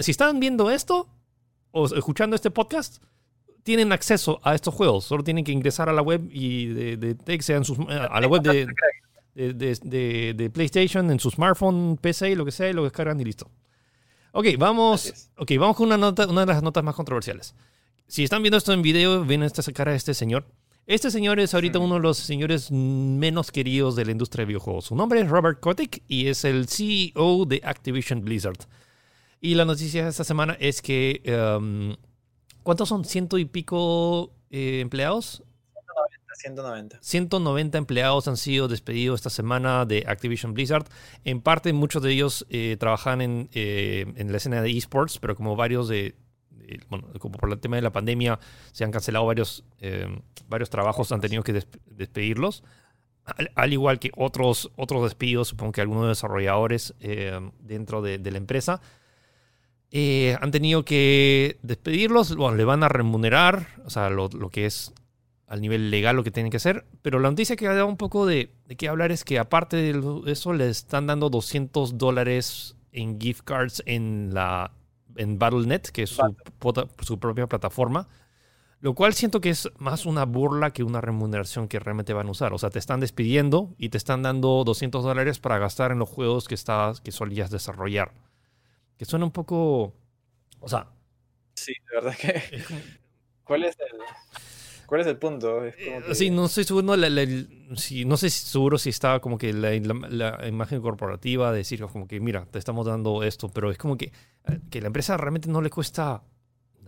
Si 0.00 0.10
están 0.10 0.40
viendo 0.40 0.70
esto 0.70 1.08
o 1.72 1.86
escuchando 1.86 2.36
este 2.36 2.50
podcast, 2.50 3.02
tienen 3.62 3.92
acceso 3.92 4.40
a 4.42 4.54
estos 4.54 4.74
juegos. 4.74 5.04
Solo 5.04 5.22
tienen 5.22 5.44
que 5.44 5.52
ingresar 5.52 5.88
a 5.88 5.92
la 5.92 6.02
web 6.02 6.28
y 6.30 6.66
de, 6.66 6.96
de 6.96 7.42
sean 7.42 7.64
sus, 7.64 7.78
a 7.88 8.20
la 8.20 8.26
web 8.26 8.42
de, 8.42 8.66
de, 9.34 10.34
de, 10.34 10.50
PlayStation, 10.50 11.10
en 11.10 11.18
su 11.20 11.30
smartphone, 11.30 11.98
PC, 12.00 12.34
lo 12.36 12.44
que 12.44 12.52
sea, 12.52 12.68
y 12.68 12.72
lo 12.72 12.84
descargan 12.84 13.20
y 13.20 13.24
listo. 13.24 13.50
Ok, 14.32 14.46
vamos, 14.58 15.30
okay, 15.36 15.56
vamos 15.56 15.76
con 15.76 15.86
una, 15.86 15.96
nota, 15.96 16.26
una 16.26 16.42
de 16.42 16.46
las 16.46 16.62
notas 16.62 16.84
más 16.84 16.94
controversiales. 16.94 17.54
Si 18.06 18.24
están 18.24 18.42
viendo 18.42 18.56
esto 18.56 18.72
en 18.72 18.82
video, 18.82 19.24
ven 19.24 19.42
esta 19.42 19.62
cara 19.72 19.92
de 19.92 19.96
este 19.96 20.14
señor. 20.14 20.46
Este 20.86 21.10
señor 21.10 21.38
es 21.38 21.54
ahorita 21.54 21.78
uno 21.78 21.94
de 21.96 22.00
los 22.00 22.18
señores 22.18 22.72
menos 22.72 23.52
queridos 23.52 23.94
de 23.94 24.04
la 24.04 24.10
industria 24.10 24.42
de 24.42 24.48
videojuegos. 24.48 24.86
Su 24.86 24.96
nombre 24.96 25.20
es 25.20 25.28
Robert 25.28 25.60
Kotick 25.60 26.02
y 26.08 26.26
es 26.26 26.44
el 26.44 26.66
CEO 26.66 27.44
de 27.46 27.60
Activision 27.62 28.22
Blizzard. 28.22 28.58
Y 29.40 29.54
la 29.54 29.64
noticia 29.64 30.04
de 30.04 30.10
esta 30.10 30.24
semana 30.24 30.56
es 30.58 30.82
que 30.82 31.22
um, 31.58 31.94
¿Cuántos 32.62 32.88
son? 32.88 33.04
¿Ciento 33.04 33.38
y 33.38 33.44
pico 33.44 34.32
eh, 34.50 34.80
empleados? 34.80 35.42
190, 36.36 36.98
190. 37.02 37.76
empleados 37.76 38.26
han 38.26 38.38
sido 38.38 38.66
despedidos 38.66 39.20
esta 39.20 39.28
semana 39.28 39.84
de 39.84 40.04
Activision 40.06 40.54
Blizzard. 40.54 40.86
En 41.24 41.42
parte, 41.42 41.70
muchos 41.74 42.02
de 42.02 42.12
ellos 42.12 42.46
eh, 42.48 42.76
trabajan 42.80 43.20
en, 43.20 43.50
eh, 43.52 44.10
en, 44.16 44.30
la 44.30 44.38
escena 44.38 44.62
de 44.62 44.70
esports, 44.70 45.18
pero 45.18 45.36
como 45.36 45.54
varios 45.54 45.88
de, 45.88 46.14
bueno, 46.88 47.08
como 47.18 47.36
por 47.36 47.52
el 47.52 47.58
tema 47.58 47.76
de 47.76 47.82
la 47.82 47.92
pandemia, 47.92 48.38
se 48.72 48.84
han 48.84 48.90
cancelado 48.90 49.26
varios, 49.26 49.64
varios 50.48 50.70
trabajos, 50.70 51.12
han 51.12 51.20
tenido 51.20 51.42
que 51.42 51.62
despedirlos. 51.86 52.64
Al, 53.54 53.72
igual 53.74 53.98
que 53.98 54.10
otros, 54.16 54.70
otros 54.76 55.02
despidos, 55.02 55.48
supongo 55.48 55.72
que 55.72 55.82
algunos 55.82 56.08
desarrolladores 56.08 56.94
dentro 57.58 58.00
de, 58.00 58.16
de 58.16 58.30
la 58.30 58.38
empresa. 58.38 58.80
Eh, 59.92 60.36
han 60.40 60.52
tenido 60.52 60.84
que 60.84 61.58
despedirlos, 61.62 62.36
bueno, 62.36 62.56
le 62.56 62.64
van 62.64 62.84
a 62.84 62.88
remunerar, 62.88 63.66
o 63.84 63.90
sea, 63.90 64.08
lo, 64.08 64.28
que 64.50 64.66
es 64.66 64.92
al 65.48 65.60
nivel 65.60 65.90
legal 65.90 66.14
lo 66.14 66.22
que 66.22 66.30
tienen 66.30 66.50
que 66.50 66.58
hacer, 66.58 66.86
pero 67.02 67.18
la 67.18 67.28
noticia 67.28 67.56
que 67.56 67.66
ha 67.66 67.74
dado 67.74 67.88
un 67.88 67.96
poco 67.96 68.24
de, 68.24 68.52
de 68.66 68.76
qué 68.76 68.88
hablar 68.88 69.10
es 69.10 69.24
que 69.24 69.40
aparte 69.40 69.76
de 69.76 70.22
eso 70.26 70.52
le 70.52 70.68
están 70.68 71.08
dando 71.08 71.28
200 71.28 71.98
dólares 71.98 72.76
en 72.92 73.20
gift 73.20 73.42
cards 73.44 73.82
en 73.84 74.32
la 74.32 74.72
en 75.16 75.40
Battle.net, 75.40 75.82
que 75.82 76.04
es 76.04 76.10
su, 76.10 76.36
su, 77.00 77.18
propia 77.18 77.48
plataforma, 77.48 78.06
lo 78.78 78.94
cual 78.94 79.12
siento 79.12 79.40
que 79.40 79.50
es 79.50 79.68
más 79.78 80.06
una 80.06 80.24
burla 80.24 80.72
que 80.72 80.84
una 80.84 81.00
remuneración 81.00 81.66
que 81.66 81.80
realmente 81.80 82.12
van 82.12 82.28
a 82.28 82.30
usar. 82.30 82.54
O 82.54 82.58
sea, 82.58 82.70
te 82.70 82.78
están 82.78 83.00
despidiendo 83.00 83.74
y 83.76 83.88
te 83.88 83.98
están 83.98 84.22
dando 84.22 84.62
200 84.64 85.02
dólares 85.02 85.40
para 85.40 85.58
gastar 85.58 85.90
en 85.90 85.98
los 85.98 86.08
juegos 86.08 86.46
que, 86.46 86.54
estás, 86.54 87.00
que 87.00 87.10
solías 87.10 87.50
desarrollar 87.50 88.12
que 89.00 89.06
suena 89.06 89.24
un 89.24 89.30
poco, 89.30 89.94
o 90.60 90.68
sea... 90.68 90.86
Sí, 91.54 91.72
de 91.72 91.94
verdad 91.94 92.14
que... 92.20 92.62
¿Cuál 93.44 93.64
es 93.64 93.74
el, 93.80 93.98
cuál 94.84 95.00
es 95.00 95.06
el 95.06 95.16
punto? 95.16 95.64
Eh, 95.64 96.02
sí, 96.12 96.28
no 96.28 96.44
estoy 96.44 96.64
seguro, 96.64 96.84
no, 96.84 96.96
no 96.98 98.16
sé 98.18 98.28
seguro 98.28 98.76
si 98.76 98.90
estaba 98.90 99.20
como 99.20 99.38
que 99.38 99.54
la, 99.54 99.74
imagen 99.74 100.82
corporativa 100.82 101.50
de 101.50 101.56
decir 101.56 101.80
como 101.80 102.06
que, 102.06 102.20
mira, 102.20 102.44
te 102.44 102.58
estamos 102.58 102.84
dando 102.84 103.22
esto, 103.22 103.48
pero 103.48 103.70
es 103.70 103.78
como 103.78 103.96
que, 103.96 104.12
eh, 104.44 104.60
que 104.70 104.82
la 104.82 104.88
empresa 104.88 105.16
realmente 105.16 105.48
no 105.48 105.62
le 105.62 105.70
cuesta 105.70 106.22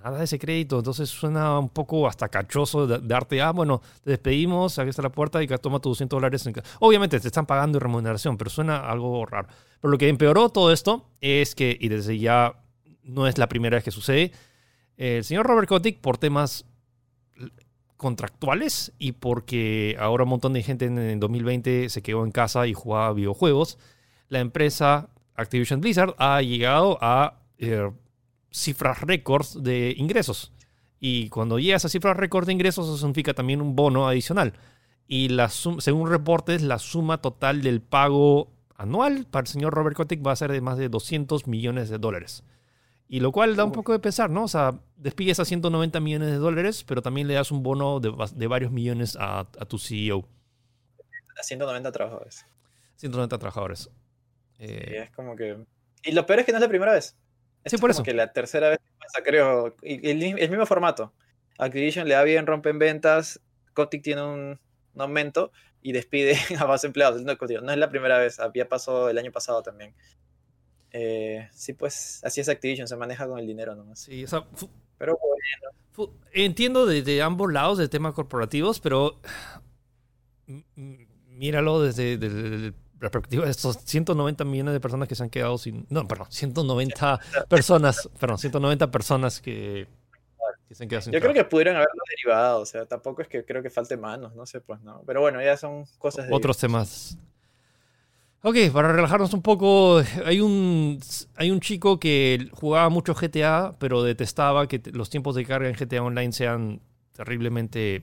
nada 0.03 0.18
de 0.18 0.24
ese 0.24 0.38
crédito, 0.38 0.78
entonces 0.78 1.09
suena 1.09 1.59
un 1.59 1.68
poco 1.68 2.07
hasta 2.07 2.28
cachoso 2.28 2.86
darte, 2.86 3.40
ah, 3.40 3.53
bueno, 3.53 3.80
te 4.03 4.11
despedimos, 4.11 4.78
aquí 4.78 4.90
está 4.90 5.03
la 5.03 5.12
puerta 5.12 5.42
y 5.42 5.46
toma 5.46 5.80
tus 5.80 5.92
200 5.92 6.16
dólares. 6.16 6.48
Obviamente 6.80 7.20
te 7.20 7.28
están 7.28 7.46
pagando 7.46 7.78
remuneración, 7.78 8.36
pero 8.36 8.50
suena 8.50 8.78
algo 8.78 9.24
raro. 9.26 9.48
Pero 9.80 9.90
lo 9.90 9.98
que 9.98 10.09
empeoró 10.09 10.48
todo 10.48 10.72
esto 10.72 11.09
es 11.20 11.55
que, 11.55 11.76
y 11.80 11.88
desde 11.88 12.18
ya 12.18 12.55
no 13.03 13.26
es 13.26 13.38
la 13.38 13.48
primera 13.48 13.76
vez 13.76 13.84
que 13.84 13.90
sucede, 13.90 14.32
el 14.96 15.24
señor 15.24 15.46
Robert 15.46 15.68
Kotick, 15.68 16.00
por 16.00 16.18
temas 16.18 16.64
contractuales 17.96 18.92
y 18.98 19.12
porque 19.12 19.96
ahora 19.98 20.24
un 20.24 20.30
montón 20.30 20.53
de 20.53 20.62
gente 20.62 20.86
en 20.86 21.20
2020 21.20 21.88
se 21.88 22.03
quedó 22.03 22.24
en 22.24 22.32
casa 22.32 22.66
y 22.66 22.74
jugaba 22.74 23.12
videojuegos, 23.12 23.78
la 24.28 24.40
empresa 24.40 25.09
Activision 25.36 25.80
Blizzard 25.80 26.14
ha 26.18 26.42
llegado 26.42 26.98
a 27.00 27.38
eh, 27.59 27.90
cifras 28.53 29.00
récords 29.00 29.62
de 29.62 29.94
ingresos. 29.96 30.53
Y 31.00 31.28
cuando 31.30 31.59
llega 31.59 31.74
a 31.74 31.76
esa 31.78 31.88
cifra 31.88 32.14
récord 32.14 32.46
de 32.46 32.53
ingresos, 32.53 32.86
eso 32.86 32.96
significa 32.96 33.34
también 33.34 33.61
un 33.61 33.74
bono 33.74 34.07
adicional. 34.07 34.53
Y 35.09 35.30
la 35.30 35.48
según 35.48 36.09
reportes, 36.09 36.62
la 36.62 36.78
suma 36.78 37.20
total 37.20 37.62
del 37.62 37.80
pago 37.80 38.53
anual 38.76 39.26
para 39.26 39.42
el 39.42 39.48
señor 39.48 39.74
Robert 39.74 39.96
Kotick 39.96 40.24
va 40.24 40.32
a 40.32 40.36
ser 40.36 40.53
de 40.53 40.61
más 40.61 40.78
de 40.78 40.88
200 40.88 41.46
millones 41.46 41.88
de 41.88 41.98
dólares. 41.98 42.44
Y 43.09 43.20
lo 43.20 43.30
cual 43.30 43.57
da 43.57 43.64
un 43.64 43.72
poco 43.72 43.92
de 43.92 43.98
pensar, 43.98 44.30
¿no? 44.30 44.44
O 44.44 44.48
sea, 44.48 44.80
despides 44.96 45.38
a 45.38 45.44
190 45.44 46.00
millones 46.00 46.30
de 46.30 46.36
dólares, 46.36 46.82
pero 46.84 47.03
también 47.03 47.28
le 47.28 47.34
das 47.34 47.50
un 47.50 47.62
bono 47.62 48.00
de, 48.00 48.46
varios 48.46 48.72
millones 48.72 49.18
a, 49.20 49.46
tu 49.68 49.78
CEO. 49.78 50.26
A 51.38 51.42
190 51.42 51.92
trabajadores. 51.92 52.46
190 52.96 53.38
trabajadores. 53.38 53.90
es 54.59 55.11
como 55.11 55.36
que... 55.36 55.62
Y 56.05 56.12
lo 56.12 56.24
peor 56.24 56.40
es 56.40 56.46
que 56.46 56.53
no 56.53 56.59
es 56.59 56.62
la 56.62 56.68
primera 56.68 56.92
vez. 56.92 57.16
Sí, 57.65 57.79
por 57.79 57.91
eso. 57.91 58.03
que 58.03 58.15
la 58.15 58.33
tercera 58.33 58.69
vez 58.71 58.79
que 58.79 58.93
pasa, 58.99 59.23
creo. 59.23 59.75
el, 59.83 60.23
el, 60.23 60.51
mismo 60.51 60.67
formato. 60.67 61.13
Activision 61.59 62.09
le 62.09 62.15
da 62.15 62.23
bien, 62.23 62.47
rompen 62.47 62.79
ventas. 62.79 63.41
Kotick 63.75 64.03
tiene 64.03 64.23
un, 64.23 64.61
un 64.95 65.01
aumento 65.01 65.53
y 65.83 65.93
despide 65.93 66.37
a 66.59 66.67
más 66.67 66.85
empleados. 66.85 67.23
No, 67.23 67.33
es 67.33 67.79
la 67.79 67.91
primera 67.91 68.19
vez, 68.19 68.41
había 68.41 68.69
pasado 68.69 69.11
el 69.11 69.19
año 69.19 69.33
pasado 69.33 69.63
también. 69.63 69.95
Eh, 70.93 71.49
sí, 71.53 71.73
pues 71.73 72.21
así 72.23 72.41
es 72.41 72.49
Activision, 72.49 72.87
se 72.87 72.97
maneja 72.97 73.27
con 73.27 73.39
el 73.39 73.47
dinero 73.47 73.75
nomás. 73.75 74.01
Sí, 74.01 74.25
o 74.25 74.29
sea, 74.29 74.47
pero 74.99 75.19
bueno. 75.19 76.13
Entiendo 76.33 76.87
de, 76.87 77.23
ambos 77.23 77.53
lados 77.53 77.79
de 77.79 77.89
temas 77.89 78.15
corporativos, 78.15 78.81
pero 78.81 79.21
míralo 81.27 81.83
desde, 81.83 82.17
la 82.19 82.73
perspectiva 83.11 83.44
de 83.44 83.50
estos 83.50 83.78
190 83.84 84.44
millones 84.44 84.74
de 84.74 84.80
personas 84.80 85.09
que 85.09 85.14
se 85.14 85.22
han 85.22 85.30
quedado 85.30 85.59
sin... 85.59 85.86
No, 85.90 86.07
perdón, 86.07 86.26
190 86.30 87.20
personas, 87.48 88.09
perdón, 88.18 88.38
190 88.38 88.90
personas 88.90 89.40
que 89.40 89.86
yo 90.78 91.20
creo 91.20 91.34
que 91.34 91.44
pudieron 91.44 91.76
haberlo 91.76 92.03
derivado, 92.09 92.61
o 92.61 92.66
sea, 92.66 92.86
tampoco 92.86 93.22
es 93.22 93.28
que 93.28 93.44
creo 93.44 93.62
que 93.62 93.70
falte 93.70 93.96
manos, 93.96 94.34
no 94.34 94.46
sé, 94.46 94.61
pues 94.61 94.80
no. 94.80 95.03
Pero 95.07 95.20
bueno, 95.20 95.42
ya 95.42 95.57
son 95.57 95.84
cosas 95.98 96.26
de... 96.26 96.34
Otros 96.34 96.59
temas. 96.59 97.18
Ok, 98.42 98.57
para 98.72 98.92
relajarnos 98.92 99.32
un 99.34 99.42
poco, 99.42 100.03
hay 100.24 100.40
un, 100.40 100.98
hay 101.36 101.50
un 101.50 101.61
chico 101.61 102.00
que 102.00 102.48
jugaba 102.53 102.88
mucho 102.88 103.14
GTA, 103.14 103.74
pero 103.78 104.03
detestaba 104.03 104.66
que 104.66 104.80
los 104.92 105.11
tiempos 105.11 105.34
de 105.34 105.44
carga 105.44 105.68
en 105.68 105.76
GTA 105.76 106.03
Online 106.03 106.32
sean 106.32 106.80
terriblemente 107.12 108.03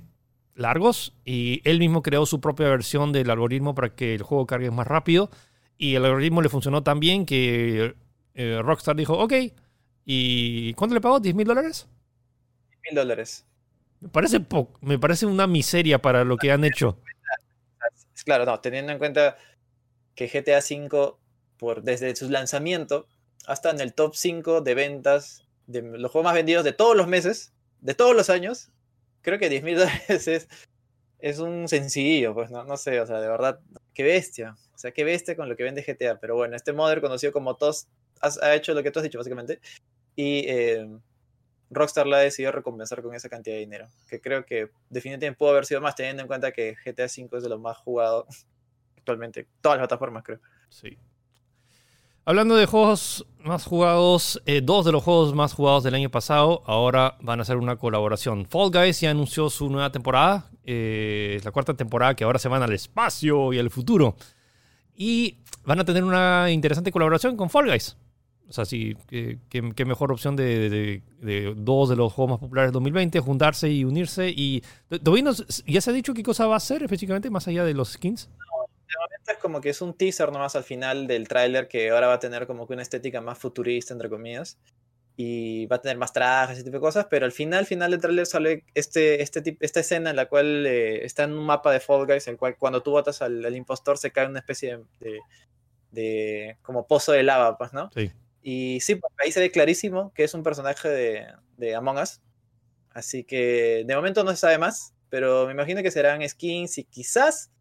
largos 0.60 1.14
y 1.26 1.62
él 1.64 1.80
mismo 1.80 2.02
creó 2.02 2.26
su 2.26 2.42
propia 2.42 2.70
versión 2.70 3.12
del 3.12 3.30
algoritmo 3.30 3.74
para 3.74 3.96
que 3.96 4.16
el 4.16 4.24
juego 4.24 4.46
cargue 4.46 4.72
más 4.72 4.88
rápido 4.88 5.30
y 5.78 5.96
el 5.96 6.06
algoritmo 6.06 6.42
le 6.42 6.50
funcionó 6.50 6.84
tan 6.84 7.00
bien 7.00 7.26
que 7.26 7.96
eh, 8.36 8.60
Rockstar 8.62 8.96
dijo, 8.96 9.18
ok, 9.18 9.34
¿y 10.06 10.74
cuánto 10.74 10.94
le 10.94 11.02
pagó? 11.02 11.20
¿10 11.20 11.34
mil 11.34 11.48
dólares? 11.48 11.88
dólares. 12.92 13.46
Me 14.00 14.10
parece 14.10 14.40
poco, 14.40 14.80
me 14.82 14.98
parece 14.98 15.26
una 15.26 15.48
miseria 15.48 16.02
para 16.02 16.24
lo 16.24 16.38
que 16.38 16.52
han 16.52 16.64
hecho. 16.64 16.98
claro, 18.24 18.46
no, 18.46 18.60
teniendo 18.60 18.92
en 18.92 18.98
cuenta 18.98 19.38
que 20.16 20.28
GTA 20.28 20.60
V, 20.60 21.14
por, 21.58 21.84
desde 21.84 22.16
su 22.16 22.30
lanzamiento, 22.30 23.08
hasta 23.46 23.70
en 23.72 23.82
el 23.82 23.94
top 23.94 24.16
5 24.16 24.62
de 24.62 24.76
ventas 24.76 25.46
de 25.68 25.82
los 25.82 26.12
juegos 26.12 26.26
más 26.26 26.34
vendidos 26.34 26.64
de 26.64 26.74
todos 26.74 26.96
los 26.96 27.08
meses, 27.08 27.54
de 27.82 27.94
todos 27.94 28.16
los 28.16 28.30
años, 28.30 28.70
creo 29.22 29.40
que 29.40 29.50
10 29.50 29.64
mil 29.64 29.78
dólares 29.80 30.48
es, 31.20 31.40
un 31.40 31.68
sencillo, 31.68 32.34
pues 32.34 32.52
no, 32.52 32.64
no 32.64 32.78
sé, 32.78 33.00
o 33.02 33.06
sea, 33.06 33.20
de 33.20 33.28
verdad, 33.28 33.60
qué 33.94 34.04
bestia. 34.04 34.56
O 34.74 34.78
sea, 34.78 34.92
qué 34.92 35.04
bestia 35.04 35.36
con 35.36 35.50
lo 35.50 35.58
que 35.58 35.64
vende 35.64 35.84
GTA. 35.84 36.20
Pero 36.20 36.36
bueno, 36.36 36.56
este 36.56 36.72
modder 36.72 37.02
conocido 37.02 37.34
como 37.34 37.56
TOS 37.58 37.88
ha 38.22 38.56
hecho 38.56 38.74
lo 38.74 38.84
que 38.84 38.92
tú 38.92 39.00
has 39.00 39.04
dicho, 39.04 39.18
básicamente. 39.18 39.60
Y 40.16 40.46
eh, 40.48 40.88
Rockstar 41.70 42.08
la 42.08 42.18
ha 42.18 42.22
decidido 42.22 42.52
recompensar 42.52 43.02
con 43.02 43.14
esa 43.14 43.30
cantidad 43.30 43.56
de 43.56 43.62
dinero. 43.62 43.90
Que 44.08 44.22
creo 44.22 44.46
que 44.46 44.70
definitivamente 44.90 45.38
pudo 45.38 45.52
haber 45.52 45.66
sido 45.66 45.82
más, 45.82 45.96
teniendo 45.96 46.22
en 46.22 46.28
cuenta 46.28 46.52
que 46.52 46.76
GTA 46.86 47.06
V 47.06 47.38
es 47.38 47.44
de 47.44 47.50
los 47.50 47.60
más 47.60 47.78
jugados 47.78 48.48
actualmente. 48.98 49.48
Todas 49.62 49.78
las 49.78 49.88
plataformas, 49.88 50.24
creo. 50.24 50.40
Sí. 50.70 50.98
Hablando 52.30 52.56
de 52.56 52.68
juegos 52.68 53.26
más 53.44 53.66
jugados, 53.66 54.40
eh, 54.46 54.62
dos 54.64 54.86
de 54.86 54.92
los 54.92 55.02
juegos 55.02 55.34
más 55.34 55.52
jugados 55.54 55.84
del 55.84 55.96
año 55.96 56.12
pasado 56.12 56.62
ahora 56.68 57.18
van 57.22 57.40
a 57.40 57.42
hacer 57.42 57.58
una 57.58 57.78
colaboración. 57.78 58.46
Fall 58.46 58.70
Guys 58.70 59.02
ya 59.02 59.10
anunció 59.10 59.50
su 59.50 59.68
nueva 59.68 59.92
temporada, 59.92 60.52
eh, 60.64 61.34
es 61.38 61.44
la 61.44 61.50
cuarta 61.52 61.74
temporada 61.74 62.14
que 62.14 62.24
ahora 62.24 62.38
se 62.38 62.48
van 62.48 62.62
al 62.62 62.72
espacio 62.72 63.52
y 63.52 63.58
al 63.58 63.72
futuro. 63.72 64.16
Y 64.96 65.40
van 65.66 65.80
a 65.80 65.86
tener 65.86 66.04
una 66.04 66.52
interesante 66.52 66.92
colaboración 66.92 67.36
con 67.36 67.50
Fall 67.50 67.66
Guys. 67.66 67.98
O 68.48 68.54
sea, 68.54 68.64
sí, 68.64 68.96
qué, 69.10 69.86
mejor 69.88 70.12
opción 70.12 70.36
de, 70.36 71.02
dos 71.58 71.90
de 71.90 71.96
los 71.96 72.14
juegos 72.14 72.34
más 72.34 72.40
populares 72.40 72.70
de 72.70 72.74
2020, 72.74 73.22
juntarse 73.22 73.72
y 73.72 73.84
unirse. 73.84 74.30
Y 74.30 74.62
¿ya 75.66 75.82
se 75.82 75.90
ha 75.90 75.94
dicho 75.94 76.14
qué 76.14 76.22
cosa 76.22 76.46
va 76.46 76.58
a 76.58 76.60
ser 76.60 76.84
específicamente, 76.84 77.32
más 77.32 77.48
allá 77.48 77.64
de 77.64 77.74
los 77.74 77.94
skins? 77.94 78.30
De 78.90 79.00
momento 79.00 79.32
es 79.32 79.38
como 79.38 79.62
que 79.62 79.70
es 79.70 79.82
un 79.82 79.94
teaser 79.94 80.32
nomás 80.32 80.56
al 80.56 80.64
final 80.64 81.08
del 81.08 81.28
tráiler 81.28 81.68
que 81.68 81.90
ahora 81.90 82.08
va 82.08 82.14
a 82.14 82.20
tener 82.20 82.48
como 82.48 82.68
que 82.68 82.74
una 82.74 82.82
estética 82.82 83.22
más 83.22 83.38
futurista, 83.38 83.94
entre 83.94 84.10
comillas. 84.10 84.58
Y 85.16 85.66
va 85.66 85.76
a 85.76 85.82
tener 85.82 85.98
más 85.98 86.14
trajes, 86.14 86.56
ese 86.56 86.64
tipo 86.64 86.78
de 86.78 86.82
cosas, 86.82 87.08
pero 87.10 87.26
al 87.26 87.34
final, 87.34 87.66
final 87.66 87.92
del 87.92 88.00
tráiler 88.00 88.26
sale 88.26 88.64
este, 88.74 89.22
este 89.22 89.58
esta 89.60 89.82
escena 89.82 90.12
en 90.12 90.16
la 90.16 90.28
cual 90.28 90.66
eh, 90.66 91.04
está 91.04 91.24
en 91.24 91.34
un 91.34 91.46
mapa 91.46 91.74
de 91.74 91.82
Fall 91.82 92.06
Guys, 92.06 92.28
en 92.28 92.34
el 92.34 92.38
cual 92.38 92.56
cuando 92.58 92.82
tú 92.82 92.92
botas 92.92 93.22
al, 93.22 93.54
impostor 93.54 93.98
se 93.98 94.12
cae 94.12 94.28
una 94.28 94.40
especie 94.40 94.80
de, 95.02 95.20
de, 95.92 96.58
como 96.62 96.88
pozo 96.88 97.12
de 97.12 97.24
lava, 97.24 97.58
pues, 97.58 97.74
¿no? 97.74 97.90
Sí. 97.94 98.14
Y 98.42 98.80
sí, 98.80 98.96
pues, 98.96 99.14
ahí 99.18 99.32
se 99.34 99.42
ve 99.42 99.52
clarísimo 99.52 100.14
que 100.14 100.24
es 100.24 100.34
un 100.34 100.44
personaje 100.44 100.88
de, 100.88 101.28
de 101.58 101.76
Among 101.76 101.98
Us. 101.98 102.22
Así 102.92 103.26
que 103.26 103.84
de 103.86 103.96
momento 103.96 104.24
no 104.24 104.32
se 104.32 104.38
sabe 104.38 104.58
más, 104.58 104.94
pero 105.10 105.46
me 105.46 105.52
imagino 105.52 105.84
que 105.84 105.92
serán 105.92 106.28
skins 106.28 106.78
y 106.78 106.86
quizás 106.86 107.52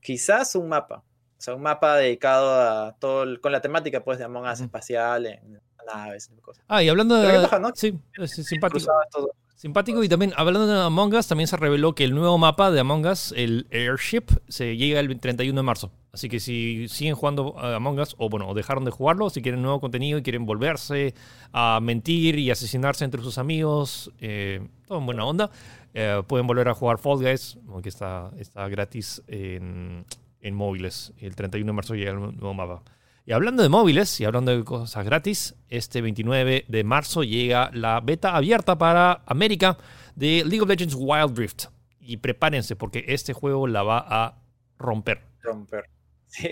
quizás 0.00 0.54
un 0.54 0.68
mapa. 0.68 1.02
O 1.38 1.40
sea, 1.40 1.54
un 1.54 1.62
mapa 1.62 1.96
dedicado 1.96 2.52
a 2.52 2.96
todo, 2.98 3.40
con 3.40 3.52
la 3.52 3.60
temática 3.60 4.02
pues 4.02 4.18
de 4.18 4.24
Among 4.24 4.46
Us 4.46 4.60
espacial, 4.60 5.26
en 5.26 5.60
naves 5.86 6.30
y 6.36 6.40
cosas. 6.40 6.64
Ah, 6.68 6.82
y 6.82 6.88
hablando 6.88 7.16
de... 7.16 7.48
Sí, 7.74 7.98
es 8.16 8.30
simpático. 8.32 8.92
Simpático 9.56 10.04
y 10.04 10.08
también 10.08 10.32
hablando 10.36 10.68
de 10.68 10.80
Among 10.80 11.14
Us, 11.14 11.26
también 11.26 11.48
se 11.48 11.56
reveló 11.56 11.92
que 11.94 12.04
el 12.04 12.14
nuevo 12.14 12.38
mapa 12.38 12.70
de 12.70 12.78
Among 12.78 13.06
Us, 13.06 13.34
el 13.36 13.66
Airship, 13.72 14.26
se 14.48 14.76
llega 14.76 15.00
el 15.00 15.18
31 15.18 15.58
de 15.58 15.62
marzo. 15.64 15.90
Así 16.12 16.28
que 16.28 16.38
si 16.38 16.86
siguen 16.88 17.16
jugando 17.16 17.58
a 17.58 17.74
Among 17.74 17.98
Us, 17.98 18.14
o 18.18 18.28
bueno, 18.28 18.54
dejaron 18.54 18.84
de 18.84 18.92
jugarlo, 18.92 19.30
si 19.30 19.42
quieren 19.42 19.60
nuevo 19.60 19.80
contenido 19.80 20.18
y 20.18 20.22
quieren 20.22 20.46
volverse 20.46 21.12
a 21.52 21.80
mentir 21.82 22.38
y 22.38 22.52
asesinarse 22.52 23.04
entre 23.04 23.20
sus 23.20 23.36
amigos, 23.36 24.12
eh, 24.20 24.64
todo 24.86 24.98
en 24.98 25.06
buena 25.06 25.24
onda, 25.24 25.50
eh, 26.00 26.22
pueden 26.28 26.46
volver 26.46 26.68
a 26.68 26.74
jugar 26.74 26.98
Fall 26.98 27.18
Guys, 27.18 27.58
que 27.82 27.88
está, 27.88 28.30
está 28.38 28.68
gratis 28.68 29.20
en, 29.26 30.04
en 30.40 30.54
móviles. 30.54 31.12
El 31.18 31.34
31 31.34 31.66
de 31.66 31.72
marzo 31.72 31.96
llega 31.96 32.12
el 32.12 32.20
nuevo 32.20 32.54
mapa. 32.54 32.84
Y 33.26 33.32
hablando 33.32 33.64
de 33.64 33.68
móviles 33.68 34.20
y 34.20 34.24
hablando 34.24 34.56
de 34.56 34.62
cosas 34.62 35.04
gratis, 35.04 35.56
este 35.68 36.00
29 36.00 36.66
de 36.68 36.84
marzo 36.84 37.24
llega 37.24 37.72
la 37.74 38.00
beta 38.00 38.36
abierta 38.36 38.78
para 38.78 39.24
América 39.26 39.76
de 40.14 40.44
League 40.44 40.60
of 40.60 40.68
Legends 40.68 40.94
Wild 40.96 41.36
Rift. 41.36 41.64
Y 41.98 42.18
prepárense 42.18 42.76
porque 42.76 43.04
este 43.08 43.32
juego 43.32 43.66
la 43.66 43.82
va 43.82 43.98
a 44.06 44.38
romper. 44.78 45.22
Romper. 45.42 45.90
Sí. 46.28 46.48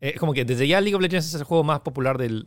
Eh, 0.00 0.14
como 0.18 0.32
que 0.32 0.44
desde 0.46 0.66
ya 0.66 0.80
League 0.80 0.94
of 0.94 1.02
Legends 1.02 1.26
es 1.26 1.34
el 1.34 1.44
juego 1.44 1.64
más 1.64 1.80
popular 1.80 2.16
del. 2.16 2.46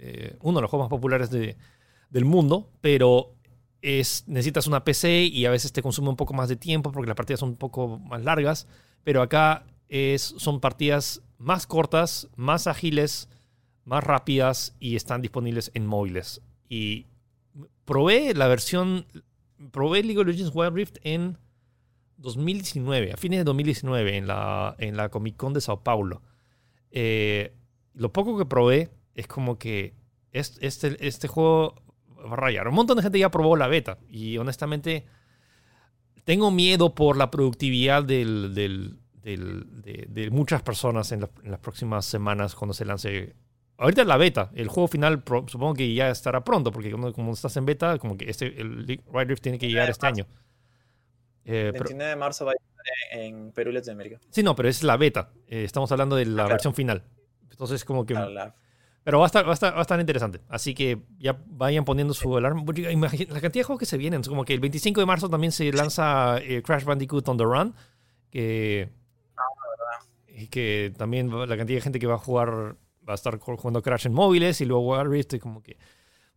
Eh, 0.00 0.36
uno 0.40 0.58
de 0.58 0.62
los 0.62 0.70
juegos 0.70 0.86
más 0.86 0.90
populares 0.90 1.30
del 1.30 2.24
mundo, 2.24 2.68
pero 2.80 3.36
es, 3.82 4.24
necesitas 4.28 4.66
una 4.66 4.84
PC 4.84 5.24
y 5.24 5.44
a 5.44 5.50
veces 5.50 5.72
te 5.72 5.82
consume 5.82 6.08
un 6.08 6.16
poco 6.16 6.32
más 6.32 6.48
de 6.48 6.56
tiempo 6.56 6.92
porque 6.92 7.08
las 7.08 7.16
partidas 7.16 7.40
son 7.40 7.50
un 7.50 7.56
poco 7.56 7.98
más 7.98 8.22
largas. 8.24 8.68
Pero 9.04 9.20
acá 9.20 9.66
es, 9.88 10.22
son 10.22 10.60
partidas 10.60 11.22
más 11.38 11.66
cortas, 11.66 12.28
más 12.36 12.68
ágiles, 12.68 13.28
más 13.84 14.04
rápidas 14.04 14.76
y 14.78 14.94
están 14.94 15.20
disponibles 15.20 15.72
en 15.74 15.86
móviles. 15.86 16.40
Y 16.68 17.06
probé 17.84 18.34
la 18.34 18.46
versión. 18.46 19.06
Probé 19.70 20.02
League 20.02 20.18
of 20.18 20.26
Legends 20.26 20.52
Wild 20.54 20.74
Rift 20.74 20.96
en 21.02 21.38
2019, 22.16 23.12
a 23.12 23.16
fines 23.16 23.40
de 23.40 23.44
2019, 23.44 24.16
en 24.16 24.26
la, 24.26 24.74
en 24.78 24.96
la 24.96 25.08
Comic 25.08 25.36
Con 25.36 25.52
de 25.52 25.60
Sao 25.60 25.82
Paulo. 25.82 26.22
Eh, 26.90 27.54
lo 27.94 28.12
poco 28.12 28.38
que 28.38 28.44
probé 28.44 28.90
es 29.14 29.26
como 29.26 29.58
que 29.58 29.94
este, 30.32 31.06
este 31.06 31.28
juego 31.28 31.81
va 32.22 32.34
a 32.34 32.36
rayar. 32.36 32.68
Un 32.68 32.74
montón 32.74 32.96
de 32.96 33.02
gente 33.02 33.18
ya 33.18 33.30
probó 33.30 33.56
la 33.56 33.68
beta 33.68 33.98
y 34.08 34.38
honestamente 34.38 35.06
tengo 36.24 36.50
miedo 36.50 36.94
por 36.94 37.16
la 37.16 37.30
productividad 37.30 38.04
del, 38.04 38.54
de, 39.22 40.28
muchas 40.30 40.62
personas 40.62 41.12
en, 41.12 41.28
las 41.44 41.60
próximas 41.60 42.04
semanas 42.04 42.54
cuando 42.54 42.74
se 42.74 42.84
lance. 42.84 43.34
Ahorita 43.78 44.04
la 44.04 44.16
beta, 44.16 44.50
el 44.54 44.68
juego 44.68 44.86
final 44.86 45.24
supongo 45.46 45.74
que 45.74 45.92
ya 45.92 46.10
estará 46.10 46.44
pronto, 46.44 46.70
porque 46.70 46.92
como, 46.92 47.32
estás 47.32 47.56
en 47.56 47.66
beta, 47.66 47.98
como 47.98 48.16
que 48.16 48.30
este, 48.30 48.60
el 48.60 48.86
Ride 48.86 49.24
Rift 49.24 49.42
tiene 49.42 49.58
que 49.58 49.68
llegar 49.68 49.90
este 49.90 50.06
año. 50.06 50.26
Eh, 51.44 51.70
29 51.72 52.10
de 52.10 52.16
marzo 52.16 52.44
va 52.44 52.52
a 52.52 52.54
estar 52.54 53.18
en 53.20 53.50
Perú 53.50 53.70
y 53.70 53.74
Latinoamérica. 53.74 54.20
Sí, 54.30 54.44
no, 54.44 54.54
pero 54.54 54.68
es 54.68 54.84
la 54.84 54.96
beta. 54.96 55.30
Eh, 55.48 55.64
estamos 55.64 55.90
hablando 55.90 56.14
de 56.14 56.26
la 56.26 56.46
versión 56.46 56.74
final. 56.74 57.02
Entonces, 57.50 57.84
como 57.84 58.06
que. 58.06 58.14
Pero 59.04 59.18
va 59.18 59.24
a, 59.24 59.26
estar, 59.26 59.44
va, 59.44 59.50
a 59.50 59.54
estar, 59.54 59.74
va 59.74 59.78
a 59.78 59.82
estar 59.82 59.98
interesante. 59.98 60.40
Así 60.48 60.74
que 60.74 61.02
ya 61.18 61.36
vayan 61.46 61.84
poniendo 61.84 62.14
su 62.14 62.36
alarma. 62.36 62.62
La 62.64 63.40
cantidad 63.40 63.50
de 63.50 63.64
juegos 63.64 63.80
que 63.80 63.86
se 63.86 63.98
vienen. 63.98 64.22
Como 64.22 64.44
que 64.44 64.54
el 64.54 64.60
25 64.60 65.00
de 65.00 65.06
marzo 65.06 65.28
también 65.28 65.50
se 65.50 65.72
lanza 65.72 66.38
eh, 66.38 66.62
Crash 66.62 66.84
Bandicoot 66.84 67.28
on 67.28 67.36
the 67.36 67.44
Run. 67.44 67.74
Que. 68.30 68.90
y 70.28 70.46
que 70.46 70.92
también 70.96 71.30
la 71.30 71.56
cantidad 71.56 71.78
de 71.78 71.82
gente 71.82 71.98
que 71.98 72.06
va 72.06 72.14
a 72.14 72.18
jugar. 72.18 72.76
Va 73.08 73.14
a 73.14 73.14
estar 73.14 73.36
jugando 73.40 73.82
Crash 73.82 74.06
en 74.06 74.12
móviles 74.12 74.60
y 74.60 74.64
luego 74.64 74.88
Wild 74.88 75.10
Rift. 75.10 75.34
Y 75.34 75.40
como 75.40 75.62
que. 75.62 75.76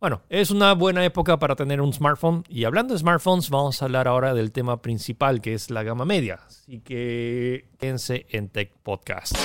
Bueno, 0.00 0.22
es 0.28 0.50
una 0.50 0.74
buena 0.74 1.04
época 1.04 1.38
para 1.38 1.54
tener 1.54 1.80
un 1.80 1.92
smartphone. 1.92 2.42
Y 2.48 2.64
hablando 2.64 2.94
de 2.94 2.98
smartphones, 2.98 3.48
vamos 3.48 3.80
a 3.80 3.84
hablar 3.84 4.08
ahora 4.08 4.34
del 4.34 4.50
tema 4.50 4.82
principal, 4.82 5.40
que 5.40 5.54
es 5.54 5.70
la 5.70 5.84
gama 5.84 6.04
media. 6.04 6.40
Así 6.46 6.80
que 6.80 7.70
quédense 7.78 8.26
en 8.30 8.48
Tech 8.48 8.72
Podcast. 8.82 9.36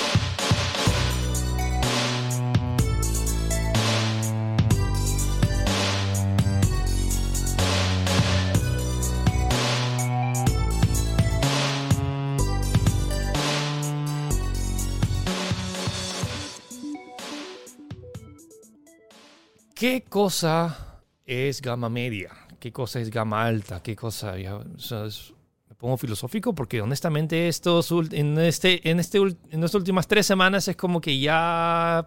¿Qué 19.82 20.04
cosa 20.08 21.02
es 21.26 21.60
gama 21.60 21.88
media? 21.88 22.30
¿Qué 22.60 22.70
cosa 22.70 23.00
es 23.00 23.10
gama 23.10 23.44
alta? 23.44 23.82
¿Qué 23.82 23.96
cosa? 23.96 24.34
me 24.36 25.74
pongo 25.74 25.96
filosófico 25.96 26.54
porque 26.54 26.80
honestamente 26.80 27.48
estos, 27.48 27.90
en, 28.12 28.38
este, 28.38 28.88
en, 28.88 29.00
este, 29.00 29.18
en 29.18 29.34
estas 29.50 29.74
últimas 29.74 30.06
tres 30.06 30.24
semanas 30.24 30.68
es 30.68 30.76
como 30.76 31.00
que 31.00 31.18
ya... 31.18 32.06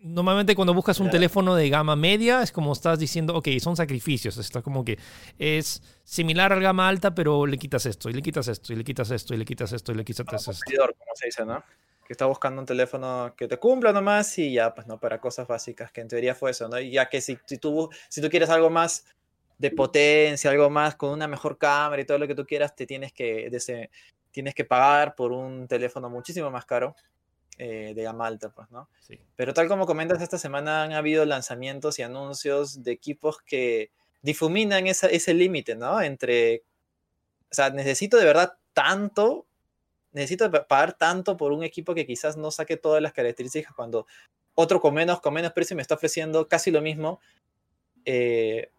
Normalmente 0.00 0.54
cuando 0.54 0.74
buscas 0.74 1.00
un 1.00 1.08
teléfono 1.08 1.54
de 1.54 1.70
gama 1.70 1.96
media 1.96 2.42
es 2.42 2.52
como 2.52 2.74
estás 2.74 2.98
diciendo, 2.98 3.34
ok, 3.34 3.48
son 3.58 3.74
sacrificios. 3.74 4.36
Está 4.36 4.60
como 4.60 4.84
que 4.84 4.98
es 5.38 5.82
similar 6.04 6.52
al 6.52 6.60
gama 6.60 6.90
alta, 6.90 7.14
pero 7.14 7.46
le 7.46 7.56
quitas 7.56 7.86
esto, 7.86 8.10
y 8.10 8.12
le 8.12 8.20
quitas 8.20 8.48
esto, 8.48 8.74
y 8.74 8.76
le 8.76 8.84
quitas 8.84 9.10
esto, 9.10 9.32
y 9.32 9.38
le 9.38 9.46
quitas 9.46 9.72
esto, 9.72 9.92
y 9.92 9.94
le 9.94 10.04
quitas 10.04 10.26
esto. 10.46 10.60
Como 10.76 11.14
se 11.14 11.24
dice, 11.24 11.46
¿no? 11.46 11.64
Que 12.12 12.14
está 12.14 12.26
buscando 12.26 12.60
un 12.60 12.66
teléfono 12.66 13.32
que 13.34 13.48
te 13.48 13.56
cumpla 13.56 13.90
nomás 13.90 14.36
y 14.36 14.52
ya, 14.52 14.74
pues 14.74 14.86
no, 14.86 15.00
para 15.00 15.18
cosas 15.18 15.48
básicas, 15.48 15.90
que 15.90 16.02
en 16.02 16.08
teoría 16.08 16.34
fue 16.34 16.50
eso, 16.50 16.68
¿no? 16.68 16.78
Y 16.78 16.90
ya 16.90 17.08
que 17.08 17.22
si, 17.22 17.38
si, 17.46 17.56
tú, 17.56 17.88
si 18.10 18.20
tú 18.20 18.28
quieres 18.28 18.50
algo 18.50 18.68
más 18.68 19.06
de 19.56 19.70
potencia, 19.70 20.50
algo 20.50 20.68
más 20.68 20.94
con 20.94 21.08
una 21.08 21.26
mejor 21.26 21.56
cámara 21.56 22.02
y 22.02 22.04
todo 22.04 22.18
lo 22.18 22.28
que 22.28 22.34
tú 22.34 22.44
quieras, 22.44 22.76
te 22.76 22.84
tienes 22.84 23.14
que, 23.14 23.50
tienes 24.30 24.54
que 24.54 24.64
pagar 24.66 25.14
por 25.14 25.32
un 25.32 25.66
teléfono 25.66 26.10
muchísimo 26.10 26.50
más 26.50 26.66
caro. 26.66 26.94
Eh, 27.58 27.92
de 27.94 28.02
gama 28.02 28.26
alta, 28.26 28.48
pues, 28.48 28.70
¿no? 28.70 28.88
Sí. 29.00 29.20
Pero 29.36 29.52
tal 29.52 29.68
como 29.68 29.86
comentas, 29.86 30.20
esta 30.20 30.38
semana 30.38 30.82
han 30.82 30.92
habido 30.92 31.24
lanzamientos 31.26 31.98
y 31.98 32.02
anuncios 32.02 32.82
de 32.82 32.92
equipos 32.92 33.38
que 33.42 33.90
difuminan 34.22 34.86
ese 34.86 35.34
límite, 35.34 35.76
¿no? 35.76 36.00
Entre, 36.00 36.62
o 37.50 37.54
sea, 37.54 37.70
necesito 37.70 38.16
de 38.16 38.24
verdad 38.24 38.54
tanto 38.72 39.46
necesito 40.12 40.50
pagar 40.50 40.92
tanto 40.94 41.36
por 41.36 41.52
un 41.52 41.64
equipo 41.64 41.94
que 41.94 42.06
quizás 42.06 42.36
no 42.36 42.50
saque 42.50 42.76
todas 42.76 43.02
las 43.02 43.12
características 43.12 43.74
cuando 43.74 44.06
otro 44.54 44.80
con 44.80 44.94
menos, 44.94 45.20
con 45.20 45.34
menos 45.34 45.52
precio 45.52 45.76
me 45.76 45.82
está 45.82 45.94
ofreciendo 45.94 46.48
casi 46.48 46.70
lo 46.70 46.82
mismo. 46.82 47.20
Eh, 48.04 48.70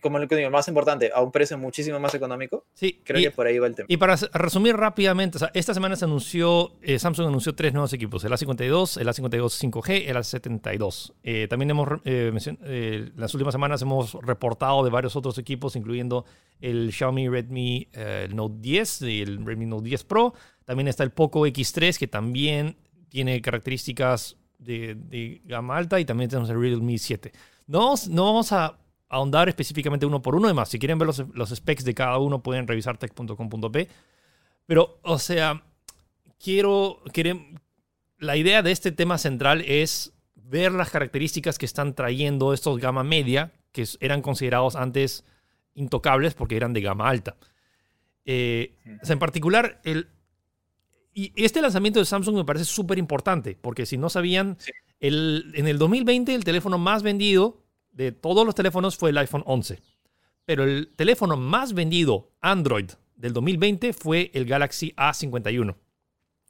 como 0.00 0.18
lo 0.18 0.28
que 0.28 0.36
digo, 0.36 0.50
más 0.50 0.68
importante, 0.68 1.10
a 1.12 1.20
un 1.20 1.32
precio 1.32 1.58
muchísimo 1.58 1.98
más 1.98 2.14
económico. 2.14 2.64
Sí, 2.74 3.00
creo 3.04 3.20
que 3.20 3.30
por 3.30 3.46
ahí 3.46 3.58
va 3.58 3.66
el 3.66 3.74
tema. 3.74 3.86
Y 3.88 3.96
para 3.96 4.16
resumir 4.32 4.76
rápidamente, 4.76 5.38
esta 5.52 5.74
semana 5.74 5.96
se 5.96 6.04
anunció, 6.04 6.72
eh, 6.82 6.98
Samsung 6.98 7.28
anunció 7.28 7.54
tres 7.54 7.72
nuevos 7.72 7.92
equipos, 7.92 8.24
el 8.24 8.32
A52, 8.32 9.00
el 9.00 9.08
A52 9.08 9.70
5G, 9.70 10.04
el 10.06 10.16
A72. 10.16 11.12
Eh, 11.22 11.48
también 11.48 11.70
hemos, 11.70 11.88
eh, 12.04 13.10
las 13.16 13.34
últimas 13.34 13.52
semanas 13.52 13.82
hemos 13.82 14.14
reportado 14.14 14.84
de 14.84 14.90
varios 14.90 15.16
otros 15.16 15.38
equipos, 15.38 15.74
incluyendo 15.76 16.24
el 16.60 16.92
Xiaomi 16.92 17.28
Redmi 17.28 17.88
Note 18.30 18.54
10 18.60 19.02
y 19.02 19.22
el 19.22 19.44
Redmi 19.44 19.66
Note 19.66 19.84
10 19.84 20.04
Pro. 20.04 20.34
También 20.64 20.88
está 20.88 21.04
el 21.04 21.10
Poco 21.10 21.46
X3, 21.46 21.98
que 21.98 22.06
también 22.06 22.76
tiene 23.08 23.40
características 23.40 24.36
de, 24.58 24.94
de 24.94 25.42
gama 25.44 25.76
alta, 25.76 26.00
y 26.00 26.04
también 26.04 26.30
tenemos 26.30 26.50
el 26.50 26.60
Realme 26.60 26.98
7. 26.98 27.32
No, 27.66 27.94
no 28.08 28.24
vamos 28.24 28.52
a 28.52 28.78
ahondar 29.08 29.48
específicamente 29.48 30.06
uno 30.06 30.22
por 30.22 30.34
uno. 30.34 30.46
Además, 30.46 30.68
si 30.68 30.78
quieren 30.78 30.98
ver 30.98 31.08
los, 31.08 31.50
specs 31.50 31.84
de 31.84 31.94
cada 31.94 32.18
uno, 32.18 32.42
pueden 32.42 32.66
revisar 32.66 32.98
tech.com.p. 32.98 33.88
Pero, 34.66 34.98
o 35.02 35.18
sea, 35.18 35.62
quiero, 36.38 37.02
la 38.18 38.36
idea 38.36 38.62
de 38.62 38.72
este 38.72 38.92
tema 38.92 39.18
central 39.18 39.62
es 39.66 40.12
ver 40.34 40.72
las 40.72 40.90
características 40.90 41.58
que 41.58 41.66
están 41.66 41.94
trayendo 41.94 42.52
estos 42.52 42.78
gama 42.78 43.04
media, 43.04 43.52
que 43.72 43.86
eran 44.00 44.22
considerados 44.22 44.76
antes 44.76 45.24
intocables 45.74 46.34
porque 46.34 46.56
eran 46.56 46.72
de 46.72 46.80
gama 46.80 47.08
alta. 47.08 47.36
Eh, 48.24 48.74
en 48.84 49.18
particular, 49.18 49.80
el, 49.84 50.08
y 51.14 51.32
este 51.36 51.62
lanzamiento 51.62 52.00
de 52.00 52.04
Samsung 52.04 52.36
me 52.36 52.44
parece 52.44 52.64
súper 52.64 52.98
importante, 52.98 53.56
porque 53.60 53.86
si 53.86 53.96
no 53.96 54.10
sabían, 54.10 54.58
el, 55.00 55.52
en 55.54 55.68
el 55.68 55.78
2020 55.78 56.34
el 56.34 56.44
teléfono 56.44 56.76
más 56.76 57.02
vendido 57.02 57.62
de 57.92 58.12
todos 58.12 58.44
los 58.44 58.54
teléfonos 58.54 58.96
fue 58.96 59.10
el 59.10 59.18
iPhone 59.18 59.44
11. 59.46 59.80
Pero 60.44 60.64
el 60.64 60.92
teléfono 60.96 61.36
más 61.36 61.72
vendido 61.72 62.32
Android 62.40 62.90
del 63.16 63.32
2020 63.32 63.92
fue 63.92 64.30
el 64.34 64.44
Galaxy 64.44 64.92
A51, 64.96 65.76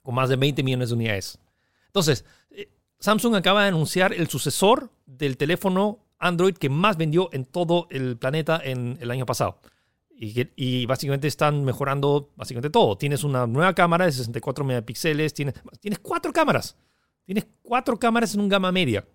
con 0.02 0.14
más 0.14 0.28
de 0.28 0.36
20 0.36 0.62
millones 0.62 0.88
de 0.88 0.94
unidades. 0.94 1.38
Entonces, 1.86 2.24
eh, 2.50 2.70
Samsung 2.98 3.36
acaba 3.36 3.62
de 3.62 3.68
anunciar 3.68 4.12
el 4.12 4.28
sucesor 4.28 4.90
del 5.06 5.36
teléfono 5.36 6.00
Android 6.18 6.54
que 6.54 6.70
más 6.70 6.96
vendió 6.96 7.28
en 7.32 7.44
todo 7.44 7.86
el 7.90 8.16
planeta 8.16 8.60
en 8.64 8.96
el 9.00 9.10
año 9.10 9.26
pasado. 9.26 9.60
Y, 10.16 10.86
básicamente 10.86 11.26
están 11.26 11.64
mejorando 11.64 12.30
básicamente 12.36 12.70
todo. 12.70 12.96
Tienes 12.96 13.24
una 13.24 13.46
nueva 13.46 13.74
cámara 13.74 14.06
de 14.06 14.12
64 14.12 14.64
megapíxeles, 14.64 15.34
tienes, 15.34 15.54
tienes 15.80 15.98
cuatro 15.98 16.32
cámaras. 16.32 16.76
Tienes 17.24 17.46
cuatro 17.62 17.98
cámaras 17.98 18.34
en 18.34 18.40
un 18.40 18.48
gama 18.48 18.70
media. 18.70 19.06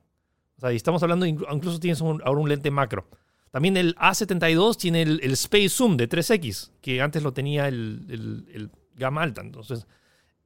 O 0.58 0.60
sea, 0.60 0.74
y 0.74 0.76
estamos 0.76 1.02
hablando, 1.02 1.26
incluso 1.26 1.80
tienes 1.80 2.02
ahora 2.02 2.32
un 2.32 2.50
lente 2.50 2.70
macro. 2.70 3.08
También 3.52 3.78
el 3.78 3.96
A72 3.96 4.78
tiene 4.78 5.02
el, 5.04 5.32
Space 5.32 5.70
Zoom 5.70 5.98
de 5.98 6.08
3X, 6.08 6.72
que 6.82 7.02
antes 7.02 7.24
lo 7.24 7.34
tenía 7.34 7.68
el, 7.68 8.06
el, 8.54 8.70
Gama 8.96 9.24
Alta. 9.24 9.42
Entonces, 9.42 9.88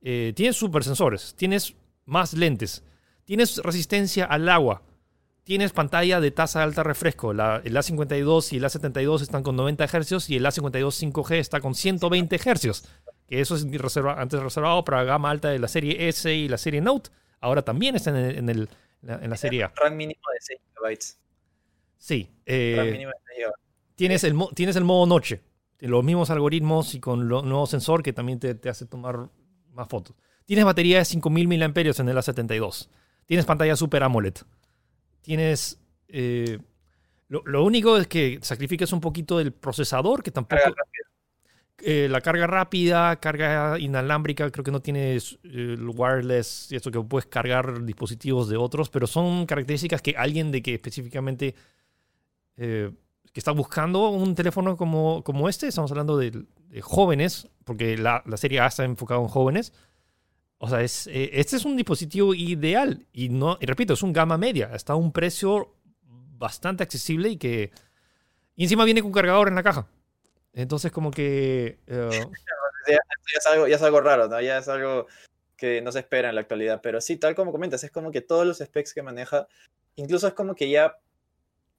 eh, 0.01 0.33
tienes 0.35 0.55
super 0.55 0.83
sensores, 0.83 1.33
tienes 1.35 1.75
más 2.05 2.33
lentes, 2.33 2.83
tienes 3.25 3.57
resistencia 3.57 4.25
al 4.25 4.47
agua, 4.47 4.83
tienes 5.43 5.73
pantalla 5.73 6.19
de 6.19 6.31
tasa 6.31 6.59
de 6.59 6.65
alta 6.65 6.83
refresco. 6.83 7.31
el 7.31 7.37
A52 7.37 8.53
y 8.53 8.57
el 8.57 8.63
A72 8.63 9.21
están 9.21 9.43
con 9.43 9.55
90 9.55 9.87
Hz 9.87 10.29
y 10.29 10.37
el 10.37 10.45
A52 10.45 11.11
5G 11.11 11.35
está 11.35 11.59
con 11.59 11.75
120 11.75 12.37
Hz. 12.37 12.83
Que 13.27 13.39
eso 13.39 13.55
es 13.55 13.65
antes 14.17 14.41
reservado 14.41 14.83
para 14.83 15.03
gama 15.03 15.29
alta 15.29 15.49
de 15.49 15.59
la 15.59 15.67
serie 15.67 16.09
S 16.09 16.33
y 16.33 16.47
la 16.47 16.57
serie 16.57 16.81
Note. 16.81 17.09
Ahora 17.39 17.61
también 17.61 17.95
está 17.95 18.09
en 18.09 18.49
el 18.49 18.69
en 19.07 19.29
la 19.29 19.37
serie 19.37 19.63
A. 19.63 19.73
RAM 19.75 19.95
mínimo 19.95 20.21
de 20.33 20.39
6 20.39 20.59
GB. 20.75 20.99
Sí. 21.97 22.29
Eh, 22.45 23.05
tienes, 23.95 24.23
el, 24.23 24.35
tienes 24.55 24.75
el 24.75 24.83
modo 24.83 25.05
noche. 25.05 25.41
Los 25.79 26.03
mismos 26.03 26.29
algoritmos 26.29 26.95
y 26.95 26.99
con 26.99 27.27
los 27.27 27.43
nuevos 27.43 27.69
sensor 27.69 28.03
que 28.03 28.13
también 28.13 28.39
te, 28.39 28.69
hace 28.69 28.85
tomar 28.85 29.29
más 29.71 29.87
fotos. 29.87 30.15
Tienes 30.45 30.65
batería 30.65 30.99
de 30.99 31.05
5000 31.05 31.47
mAh 31.47 31.55
en 31.55 32.09
el 32.09 32.17
A72. 32.17 32.89
Tienes 33.25 33.45
pantalla 33.45 33.75
Super 33.75 34.03
AMOLED. 34.03 34.35
Tienes. 35.23 35.79
Eh, 36.07 36.59
lo, 37.29 37.63
único 37.63 37.97
es 37.97 38.05
que 38.05 38.37
sacrificas 38.43 38.93
un 38.93 39.01
poquito 39.01 39.39
del 39.39 39.51
procesador, 39.51 40.21
que 40.21 40.29
tampoco. 40.29 40.61
Eh, 41.85 42.07
la 42.07 42.21
carga 42.21 42.47
rápida, 42.47 43.15
carga 43.17 43.77
inalámbrica, 43.79 44.49
creo 44.51 44.63
que 44.63 44.71
no 44.71 44.81
tiene 44.81 45.17
el 45.43 45.89
wireless 45.89 46.71
y 46.71 46.75
esto 46.75 46.91
que 46.91 47.01
puedes 47.01 47.25
cargar 47.25 47.83
dispositivos 47.83 48.47
de 48.47 48.55
otros, 48.55 48.89
pero 48.89 49.07
son 49.07 49.45
características 49.45 50.01
que 50.01 50.15
alguien 50.15 50.51
de 50.51 50.61
que 50.61 50.75
específicamente 50.75 51.55
eh, 52.57 52.91
que 53.33 53.39
está 53.39 53.51
buscando 53.51 54.09
un 54.09 54.35
teléfono 54.35 54.77
como, 54.77 55.23
como 55.23 55.49
este, 55.49 55.67
estamos 55.67 55.89
hablando 55.91 56.17
de, 56.17 56.45
jóvenes, 56.81 57.47
porque 57.65 57.97
la, 57.97 58.23
serie 58.35 58.59
A 58.59 58.67
está 58.67 58.85
enfocada 58.85 59.19
en 59.19 59.27
jóvenes. 59.27 59.73
O 60.63 60.69
sea, 60.69 60.81
es, 60.81 61.07
eh, 61.07 61.29
este 61.33 61.57
es 61.57 61.65
un 61.65 61.75
dispositivo 61.75 62.33
ideal 62.33 63.05
y 63.11 63.27
no, 63.27 63.57
y 63.59 63.65
repito, 63.65 63.95
es 63.95 64.01
un 64.01 64.13
gama 64.13 64.37
media, 64.37 64.71
está 64.73 64.93
a 64.93 64.95
un 64.95 65.11
precio 65.11 65.75
bastante 66.37 66.83
accesible 66.83 67.27
y 67.27 67.35
que 67.35 67.71
y 68.55 68.63
encima 68.63 68.85
viene 68.85 69.01
con 69.01 69.11
cargador 69.11 69.49
en 69.49 69.55
la 69.55 69.63
caja. 69.63 69.89
Entonces 70.53 70.89
como 70.93 71.11
que... 71.11 71.79
Eh, 71.85 72.09
ya, 72.87 72.97
es 73.35 73.45
algo, 73.45 73.67
ya 73.67 73.75
es 73.75 73.81
algo 73.81 73.99
raro, 73.99 74.29
¿no? 74.29 74.39
Ya 74.39 74.59
es 74.59 74.69
algo 74.69 75.07
que 75.57 75.81
no 75.81 75.91
se 75.91 75.99
espera 75.99 76.29
en 76.29 76.35
la 76.35 76.41
actualidad. 76.41 76.79
Pero 76.81 77.01
sí, 77.01 77.17
tal 77.17 77.35
como 77.35 77.51
comentas, 77.51 77.83
es 77.83 77.91
como 77.91 78.09
que 78.09 78.21
todos 78.21 78.47
los 78.47 78.59
specs 78.59 78.93
que 78.93 79.03
maneja, 79.03 79.49
incluso 79.97 80.29
es 80.29 80.33
como 80.33 80.55
que 80.55 80.69
ya... 80.69 80.95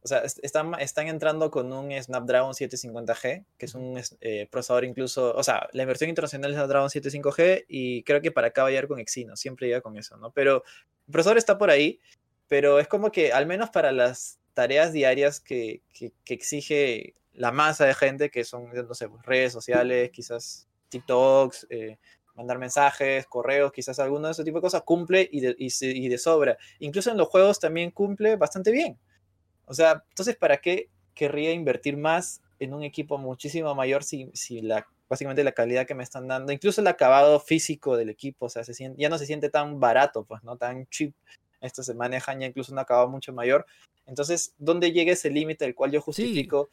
O 0.05 0.09
sea, 0.09 0.23
están, 0.43 0.75
están 0.81 1.09
entrando 1.09 1.51
con 1.51 1.73
un 1.73 1.91
Snapdragon 1.91 2.53
750G, 2.53 3.45
que 3.57 3.67
es 3.67 3.75
un 3.75 3.99
eh, 4.21 4.47
procesador 4.51 4.85
incluso, 4.85 5.35
o 5.35 5.43
sea, 5.43 5.67
la 5.73 5.83
inversión 5.83 6.11
internacional 6.11 6.51
es 6.51 6.57
Snapdragon 6.59 6.91
75G 6.91 7.65
y 7.69 8.03
creo 8.03 8.21
que 8.21 8.31
para 8.31 8.49
acá 8.49 8.63
va 8.63 8.69
a 8.69 8.71
llegar 8.71 8.87
con 8.87 8.99
Exynos, 8.99 9.41
siempre 9.41 9.67
llega 9.67 9.81
con 9.81 9.97
eso, 9.97 10.19
¿no? 10.19 10.31
Pero 10.31 10.63
el 11.07 11.13
procesador 11.13 11.39
está 11.39 11.57
por 11.57 11.71
ahí, 11.71 12.01
pero 12.49 12.79
es 12.79 12.87
como 12.87 13.11
que 13.11 13.33
al 13.33 13.47
menos 13.47 13.71
para 13.71 13.93
las 13.93 14.39
tareas 14.53 14.93
diarias 14.93 15.41
que, 15.41 15.83
que, 15.93 16.13
que 16.25 16.35
exige 16.35 17.15
la 17.33 17.51
masa 17.51 17.87
de 17.87 17.95
gente 17.95 18.31
que 18.31 18.45
son, 18.45 18.71
no 18.73 18.95
sé, 18.95 19.09
pues, 19.09 19.25
redes 19.25 19.53
sociales, 19.53 20.11
quizás 20.11 20.69
TikToks, 20.89 21.67
eh, 21.71 21.99
mandar 22.35 22.59
mensajes, 22.59 23.27
correos, 23.27 23.73
quizás 23.73 23.99
alguno 23.99 24.27
de 24.27 24.33
ese 24.33 24.45
tipo 24.45 24.59
de 24.59 24.63
cosas, 24.63 24.83
cumple 24.83 25.29
y 25.31 25.41
de, 25.41 25.55
y, 25.59 26.09
de, 26.09 26.19
sobra. 26.19 26.57
Incluso 26.79 27.11
en 27.11 27.17
los 27.17 27.29
juegos 27.29 27.59
también 27.61 27.91
cumple 27.91 28.37
bastante 28.37 28.71
bien. 28.71 28.99
O 29.67 29.75
sea, 29.75 30.05
entonces, 30.09 30.37
¿para 30.37 30.59
qué 30.59 30.89
querría 31.15 31.53
invertir 31.53 31.97
más 31.97 32.43
en 32.59 32.75
un 32.75 32.83
equipo 32.83 33.19
muchísimo 33.19 33.75
mayor 33.75 34.05
si, 34.05 34.31
si 34.35 34.61
la, 34.61 34.87
básicamente 35.09 35.45
la 35.45 35.53
calidad 35.53 35.87
que 35.87 35.95
me 35.95 36.03
están 36.03 36.29
dando, 36.29 36.53
incluso 36.53 36.81
el 36.81 36.87
acabado 36.87 37.41
físico 37.41 37.97
del 37.97 38.11
equipo, 38.11 38.47
o 38.47 38.49
sea, 38.49 38.65
se 38.65 38.75
siente, 38.75 39.01
ya 39.01 39.09
no 39.09 39.19
se 39.19 39.27
siente 39.27 39.51
tan 39.51 39.81
barato, 39.81 40.25
pues, 40.25 40.43
¿no? 40.43 40.57
Tan 40.57 40.87
cheap. 40.87 41.15
Esto 41.61 41.83
se 41.83 41.95
manejan 41.95 42.41
ya 42.41 42.47
incluso 42.47 42.73
un 42.73 42.79
acabado 42.79 43.09
mucho 43.09 43.33
mayor. 43.33 43.65
Entonces, 44.07 44.55
¿dónde 44.59 44.93
llega 44.93 45.13
ese 45.13 45.31
límite 45.31 45.65
el 45.65 45.75
cual 45.75 45.93
yo 45.93 46.01
justifico? 46.01 46.69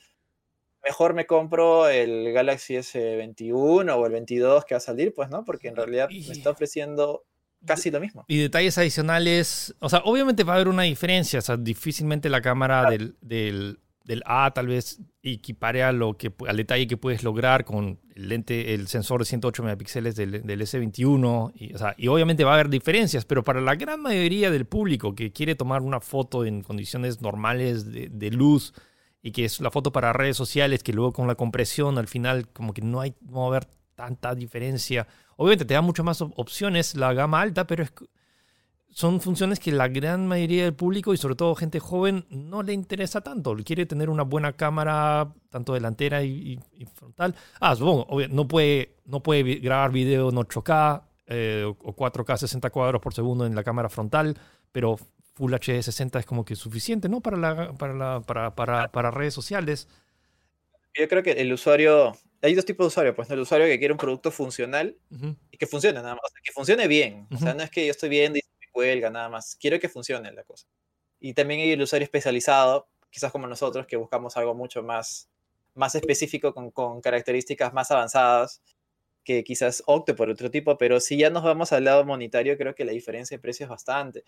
mejor 0.83 1.13
me 1.13 1.25
compro 1.25 1.87
el 1.87 2.31
Galaxy 2.33 2.75
S21 2.75 3.95
o 3.95 4.05
el 4.05 4.11
22 4.11 4.65
que 4.65 4.75
va 4.75 4.77
a 4.77 4.81
salir, 4.81 5.13
pues, 5.13 5.29
¿no? 5.29 5.45
Porque 5.45 5.67
en 5.67 5.75
realidad 5.75 6.09
me 6.09 6.33
está 6.33 6.49
ofreciendo 6.49 7.23
casi 7.65 7.91
lo 7.91 7.99
mismo. 7.99 8.25
Y 8.27 8.37
detalles 8.37 8.77
adicionales, 8.77 9.75
o 9.79 9.89
sea, 9.89 10.01
obviamente 10.05 10.43
va 10.43 10.53
a 10.53 10.55
haber 10.55 10.67
una 10.67 10.83
diferencia, 10.83 11.39
o 11.39 11.41
sea, 11.41 11.57
difícilmente 11.57 12.29
la 12.29 12.41
cámara 12.41 12.89
del, 12.89 13.15
del, 13.21 13.77
A 14.25 14.51
tal 14.53 14.67
vez 14.67 14.99
equipare 15.23 15.83
a 15.83 15.91
lo 15.91 16.17
que, 16.17 16.33
al 16.47 16.57
detalle 16.57 16.87
que 16.87 16.97
puedes 16.97 17.23
lograr 17.23 17.63
con 17.63 17.99
el 18.15 18.29
lente, 18.29 18.73
el 18.73 18.87
sensor 18.87 19.21
de 19.21 19.25
108 19.25 19.63
megapíxeles 19.63 20.15
del, 20.15 20.45
del 20.45 20.61
S21, 20.61 21.53
y, 21.55 21.73
o 21.73 21.77
sea, 21.77 21.95
y 21.97 22.07
obviamente 22.07 22.43
va 22.43 22.51
a 22.51 22.53
haber 22.55 22.69
diferencias, 22.69 23.23
pero 23.25 23.43
para 23.43 23.61
la 23.61 23.75
gran 23.75 24.01
mayoría 24.01 24.51
del 24.51 24.65
público 24.65 25.15
que 25.15 25.31
quiere 25.31 25.55
tomar 25.55 25.81
una 25.81 26.01
foto 26.01 26.45
en 26.45 26.61
condiciones 26.61 27.21
normales 27.21 27.91
de, 27.91 28.09
de 28.09 28.31
luz, 28.31 28.73
y 29.23 29.31
que 29.31 29.45
es 29.45 29.59
la 29.61 29.71
foto 29.71 29.91
para 29.91 30.13
redes 30.13 30.37
sociales, 30.37 30.83
que 30.83 30.93
luego 30.93 31.13
con 31.13 31.27
la 31.27 31.35
compresión 31.35 31.97
al 31.97 32.07
final 32.07 32.47
como 32.49 32.73
que 32.73 32.81
no, 32.81 33.01
hay, 33.01 33.13
no 33.21 33.39
va 33.41 33.43
a 33.43 33.47
haber 33.49 33.67
tanta 33.95 34.33
diferencia. 34.33 35.07
Obviamente 35.41 35.65
te 35.65 35.73
da 35.73 35.81
muchas 35.81 36.05
más 36.05 36.21
opciones 36.21 36.95
la 36.95 37.13
gama 37.13 37.41
alta, 37.41 37.65
pero 37.65 37.81
es, 37.81 37.91
son 38.91 39.19
funciones 39.21 39.59
que 39.59 39.71
la 39.71 39.87
gran 39.87 40.27
mayoría 40.27 40.65
del 40.65 40.75
público 40.75 41.15
y 41.15 41.17
sobre 41.17 41.33
todo 41.33 41.55
gente 41.55 41.79
joven 41.79 42.27
no 42.29 42.61
le 42.61 42.73
interesa 42.73 43.21
tanto. 43.21 43.55
Quiere 43.65 43.87
tener 43.87 44.11
una 44.11 44.21
buena 44.21 44.53
cámara, 44.53 45.33
tanto 45.49 45.73
delantera 45.73 46.21
y, 46.21 46.59
frontal. 46.93 47.33
Ah, 47.59 47.75
supongo, 47.75 48.07
no 48.29 48.47
puede, 48.47 48.97
no 49.05 49.23
puede 49.23 49.55
grabar 49.55 49.91
video 49.91 50.29
en 50.29 50.35
8K 50.35 51.01
eh, 51.25 51.65
o 51.65 51.95
4K 51.95 52.37
60 52.37 52.69
cuadros 52.69 53.01
por 53.01 53.15
segundo 53.15 53.47
en 53.47 53.55
la 53.55 53.63
cámara 53.63 53.89
frontal, 53.89 54.37
pero 54.71 54.95
Full 55.33 55.55
HD 55.55 55.81
60 55.81 56.19
es 56.19 56.25
como 56.27 56.45
que 56.45 56.55
suficiente, 56.55 57.09
¿no? 57.09 57.19
Para, 57.19 57.37
la, 57.37 57.73
para, 57.73 58.53
para, 58.53 58.91
para 58.91 59.09
redes 59.09 59.33
sociales. 59.33 59.87
Yo 60.93 61.07
creo 61.07 61.23
que 61.23 61.31
el 61.31 61.51
usuario 61.51 62.15
hay 62.41 62.55
dos 62.55 62.65
tipos 62.65 62.85
de 62.85 62.87
usuarios, 62.87 63.15
pues 63.15 63.29
el 63.29 63.39
usuario 63.39 63.67
que 63.67 63.77
quiere 63.77 63.91
un 63.91 63.97
producto 63.97 64.31
funcional 64.31 64.97
y 65.51 65.57
que 65.57 65.67
funcione 65.67 66.01
nada 66.01 66.15
más, 66.15 66.31
que 66.43 66.51
funcione 66.51 66.87
bien. 66.87 67.27
O 67.31 67.37
sea, 67.37 67.53
no 67.53 67.63
es 67.63 67.69
que 67.69 67.85
yo 67.85 67.91
estoy 67.91 68.09
viendo 68.09 68.39
y 68.39 68.41
me 68.59 68.67
cuelga 68.71 69.09
nada 69.09 69.29
más, 69.29 69.55
quiero 69.55 69.79
que 69.79 69.89
funcione 69.89 70.31
la 70.31 70.43
cosa. 70.43 70.67
Y 71.19 71.33
también 71.33 71.61
hay 71.61 71.71
el 71.71 71.81
usuario 71.81 72.05
especializado, 72.05 72.87
quizás 73.09 73.31
como 73.31 73.47
nosotros, 73.47 73.85
que 73.85 73.95
buscamos 73.95 74.37
algo 74.37 74.55
mucho 74.55 74.81
más, 74.81 75.29
más 75.75 75.93
específico 75.95 76.53
con, 76.53 76.71
con 76.71 77.01
características 77.01 77.73
más 77.73 77.91
avanzadas 77.91 78.61
que 79.23 79.43
quizás 79.43 79.83
opte 79.85 80.13
por 80.13 80.29
otro 80.29 80.49
tipo, 80.49 80.77
pero 80.77 80.99
si 80.99 81.17
ya 81.17 81.29
nos 81.29 81.43
vamos 81.43 81.71
al 81.71 81.83
lado 81.83 82.03
monetario, 82.03 82.57
creo 82.57 82.73
que 82.73 82.85
la 82.85 82.91
diferencia 82.91 83.37
de 83.37 83.41
precio 83.41 83.65
es 83.65 83.69
bastante. 83.69 84.23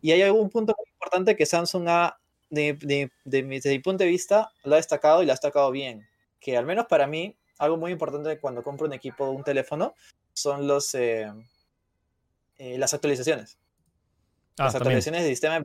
Y 0.00 0.12
hay 0.12 0.22
algún 0.22 0.50
punto 0.50 0.74
muy 0.76 0.86
importante 0.92 1.36
que 1.36 1.46
Samsung 1.46 1.88
ha, 1.88 2.18
de, 2.50 2.74
de, 2.74 3.10
de, 3.24 3.42
desde 3.42 3.70
mi 3.70 3.78
punto 3.78 4.04
de 4.04 4.10
vista, 4.10 4.52
lo 4.64 4.74
ha 4.74 4.76
destacado 4.76 5.22
y 5.22 5.26
lo 5.26 5.32
ha 5.32 5.34
destacado 5.34 5.70
bien, 5.70 6.06
que 6.40 6.56
al 6.56 6.66
menos 6.66 6.86
para 6.86 7.06
mí, 7.06 7.38
algo 7.58 7.76
muy 7.76 7.92
importante 7.92 8.38
cuando 8.38 8.62
compro 8.62 8.86
un 8.86 8.92
equipo 8.92 9.30
un 9.30 9.44
teléfono 9.44 9.94
son 10.32 10.66
los, 10.66 10.94
eh, 10.94 11.32
eh, 12.58 12.78
las 12.78 12.94
actualizaciones. 12.94 13.58
Ah, 14.58 14.64
las 14.64 14.74
actualizaciones 14.76 15.22
de 15.22 15.30
sistema 15.30 15.64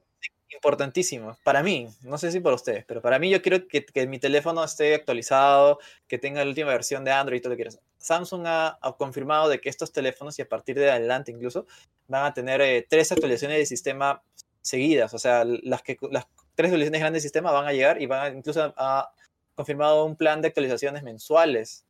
importantísimo. 0.52 1.38
Para 1.44 1.62
mí, 1.62 1.90
no 2.02 2.18
sé 2.18 2.32
si 2.32 2.40
para 2.40 2.56
ustedes, 2.56 2.84
pero 2.86 3.02
para 3.02 3.20
mí 3.20 3.30
yo 3.30 3.42
quiero 3.42 3.68
que, 3.68 3.86
que 3.86 4.08
mi 4.08 4.20
teléfono 4.20 4.64
esté 4.64 4.96
actualizado, 4.96 5.80
que 6.08 6.18
tenga 6.18 6.44
la 6.44 6.50
última 6.50 6.70
versión 6.70 7.04
de 7.04 7.12
Android 7.12 7.38
y 7.38 7.42
todo 7.42 7.52
lo 7.52 7.58
que 7.58 7.64
quieras. 7.64 7.80
Samsung 7.98 8.44
ha, 8.46 8.80
confirmado 8.98 9.50
de 9.50 9.60
que 9.62 9.70
estos 9.70 9.92
teléfonos, 9.92 10.40
y 10.40 10.42
a 10.42 10.50
partir 10.50 10.78
de 10.78 10.90
adelante 10.90 11.32
incluso, 11.32 11.68
van 12.08 12.26
a 12.26 12.34
tener 12.34 12.62
eh, 12.62 12.86
tres 12.90 13.12
actualizaciones 13.12 13.58
de 13.60 13.66
sistema 13.66 14.24
seguidas. 14.62 15.14
O 15.14 15.20
sea, 15.20 15.46
las, 15.46 15.84
que, 15.84 15.98
las 16.10 16.26
tres 16.56 16.70
actualizaciones 16.70 17.02
grandes 17.02 17.24
de 17.24 17.28
sistema 17.28 17.52
van 17.52 17.68
a 17.68 17.74
llegar 17.74 18.02
y 18.02 18.08
van 18.08 18.22
a, 18.22 18.36
incluso 18.36 18.74
ha 18.76 19.12
confirmado 19.60 20.06
un 20.06 20.16
plan 20.16 20.42
de 20.42 20.48
actualizaciones 20.48 21.04
mensuales. 21.04 21.86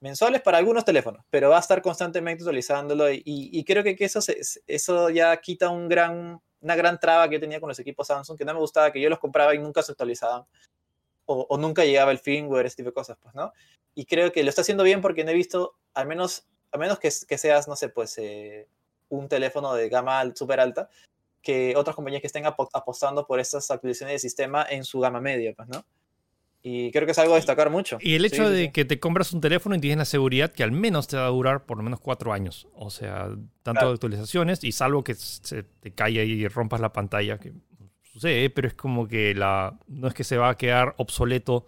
Mensuales 0.00 0.42
para 0.42 0.58
algunos 0.58 0.84
teléfonos, 0.84 1.24
pero 1.30 1.50
va 1.50 1.58
a 1.58 1.60
estar 1.60 1.80
constantemente 1.82 2.42
actualizándolo 2.42 3.08
y, 3.12 3.22
y 3.24 3.62
creo 3.62 3.84
que, 3.84 3.94
que 3.94 4.06
eso, 4.06 4.18
eso 4.66 5.08
ya 5.10 5.36
quita 5.36 5.68
un 5.68 5.88
gran, 5.88 6.40
una 6.60 6.74
gran 6.74 6.98
traba 6.98 7.28
que 7.28 7.36
yo 7.36 7.40
tenía 7.40 7.60
con 7.60 7.68
los 7.68 7.78
equipos 7.78 8.08
Samsung, 8.08 8.36
que 8.36 8.44
no 8.44 8.54
me 8.54 8.58
gustaba 8.58 8.90
que 8.90 9.00
yo 9.00 9.08
los 9.08 9.20
compraba 9.20 9.54
y 9.54 9.58
nunca 9.58 9.82
se 9.82 9.92
actualizaban 9.92 10.44
o, 11.26 11.56
nunca 11.58 11.84
llegaba 11.84 12.10
el 12.10 12.18
firmware, 12.18 12.66
ese 12.66 12.74
tipo 12.74 12.88
de 12.88 12.94
cosas, 12.94 13.16
pues, 13.22 13.36
¿no? 13.36 13.52
Y 13.94 14.04
creo 14.04 14.32
que 14.32 14.42
lo 14.42 14.48
está 14.48 14.62
haciendo 14.62 14.82
bien 14.82 15.00
porque 15.00 15.22
no 15.22 15.30
he 15.30 15.34
visto, 15.34 15.76
al 15.94 16.08
menos, 16.08 16.48
a 16.72 16.78
menos 16.78 16.98
que, 16.98 17.08
que 17.28 17.38
seas, 17.38 17.68
no 17.68 17.76
sé, 17.76 17.88
pues, 17.88 18.18
eh, 18.18 18.66
un 19.10 19.28
teléfono 19.28 19.74
de 19.74 19.88
gama 19.88 20.24
súper 20.34 20.58
alta, 20.58 20.88
que 21.40 21.74
otras 21.76 21.94
compañías 21.94 22.20
que 22.20 22.26
estén 22.26 22.46
apostando 22.46 23.28
por 23.28 23.38
estas 23.38 23.70
actualizaciones 23.70 24.14
de 24.14 24.18
sistema 24.18 24.66
en 24.68 24.82
su 24.82 24.98
gama 24.98 25.20
media, 25.20 25.54
pues, 25.54 25.68
¿no? 25.68 25.84
Y 26.62 26.90
creo 26.90 27.06
que 27.06 27.12
es 27.12 27.18
algo 27.18 27.34
a 27.34 27.36
destacar 27.36 27.70
mucho. 27.70 27.96
Y 28.00 28.14
el 28.16 28.24
hecho 28.24 28.48
de 28.50 28.70
que 28.70 28.84
te 28.84 29.00
compras 29.00 29.32
un 29.32 29.40
teléfono 29.40 29.74
y 29.74 29.80
tienes 29.80 29.98
la 29.98 30.04
seguridad 30.04 30.52
que 30.52 30.62
al 30.62 30.72
menos 30.72 31.08
te 31.08 31.16
va 31.16 31.24
a 31.26 31.30
durar 31.30 31.64
por 31.64 31.78
lo 31.78 31.82
menos 31.82 32.00
cuatro 32.00 32.32
años. 32.32 32.68
O 32.74 32.90
sea, 32.90 33.30
tanto 33.62 33.86
de 33.86 33.92
actualizaciones 33.92 34.62
y 34.62 34.72
salvo 34.72 35.02
que 35.02 35.14
se 35.14 35.62
te 35.62 35.92
caiga 35.92 36.22
y 36.22 36.46
rompas 36.48 36.80
la 36.80 36.92
pantalla, 36.92 37.38
que 37.38 37.52
sucede, 38.02 38.50
pero 38.50 38.68
es 38.68 38.74
como 38.74 39.08
que 39.08 39.34
la 39.34 39.78
no 39.88 40.08
es 40.08 40.14
que 40.14 40.24
se 40.24 40.36
va 40.36 40.50
a 40.50 40.56
quedar 40.58 40.94
obsoleto 40.98 41.64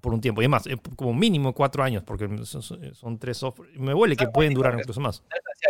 por, 0.00 0.12
un 0.12 0.20
tiempo. 0.20 0.40
Y 0.42 0.44
además, 0.44 0.64
como 0.96 1.14
mínimo 1.14 1.54
cuatro 1.54 1.82
años, 1.82 2.02
porque 2.02 2.28
son, 2.44 3.18
tres 3.18 3.38
software. 3.38 3.70
Me 3.78 3.94
huele 3.94 4.16
que 4.16 4.28
pueden 4.28 4.54
durar 4.54 4.78
incluso 4.78 5.00
más. 5.00 5.22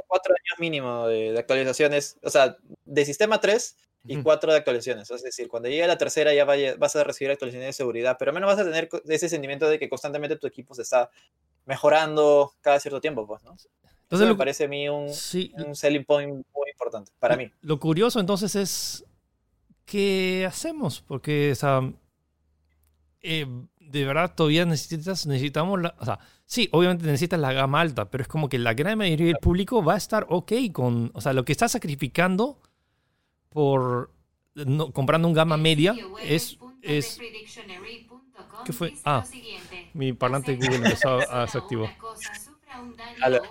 Cuatro 0.07 0.35
años 0.35 0.59
mínimo 0.59 1.07
de, 1.07 1.39
actualizaciones, 1.39 2.19
o 2.23 2.31
sea, 2.31 2.57
de 2.85 3.05
sistema 3.05 3.41
3 3.41 3.77
y 4.07 4.23
cuatro 4.23 4.53
de 4.53 4.59
actualizaciones. 4.59 5.11
Es 5.11 5.23
decir, 5.23 5.49
cuando 5.49 5.69
llegue 5.69 5.87
la 5.87 5.99
tercera 5.99 6.33
ya 6.35 6.45
vas 6.45 6.97
a 6.97 7.05
recibir 7.05 7.31
actualizaciones 7.31 7.69
de 7.69 7.73
seguridad, 7.73 8.17
pero 8.19 8.31
al 8.31 8.35
menos 8.35 8.49
vas 8.49 8.59
a 8.59 8.65
tener 8.65 8.89
ese 9.09 9.29
sentimiento 9.29 9.69
de 9.69 9.79
que 9.79 9.89
constantemente 9.89 10.37
tu 10.37 10.47
equipo 10.47 10.75
se 10.75 10.83
está 10.83 11.11
mejorando 11.65 12.53
cada 12.61 12.79
cierto 12.81 13.01
tiempo, 13.01 13.27
pues, 13.27 13.43
¿no? 13.43 13.57
Entonces, 14.03 14.29
me 14.29 14.37
parece 14.37 14.65
a 14.65 14.69
mí 14.69 14.89
un, 14.89 15.07
un 15.67 15.75
selling 15.75 16.05
point 16.05 16.31
muy 16.31 16.71
importante 16.71 17.11
para 17.19 17.37
mí. 17.37 17.51
Lo 17.63 17.81
curioso 17.81 18.21
entonces 18.21 18.55
es 18.55 19.05
¿qué 19.87 20.45
hacemos? 20.47 21.03
Porque, 21.07 21.57
o 21.61 21.95
eh, 23.23 23.47
de 23.81 24.05
verdad 24.05 24.35
todavía 24.35 24.67
necesitas, 24.67 25.27
necesitamos, 25.27 25.81
la, 25.81 25.95
o 25.99 26.05
sea, 26.05 26.19
sí, 26.45 26.69
obviamente 26.73 27.07
necesitas 27.07 27.41
la 27.41 27.53
gama 27.53 27.81
alta, 27.81 28.11
pero 28.11 28.23
es 28.23 28.29
como 28.29 28.49
que 28.49 28.59
la 28.59 28.75
gran 28.75 28.99
mayoría 28.99 29.27
del 29.27 29.39
público 29.39 29.83
va 29.83 29.95
a 29.95 29.97
estar 29.97 30.27
ok 30.29 30.53
con, 30.73 31.11
o 31.15 31.21
sea, 31.21 31.33
lo 31.33 31.45
que 31.45 31.53
estás 31.53 31.73
sacrificando 31.73 32.61
por 33.51 34.11
comprando 34.93 35.29
un 35.29 35.35
gama 35.35 35.57
media 35.57 36.01
es, 36.19 36.59
es 36.83 37.23
¿Qué 38.65 38.73
fue? 38.73 38.93
Ah, 39.05 39.25
mi 39.93 40.13
parlante 40.13 40.55
Google 40.55 40.77
empezó 40.77 41.21
a 41.31 41.47
se 41.47 41.59
activó 41.59 41.95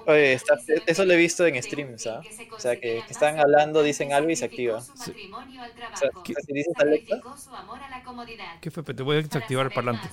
oye, 0.06 0.38
eso 0.86 1.06
lo 1.06 1.14
he 1.14 1.18
visto 1.18 1.46
en 1.46 1.62
streams, 1.62 2.04
¿sabes? 2.04 2.26
O 2.56 2.60
sea, 2.60 2.78
que, 2.78 3.04
están 3.10 3.40
hablando, 3.40 3.84
dicen 3.84 4.14
algo 4.14 4.30
y 4.30 4.36
se 4.36 4.46
activa. 4.46 4.88
¿Qué 8.62 8.72
fue? 8.72 8.84
Te 8.84 9.04
voy 9.04 9.18
a 9.18 9.22
desactivar 9.22 9.66
el 9.66 9.72
parlante. 9.72 10.10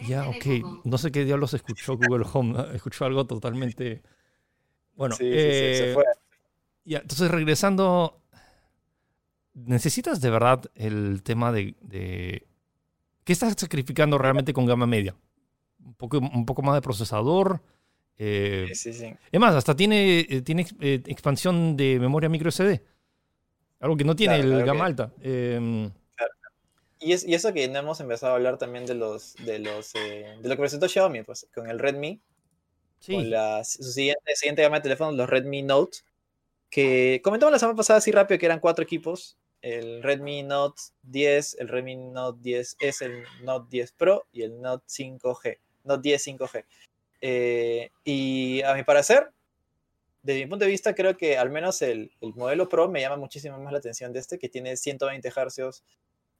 Ya, 0.00 0.28
ok. 0.28 0.44
No 0.84 0.98
sé 0.98 1.10
qué 1.12 1.24
diablos 1.24 1.54
escuchó 1.54 1.96
Google 1.96 2.26
Home. 2.32 2.54
Escuchó 2.74 3.04
algo 3.04 3.26
totalmente... 3.26 4.02
Bueno, 4.94 5.16
eh, 5.20 5.94
Ya, 6.84 6.98
entonces 6.98 7.30
regresando... 7.30 8.20
¿Necesitas 9.54 10.20
de 10.20 10.30
verdad 10.30 10.64
el 10.74 11.22
tema 11.22 11.52
de, 11.52 11.76
de... 11.80 12.46
¿Qué 13.22 13.32
estás 13.32 13.54
sacrificando 13.56 14.18
realmente 14.18 14.52
con 14.52 14.66
gama 14.66 14.86
media? 14.86 15.14
un 15.84 15.94
poco, 15.94 16.18
un 16.18 16.46
poco 16.46 16.62
más 16.62 16.74
de 16.74 16.82
procesador. 16.82 17.60
Eh, 18.16 18.70
sí, 18.74 18.92
sí, 18.92 19.14
Es 19.30 19.40
más, 19.40 19.54
hasta 19.54 19.74
tiene, 19.74 20.20
eh, 20.20 20.42
tiene 20.42 20.66
eh, 20.80 21.02
expansión 21.06 21.76
de 21.76 21.98
memoria 21.98 22.28
micro 22.28 22.50
SD. 22.50 22.80
Algo 23.80 23.96
que 23.96 24.04
no 24.04 24.16
tiene 24.16 24.36
el 24.36 24.64
gama 24.64 24.86
alta. 24.86 25.12
Em, 25.20 25.90
y, 27.00 27.12
es, 27.12 27.26
y, 27.26 27.34
eso 27.34 27.52
que 27.52 27.68
no 27.68 27.80
hemos 27.80 28.00
empezado 28.00 28.32
a 28.32 28.36
hablar 28.36 28.56
también 28.56 28.86
de 28.86 28.94
los 28.94 29.34
de 29.44 29.58
los 29.58 29.92
de 29.92 30.38
lo 30.42 30.50
que 30.50 30.56
presentó 30.56 30.88
Xiaomi, 30.88 31.22
pues, 31.22 31.46
con 31.54 31.68
el 31.68 31.78
Redmi. 31.78 32.20
Con 33.06 33.30
la, 33.30 33.64
su 33.64 33.82
siguiente, 33.82 34.36
siguiente 34.36 34.62
gama 34.62 34.76
de 34.76 34.82
teléfonos, 34.82 35.14
los 35.14 35.28
Redmi 35.28 35.62
Note. 35.62 35.98
Que 36.70 37.20
comentamos 37.22 37.52
la 37.52 37.58
semana 37.58 37.76
pasada 37.76 37.98
así 37.98 38.10
rápido 38.10 38.38
que 38.38 38.46
eran 38.46 38.60
cuatro 38.60 38.82
equipos. 38.82 39.36
El 39.62 40.02
Redmi 40.02 40.42
Note 40.42 40.80
10, 41.02 41.56
el 41.60 41.68
Redmi 41.68 41.96
Note 41.96 42.40
10S, 42.42 43.02
el 43.02 43.24
Note 43.42 43.66
10 43.70 43.92
Pro 43.92 44.26
y 44.32 44.42
el 44.42 44.60
Note 44.60 44.84
5G 44.88 45.58
no 45.84 45.98
10 45.98 46.26
5G. 46.26 46.64
Eh, 47.20 47.90
y 48.04 48.62
a 48.62 48.74
mi 48.74 48.82
parecer, 48.82 49.30
desde 50.22 50.40
mi 50.40 50.46
punto 50.50 50.64
de 50.64 50.70
vista, 50.70 50.94
creo 50.94 51.16
que 51.16 51.38
al 51.38 51.50
menos 51.50 51.80
el, 51.82 52.10
modelo 52.20 52.68
Pro 52.68 52.88
me 52.88 53.00
llama 53.00 53.16
muchísimo 53.16 53.58
más 53.58 53.72
la 53.72 53.78
atención 53.78 54.12
de 54.12 54.20
este, 54.20 54.38
que 54.38 54.48
tiene 54.48 54.76
120 54.76 55.30
Hz 55.30 55.82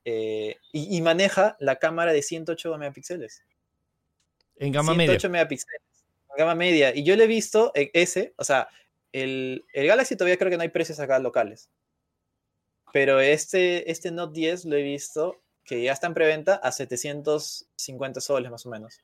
eh, 0.06 0.56
y, 0.72 1.00
maneja 1.00 1.56
la 1.60 1.76
cámara 1.76 2.12
de 2.12 2.22
108 2.22 2.76
megapíxeles. 2.76 3.42
En 4.56 4.72
gama 4.72 4.94
108 4.94 5.30
megapíxeles. 5.30 5.80
Gama 6.36 6.54
media. 6.54 6.94
Y 6.94 7.02
yo 7.04 7.16
le 7.16 7.24
he 7.24 7.28
visto 7.28 7.72
ese, 7.74 8.34
o 8.36 8.44
sea, 8.44 8.68
el, 9.12 9.64
el, 9.72 9.86
Galaxy 9.86 10.16
todavía 10.16 10.36
creo 10.36 10.50
que 10.50 10.56
no 10.56 10.62
hay 10.62 10.68
precios 10.68 11.00
acá 11.00 11.18
locales. 11.18 11.70
Pero 12.92 13.20
este, 13.20 13.90
este 13.90 14.10
Note 14.10 14.38
10 14.38 14.66
lo 14.66 14.76
he 14.76 14.82
visto 14.82 15.42
que 15.64 15.82
ya 15.82 15.92
está 15.92 16.06
en 16.06 16.14
preventa 16.14 16.56
a 16.56 16.70
750 16.72 18.20
soles 18.20 18.50
más 18.50 18.66
o 18.66 18.70
menos. 18.70 19.00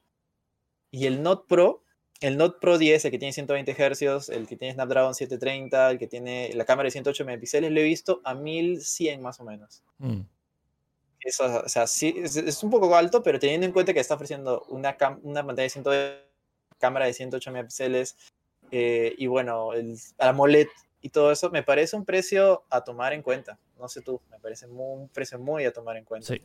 Y 0.91 1.07
el 1.07 1.23
Note 1.23 1.47
Pro, 1.49 1.85
el 2.21 2.37
Note 2.37 2.59
Pro 2.61 2.79
10, 2.79 3.05
el 3.05 3.11
que 3.11 3.19
tiene 3.19 3.33
120 3.33 3.73
Hz, 3.73 4.29
el 4.29 4.47
que 4.47 4.57
tiene 4.57 4.75
Snapdragon 4.75 5.15
730, 5.15 5.91
el 5.91 5.99
que 5.99 6.07
tiene 6.07 6.53
la 6.55 6.65
cámara 6.65 6.87
de 6.87 6.91
108 6.93 7.25
megapíxeles, 7.25 7.71
lo 7.71 7.81
he 7.81 7.85
visto 7.85 8.21
a 8.25 8.35
1100 8.35 9.23
más 9.23 9.41
o 9.41 9.45
menos. 9.45 9.83
Mm. 9.99 10.21
Eso, 11.21 11.63
o 11.65 11.69
sea, 11.69 11.87
sí, 11.87 12.15
es, 12.17 12.63
un 12.63 12.71
poco 12.71 12.95
alto, 12.97 13.23
pero 13.23 13.39
teniendo 13.39 13.67
en 13.67 13.73
cuenta 13.73 13.93
que 13.93 14.01
está 14.01 14.15
ofreciendo 14.15 14.65
una, 14.69 14.97
una 15.23 15.45
pantalla 15.45 15.65
de 15.65 15.71
120 15.71 16.30
cámara 16.81 17.07
de 17.07 17.13
108 17.13 17.53
megapíxeles 17.53 18.17
eh, 18.73 19.15
y 19.19 19.27
bueno, 19.27 19.73
el 19.73 19.97
AMOLED 20.19 20.69
y 21.03 21.09
todo 21.11 21.33
eso, 21.33 21.51
me 21.51 21.63
parece 21.63 21.97
un 21.97 22.05
precio 22.05 22.65
a 22.71 22.83
tomar 22.83 23.13
en 23.13 23.23
cuenta. 23.23 23.59
No 23.79 23.89
sé 23.89 24.03
tú, 24.03 24.21
me 24.31 24.39
parece 24.39 24.67
un 24.67 25.09
precio 25.09 25.39
muy 25.39 25.65
a 25.65 25.73
tomar 25.73 25.97
en 25.97 26.05
cuenta. 26.05 26.27
Sí. 26.27 26.43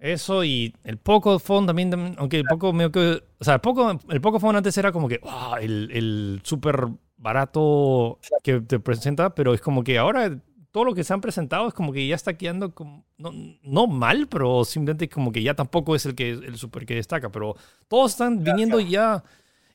Eso 0.00 0.44
y 0.44 0.74
el 0.84 0.96
poco 0.96 1.40
phone 1.40 1.66
también, 1.66 2.14
aunque 2.18 2.38
el 2.38 2.44
poco 2.44 2.72
medio 2.72 2.92
que. 2.92 3.20
O 3.38 3.44
sea, 3.44 3.54
el 3.54 3.60
poco, 3.60 3.98
el 4.08 4.20
poco 4.20 4.38
phone 4.38 4.54
antes 4.54 4.78
era 4.78 4.92
como 4.92 5.08
que 5.08 5.20
el, 5.60 5.90
el 5.92 6.40
súper 6.44 6.86
barato 7.16 8.20
que 8.44 8.60
te 8.60 8.78
presenta, 8.78 9.34
pero 9.34 9.54
es 9.54 9.60
como 9.60 9.82
que 9.82 9.98
ahora 9.98 10.40
todo 10.70 10.84
lo 10.84 10.94
que 10.94 11.02
se 11.02 11.12
han 11.12 11.20
presentado 11.20 11.66
es 11.66 11.74
como 11.74 11.92
que 11.92 12.06
ya 12.06 12.14
está 12.14 12.34
quedando 12.34 12.74
como, 12.74 13.04
no, 13.16 13.32
no 13.62 13.86
mal, 13.88 14.28
pero 14.28 14.64
simplemente 14.64 15.08
como 15.08 15.32
que 15.32 15.42
ya 15.42 15.54
tampoco 15.54 15.96
es 15.96 16.06
el 16.06 16.14
que 16.14 16.30
el 16.30 16.56
super 16.56 16.86
que 16.86 16.94
destaca, 16.94 17.30
pero 17.30 17.56
todos 17.88 18.12
están 18.12 18.44
viniendo 18.44 18.78
ya. 18.78 19.24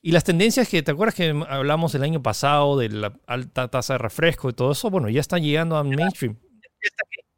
Y 0.03 0.11
las 0.11 0.23
tendencias 0.23 0.69
que, 0.69 0.83
¿te 0.83 0.91
acuerdas 0.91 1.15
que 1.15 1.33
hablamos 1.49 1.95
el 1.95 2.03
año 2.03 2.21
pasado 2.21 2.77
de 2.77 2.89
la 2.89 3.13
alta 3.25 3.69
tasa 3.69 3.93
de 3.93 3.97
refresco 3.97 4.49
y 4.49 4.53
todo 4.53 4.73
eso? 4.73 4.91
Bueno, 4.91 5.09
ya 5.09 5.21
están 5.21 5.41
llegando 5.41 5.77
a 5.77 5.83
mainstream 5.83 6.37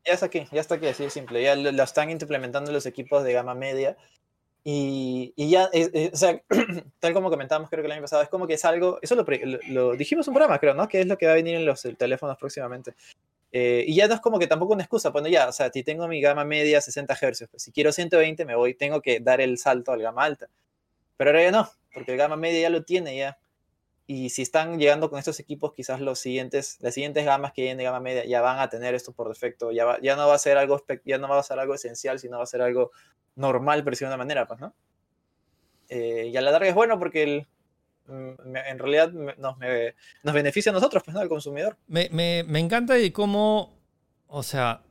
ya 0.05 0.13
está 0.13 0.25
aquí, 0.27 0.47
ya 0.51 0.61
está 0.61 0.75
aquí, 0.75 0.87
así 0.87 1.03
de 1.03 1.09
simple. 1.09 1.41
Ya 1.41 1.55
lo, 1.55 1.83
están 1.83 2.09
implementando 2.11 2.71
los 2.71 2.85
equipos 2.85 3.23
de 3.23 3.33
gama 3.33 3.55
media. 3.55 3.97
Y, 4.63 5.33
y 5.35 5.49
ya, 5.49 5.69
eh, 5.73 5.89
eh, 5.93 6.11
o 6.13 6.17
sea, 6.17 6.41
tal 6.99 7.13
como 7.13 7.29
comentábamos 7.29 7.69
creo 7.69 7.83
que 7.83 7.87
el 7.87 7.91
año 7.91 8.01
pasado, 8.01 8.21
es 8.23 8.29
como 8.29 8.47
que 8.47 8.55
es 8.55 8.65
algo, 8.65 8.99
eso 9.01 9.15
lo, 9.15 9.25
lo, 9.69 9.95
dijimos 9.95 10.27
un 10.27 10.33
programa, 10.33 10.59
creo, 10.59 10.73
¿no? 10.73 10.87
Que 10.87 11.01
es 11.01 11.07
lo 11.07 11.17
que 11.17 11.25
va 11.25 11.33
a 11.33 11.35
venir 11.35 11.55
en 11.55 11.65
los 11.65 11.81
teléfonos 11.97 12.37
próximamente. 12.37 12.95
Eh, 13.51 13.85
y 13.87 13.95
ya 13.95 14.07
no 14.07 14.15
es 14.15 14.21
como 14.21 14.39
que 14.39 14.47
tampoco 14.47 14.73
una 14.73 14.83
excusa, 14.83 15.09
bueno, 15.09 15.27
ya, 15.27 15.47
o 15.49 15.51
sea, 15.51 15.71
si 15.71 15.83
tengo 15.83 16.07
mi 16.07 16.19
gama 16.19 16.43
media 16.45 16.81
60 16.81 17.15
Hz, 17.15 17.47
pues 17.49 17.63
si 17.63 17.71
quiero 17.71 17.91
120 17.91 18.43
me 18.45 18.55
voy, 18.55 18.73
tengo 18.73 19.01
que 19.01 19.19
dar 19.19 19.39
el 19.39 19.57
salto 19.57 19.91
al 19.91 20.01
gama 20.01 20.23
alta. 20.23 20.47
Pero 21.17 21.29
ahora 21.29 21.43
ya 21.43 21.51
no, 21.51 21.69
porque 21.95 22.11
el 22.11 22.17
gama 22.17 22.35
media 22.35 22.59
ya 22.59 22.69
lo 22.69 22.83
tiene 22.83 23.17
ya. 23.17 23.39
Y 24.05 24.29
si 24.29 24.43
están 24.43 24.77
llegando 24.77 25.09
con 25.09 25.17
estos 25.17 25.39
equipos, 25.39 25.73
quizás 25.73 25.99
los 25.99 26.19
siguientes, 26.19 26.77
las 26.81 26.93
siguientes 26.93 27.25
gamas 27.25 27.53
que 27.53 27.63
vienen 27.63 27.79
de 27.79 27.85
gama 27.85 27.99
media 27.99 28.23
ya 28.25 28.41
van 28.41 28.59
a 28.59 28.69
tener 28.69 28.93
esto 28.93 29.13
por 29.13 29.29
defecto. 29.29 29.71
Ya, 29.71 29.97
ya 30.01 30.15
no 30.15 30.27
va 30.27 30.35
a 30.35 30.37
ser 30.37 30.57
algo 30.57 30.85
ya 31.05 31.17
no 31.17 31.27
va 31.27 31.39
a 31.39 31.43
ser 31.43 31.57
algo 31.57 31.73
esencial, 31.73 32.19
sino 32.19 32.37
va 32.37 32.43
a 32.43 32.47
ser 32.47 32.61
algo 32.61 32.91
normal, 33.33 33.83
pero 33.83 33.97
de 33.97 34.05
una 34.05 34.17
manera, 34.17 34.45
pues, 34.45 34.59
¿no? 34.59 34.75
Eh, 35.89 36.29
y 36.31 36.37
a 36.37 36.41
la 36.41 36.51
larga 36.51 36.67
es 36.67 36.75
bueno 36.75 36.99
porque 36.99 37.23
el, 37.23 37.47
mm, 38.07 38.55
en 38.55 38.79
realidad 38.79 39.11
nos, 39.11 39.57
nos, 39.57 40.33
beneficia 40.33 40.71
a 40.71 40.73
nosotros, 40.73 41.01
pues, 41.03 41.15
¿no? 41.15 41.21
Al 41.21 41.29
consumidor. 41.29 41.77
Me, 41.87 42.09
me, 42.11 42.43
me 42.43 42.59
encanta 42.59 42.93
de 42.93 43.11
cómo, 43.11 43.79
o 44.27 44.43
sea, 44.43 44.83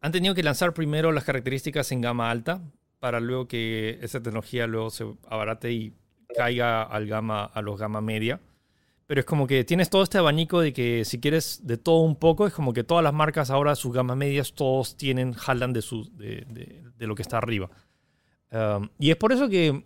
han 0.00 0.12
tenido 0.12 0.34
que 0.34 0.42
lanzar 0.42 0.74
primero 0.74 1.12
las 1.12 1.24
características 1.24 1.90
en 1.92 2.00
gama 2.02 2.30
alta 2.30 2.60
para 3.00 3.18
luego 3.18 3.48
que 3.48 3.98
esa 4.02 4.22
tecnología 4.22 4.66
luego 4.66 4.90
se 4.90 5.06
abarate 5.26 5.72
y 5.72 5.94
caiga 6.40 6.82
al 6.82 7.06
gama, 7.06 7.44
a 7.44 7.60
los 7.60 7.78
gama 7.78 8.00
media. 8.00 8.40
Pero 9.06 9.20
es 9.20 9.26
como 9.26 9.46
que 9.46 9.62
tienes 9.64 9.90
todo 9.90 10.02
este 10.02 10.16
abanico 10.16 10.60
de 10.60 10.72
que 10.72 11.04
si 11.04 11.20
quieres 11.20 11.66
de 11.66 11.76
todo 11.76 11.98
un 12.00 12.16
poco, 12.16 12.46
es 12.46 12.54
como 12.54 12.72
que 12.72 12.82
todas 12.82 13.04
las 13.04 13.12
marcas 13.12 13.50
ahora, 13.50 13.74
sus 13.74 13.92
gama 13.92 14.16
medias, 14.16 14.54
todos 14.54 14.96
tienen, 14.96 15.34
jalan 15.34 15.74
de, 15.74 15.82
su, 15.82 16.10
de, 16.16 16.46
de, 16.96 17.06
lo 17.06 17.14
que 17.14 17.22
está 17.22 17.36
arriba. 17.36 17.68
Um, 18.52 18.88
y 18.98 19.10
es 19.10 19.16
por 19.16 19.32
eso 19.32 19.50
que 19.50 19.84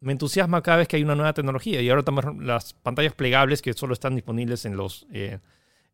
me 0.00 0.12
entusiasma 0.12 0.62
cada 0.62 0.78
vez 0.78 0.88
que 0.88 0.96
hay 0.96 1.04
una 1.04 1.14
nueva 1.14 1.32
tecnología. 1.32 1.80
Y 1.80 1.88
ahora 1.88 2.02
también 2.02 2.46
las 2.46 2.74
pantallas 2.74 3.14
plegables 3.14 3.62
que 3.62 3.72
solo 3.72 3.94
están 3.94 4.14
disponibles 4.14 4.66
en 4.66 4.76
los 4.76 5.06
eh, 5.10 5.38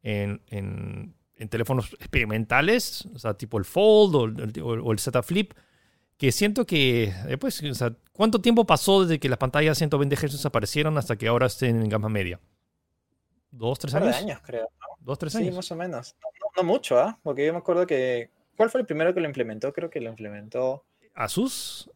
en, 0.03 0.41
en, 0.49 1.15
en, 1.37 1.49
teléfonos 1.49 1.93
experimentales, 2.01 3.07
o 3.15 3.19
sea, 3.19 3.35
tipo 3.35 3.59
el 3.59 3.65
Fold 3.65 4.15
o 4.17 4.25
el, 4.25 4.63
o 4.63 4.93
el 4.93 4.99
Z 4.99 5.23
Flip, 5.23 5.53
que 6.21 6.33
siento 6.33 6.67
que, 6.67 7.15
después, 7.27 7.63
o 7.63 7.75
sea, 7.75 7.97
¿cuánto 8.13 8.43
tiempo 8.43 8.67
pasó 8.67 9.05
desde 9.05 9.19
que 9.19 9.31
las 9.31 9.39
pantallas 9.39 9.79
120 9.79 10.15
Hz 10.17 10.45
aparecieron 10.45 10.99
hasta 10.99 11.17
que 11.17 11.27
ahora 11.27 11.47
estén 11.47 11.81
en 11.81 11.89
gama 11.89 12.11
media? 12.11 12.39
¿Dos, 13.51 13.79
tres 13.79 13.95
años? 13.95 14.17
años, 14.17 14.39
creo. 14.45 14.69
¿Dos, 14.99 15.19
tres 15.19 15.35
años? 15.37 15.49
Sí, 15.49 15.57
más 15.57 15.73
o 15.73 15.77
menos. 15.77 16.15
No, 16.59 16.63
mucho, 16.63 16.99
¿ah? 16.99 17.19
Porque 17.23 17.47
yo 17.47 17.55
me 17.55 17.61
acuerdo 17.61 17.87
que... 17.87 18.29
¿Cuál 18.55 18.69
fue 18.69 18.83
el 18.83 18.87
primero 18.87 19.15
que 19.15 19.21
lo 19.21 19.29
implementó? 19.29 19.73
Creo 19.73 19.89
que 19.89 19.99
lo 19.99 20.11
implementó... 20.11 20.85
¿Asus? 21.15 21.91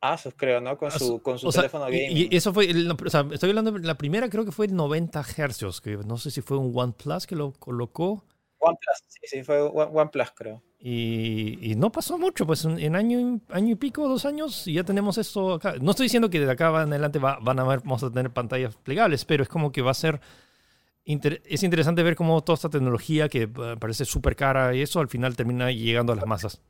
Asus, 0.00 0.32
creo, 0.36 0.60
¿no? 0.60 0.78
Con 0.78 0.92
su, 0.92 1.20
con 1.20 1.36
su 1.36 1.50
teléfono 1.50 1.86
gaming. 1.86 2.28
Y, 2.30 2.36
eso 2.36 2.54
fue, 2.54 2.68
o 2.72 3.10
sea, 3.10 3.26
estoy 3.32 3.50
hablando, 3.50 3.72
de 3.72 3.80
la 3.80 3.98
primera 3.98 4.28
creo 4.28 4.44
que 4.44 4.52
fue 4.52 4.66
el 4.66 4.76
90 4.76 5.24
Hz, 5.24 5.80
que 5.80 5.96
no 5.96 6.18
sé 6.18 6.30
si 6.30 6.40
fue 6.40 6.56
un 6.56 6.70
OnePlus 6.72 7.26
que 7.26 7.34
lo 7.34 7.50
colocó. 7.50 8.24
OnePlus, 8.64 9.04
sí, 9.08 9.20
sí, 9.24 9.42
fue 9.42 9.60
OnePlus, 9.60 10.30
creo. 10.34 10.62
Y, 10.78 11.74
no 11.76 11.90
pasó 11.90 12.18
mucho, 12.18 12.46
pues 12.46 12.64
en 12.64 12.94
año, 12.94 13.40
año 13.48 13.72
y 13.72 13.74
pico, 13.74 14.06
dos 14.06 14.26
años, 14.26 14.66
y 14.66 14.74
ya 14.74 14.84
tenemos 14.84 15.16
esto 15.16 15.54
acá. 15.54 15.74
No 15.80 15.92
estoy 15.92 16.04
diciendo 16.04 16.28
que 16.28 16.40
de 16.40 16.50
acá 16.50 16.68
en 16.82 16.90
adelante 16.90 17.18
van 17.18 17.58
a 17.58 17.64
ver, 17.64 17.80
vamos 17.80 18.02
a 18.02 18.10
tener 18.10 18.30
pantallas 18.30 18.76
plegables, 18.76 19.24
pero 19.24 19.42
es 19.42 19.48
como 19.48 19.72
que 19.72 19.80
va 19.80 19.92
a 19.92 19.94
ser. 19.94 20.20
es 21.04 21.62
interesante 21.62 22.02
ver 22.02 22.16
cómo 22.16 22.42
toda 22.44 22.54
esta 22.54 22.68
tecnología 22.68 23.28
que 23.28 23.42
eh, 23.42 23.76
parece 23.80 24.04
súper 24.04 24.36
cara 24.36 24.74
y 24.74 24.82
eso 24.82 25.00
al 25.00 25.08
final 25.08 25.36
termina 25.36 25.70
llegando 25.70 26.12
a 26.12 26.16
las 26.16 26.26
masas. 26.26 26.60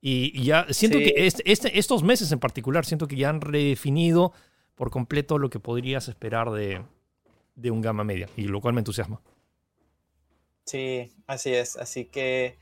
Y, 0.00 0.42
ya 0.42 0.66
siento 0.70 0.98
que 0.98 1.12
este, 1.16 1.78
estos 1.78 2.02
meses 2.02 2.32
en 2.32 2.38
particular, 2.38 2.86
siento 2.86 3.06
que 3.06 3.16
ya 3.16 3.28
han 3.28 3.42
redefinido 3.42 4.32
por 4.74 4.90
completo 4.90 5.36
lo 5.38 5.50
que 5.50 5.60
podrías 5.60 6.08
esperar 6.08 6.50
de, 6.50 6.82
de 7.56 7.70
un 7.70 7.82
gama 7.82 8.04
media, 8.04 8.28
y 8.36 8.44
lo 8.44 8.62
cual 8.62 8.72
me 8.72 8.80
entusiasma. 8.80 9.20
Sí, 10.70 11.12
así 11.26 11.52
es. 11.52 11.76
Así 11.76 12.04
que 12.04 12.56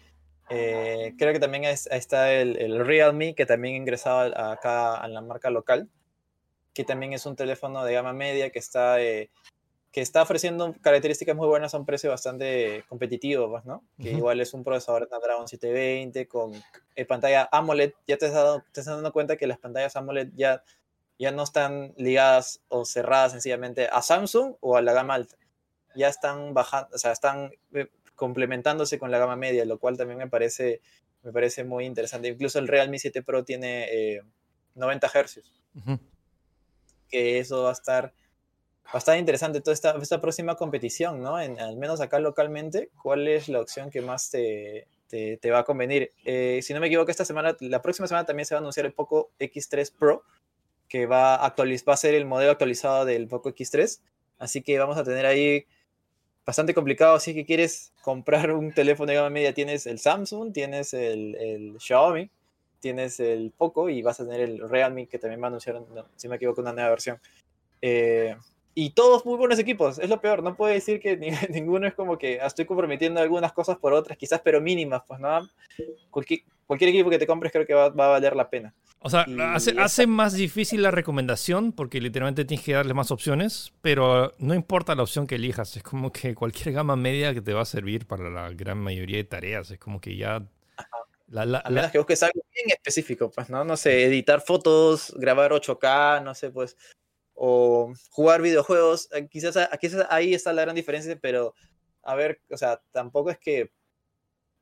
eh, 0.49 1.15
creo 1.19 1.35
que 1.35 1.41
también 1.41 1.65
está 1.65 2.33
el, 2.33 2.57
el, 2.57 2.87
Realme, 2.87 3.35
que 3.35 3.45
también 3.45 3.75
ingresado 3.75 4.35
acá 4.35 4.97
a 4.97 5.07
la 5.09 5.21
marca 5.21 5.51
local, 5.51 5.91
que 6.73 6.85
también 6.85 7.13
es 7.13 7.27
un 7.27 7.37
teléfono 7.37 7.85
de 7.85 7.93
gama 7.93 8.15
media 8.15 8.49
que 8.49 8.61
está, 8.61 8.99
eh, 9.03 9.31
que 9.93 10.01
está 10.01 10.23
ofreciendo 10.23 10.75
características 10.81 11.37
muy 11.37 11.49
buenas 11.49 11.75
a 11.75 11.79
un 11.79 11.85
precio 11.85 12.09
bastante 12.09 12.83
competitivo, 12.89 13.51
pues, 13.51 13.67
¿no? 13.67 13.85
Que 14.01 14.13
igual 14.13 14.41
es 14.41 14.55
un 14.55 14.65
procesador 14.65 15.07
Snapdragon 15.07 15.47
720 15.47 16.27
con 16.29 16.55
eh, 16.97 17.05
pantalla 17.05 17.47
AMOLED. 17.53 17.93
Ya 18.07 18.17
te 18.17 18.29
estás, 18.29 18.63
te 18.73 18.81
estás 18.81 18.95
dando 18.95 19.13
cuenta 19.13 19.37
que 19.37 19.47
las 19.47 19.59
pantallas 19.59 19.97
AMOLED 19.97 20.31
ya, 20.35 20.65
ya 21.19 21.31
no 21.31 21.43
están 21.43 21.93
ligadas 21.99 22.63
o 22.69 22.87
cerradas 22.87 23.33
sencillamente 23.33 23.87
a 23.87 24.01
Samsung 24.01 24.55
o 24.61 24.79
a 24.79 24.81
la 24.81 24.95
gama 24.95 25.13
alta. 25.13 25.37
Ya 25.95 26.09
están 26.09 26.55
bajando, 26.55 26.89
o 26.95 26.99
sea, 26.99 27.13
están 27.13 27.51
complementándose 28.19 28.99
con 28.99 29.11
la 29.13 29.19
gama 29.19 29.37
media, 29.37 29.65
lo 29.65 29.79
cual 29.79 29.97
también 29.97 30.19
me 30.19 30.29
parece, 30.29 30.83
me 31.23 31.33
parece 31.33 31.63
muy 31.63 31.87
interesante. 31.87 32.29
Incluso 32.29 32.59
el 32.59 32.67
Realme 32.67 32.99
7 32.99 33.23
Pro 33.23 33.45
tiene 33.45 34.21
90 34.75 35.07
eh, 35.07 35.11
Hz. 35.25 35.41
Que 37.09 37.39
eso 37.39 37.63
va 37.63 37.71
a 37.71 37.73
estar 37.73 38.13
bastante 38.93 39.21
interesante 39.21 39.61
toda 39.61 39.73
esta, 39.73 39.97
esta 40.03 40.21
próxima 40.21 40.57
competición, 40.57 41.23
¿no? 41.23 41.41
En, 41.41 41.61
al 41.61 41.77
menos 41.77 42.01
acá 42.01 42.19
localmente, 42.19 42.91
¿cuál 43.01 43.29
es 43.29 43.49
la 43.49 43.61
opción 43.61 43.89
que 43.89 44.01
más 44.01 44.31
te, 44.31 44.89
te, 45.09 45.51
va 45.51 45.61
a 45.61 45.65
convenir? 45.65 46.11
Eh, 46.25 46.59
si 46.63 46.75
no 46.75 46.81
me 46.81 46.89
equivoco, 46.89 47.13
esta 47.13 47.25
semana, 47.25 47.57
la 47.61 47.81
próxima 47.81 48.09
semana 48.09 48.27
también 48.27 48.47
se 48.47 48.57
va 48.57 48.59
a 48.59 48.63
anunciar 48.63 48.85
el 48.85 48.93
Poco 48.93 49.31
X3 49.39 49.93
Pro, 49.97 50.25
que 50.89 51.07
va 51.07 51.37
a, 51.37 51.55
va 51.57 51.95
a 51.95 51.97
ser 51.97 52.15
el 52.15 52.27
modelo 52.27 52.51
actualizado 52.51 53.05
del 53.05 53.29
Poco 53.29 53.51
X3. 53.51 54.01
Así 54.39 54.63
que 54.63 54.77
vamos 54.77 54.97
a 54.97 55.05
tener 55.05 55.25
ahí 55.25 55.67
bastante 56.49 56.73
complicado 56.73 57.21
si 57.21 57.35
que 57.35 57.45
quieres 57.45 57.93
comprar 58.01 58.53
un 58.53 58.73
teléfono 58.73 59.11
de 59.11 59.17
gama 59.17 59.29
media. 59.29 59.53
Tienes 59.53 59.87
el 59.87 59.99
Samsung, 59.99 60.51
tienes 60.51 60.95
el, 60.95 61.77
Xiaomi, 61.79 62.31
tienes 62.81 63.21
el 63.21 63.53
Poco 63.55 63.91
y 63.91 64.01
vas 64.01 64.19
a 64.19 64.25
tener 64.25 64.41
el 64.41 64.67
Realme 64.67 65.09
que 65.09 65.19
también 65.19 65.43
va 65.43 65.45
a 65.45 65.49
anunciar, 65.49 65.79
si 66.17 66.27
me 66.27 66.37
equivoco, 66.37 66.63
una 66.63 66.73
nueva 66.73 66.89
versión. 66.89 67.21
Eh, 67.83 68.35
y 68.75 68.91
todos 68.95 69.27
muy 69.27 69.37
buenos 69.37 69.59
equipos, 69.59 69.99
es 69.99 70.09
lo 70.09 70.23
peor. 70.23 70.43
No 70.43 70.57
puedo 70.57 70.73
decir 70.73 71.01
que 71.01 71.19
ninguno 71.51 71.87
es 71.87 71.93
como 71.93 72.17
que 72.17 72.37
estoy 72.43 72.65
comprometiendo 72.65 73.21
algunas 73.21 73.53
cosas 73.53 73.77
por 73.77 73.93
otras, 73.93 74.17
quizás, 74.17 74.41
pero 74.43 74.59
mínimas, 74.59 75.03
pues 75.07 75.21
nada. 75.21 75.43
Cualquier 76.69 76.91
equipo 76.91 77.11
que 77.11 77.19
te 77.19 77.27
compres 77.27 77.51
creo 77.51 77.67
que 77.67 77.75
va, 77.75 77.89
va 77.89 78.05
a 78.05 78.09
valer 78.11 78.37
la 78.37 78.49
pena. 78.51 78.75
O 79.01 79.09
sea, 79.11 79.27
hace, 79.79 80.07
más 80.07 80.35
difícil 80.35 80.83
la 80.83 80.91
recomendación 80.91 81.73
porque 81.73 82.01
literalmente 82.01 82.45
tienes 82.45 82.65
que 82.65 82.75
darle 82.75 82.95
más 82.95 83.11
opciones, 83.11 83.73
pero 83.81 84.35
no 84.39 84.55
importa 84.55 84.95
la 84.95 85.03
opción 85.03 85.27
que 85.27 85.37
elijas, 85.37 85.77
es 85.77 85.83
como 85.83 86.13
que 86.13 86.35
cualquier 86.35 86.75
gama 86.75 86.95
media 86.95 87.33
que 87.33 87.41
te 87.41 87.55
va 87.55 87.63
a 87.63 87.65
servir 87.65 88.07
para 88.07 88.29
la 88.29 88.51
gran 88.51 88.79
mayoría 88.79 89.17
de 89.17 89.25
tareas, 89.25 89.71
es 89.71 89.79
como 89.79 90.01
que 90.01 90.17
ya... 90.17 90.47
La, 91.29 91.45
la, 91.45 91.59
a 91.59 91.71
menos 91.71 91.91
que 91.91 91.99
busques 91.99 92.23
algo 92.23 92.41
bien 92.55 92.71
específico, 92.71 93.31
pues, 93.31 93.51
¿no? 93.51 93.63
No 93.63 93.77
sé, 93.77 94.05
editar 94.05 94.41
fotos, 94.41 95.13
grabar 95.17 95.53
8K, 95.53 96.23
no 96.23 96.35
sé, 96.35 96.51
pues, 96.51 96.77
o 97.35 97.93
jugar 98.11 98.43
videojuegos, 98.43 99.11
eh, 99.13 99.29
quizás, 99.31 99.57
quizás 99.81 100.07
ahí 100.11 100.35
está 100.35 100.53
la 100.53 100.63
gran 100.63 100.75
diferencia, 100.75 101.17
pero 101.21 101.55
a 102.03 102.15
ver, 102.15 102.41
o 102.51 102.57
sea, 102.57 102.81
tampoco 102.91 103.31
es 103.31 103.39
que 103.39 103.71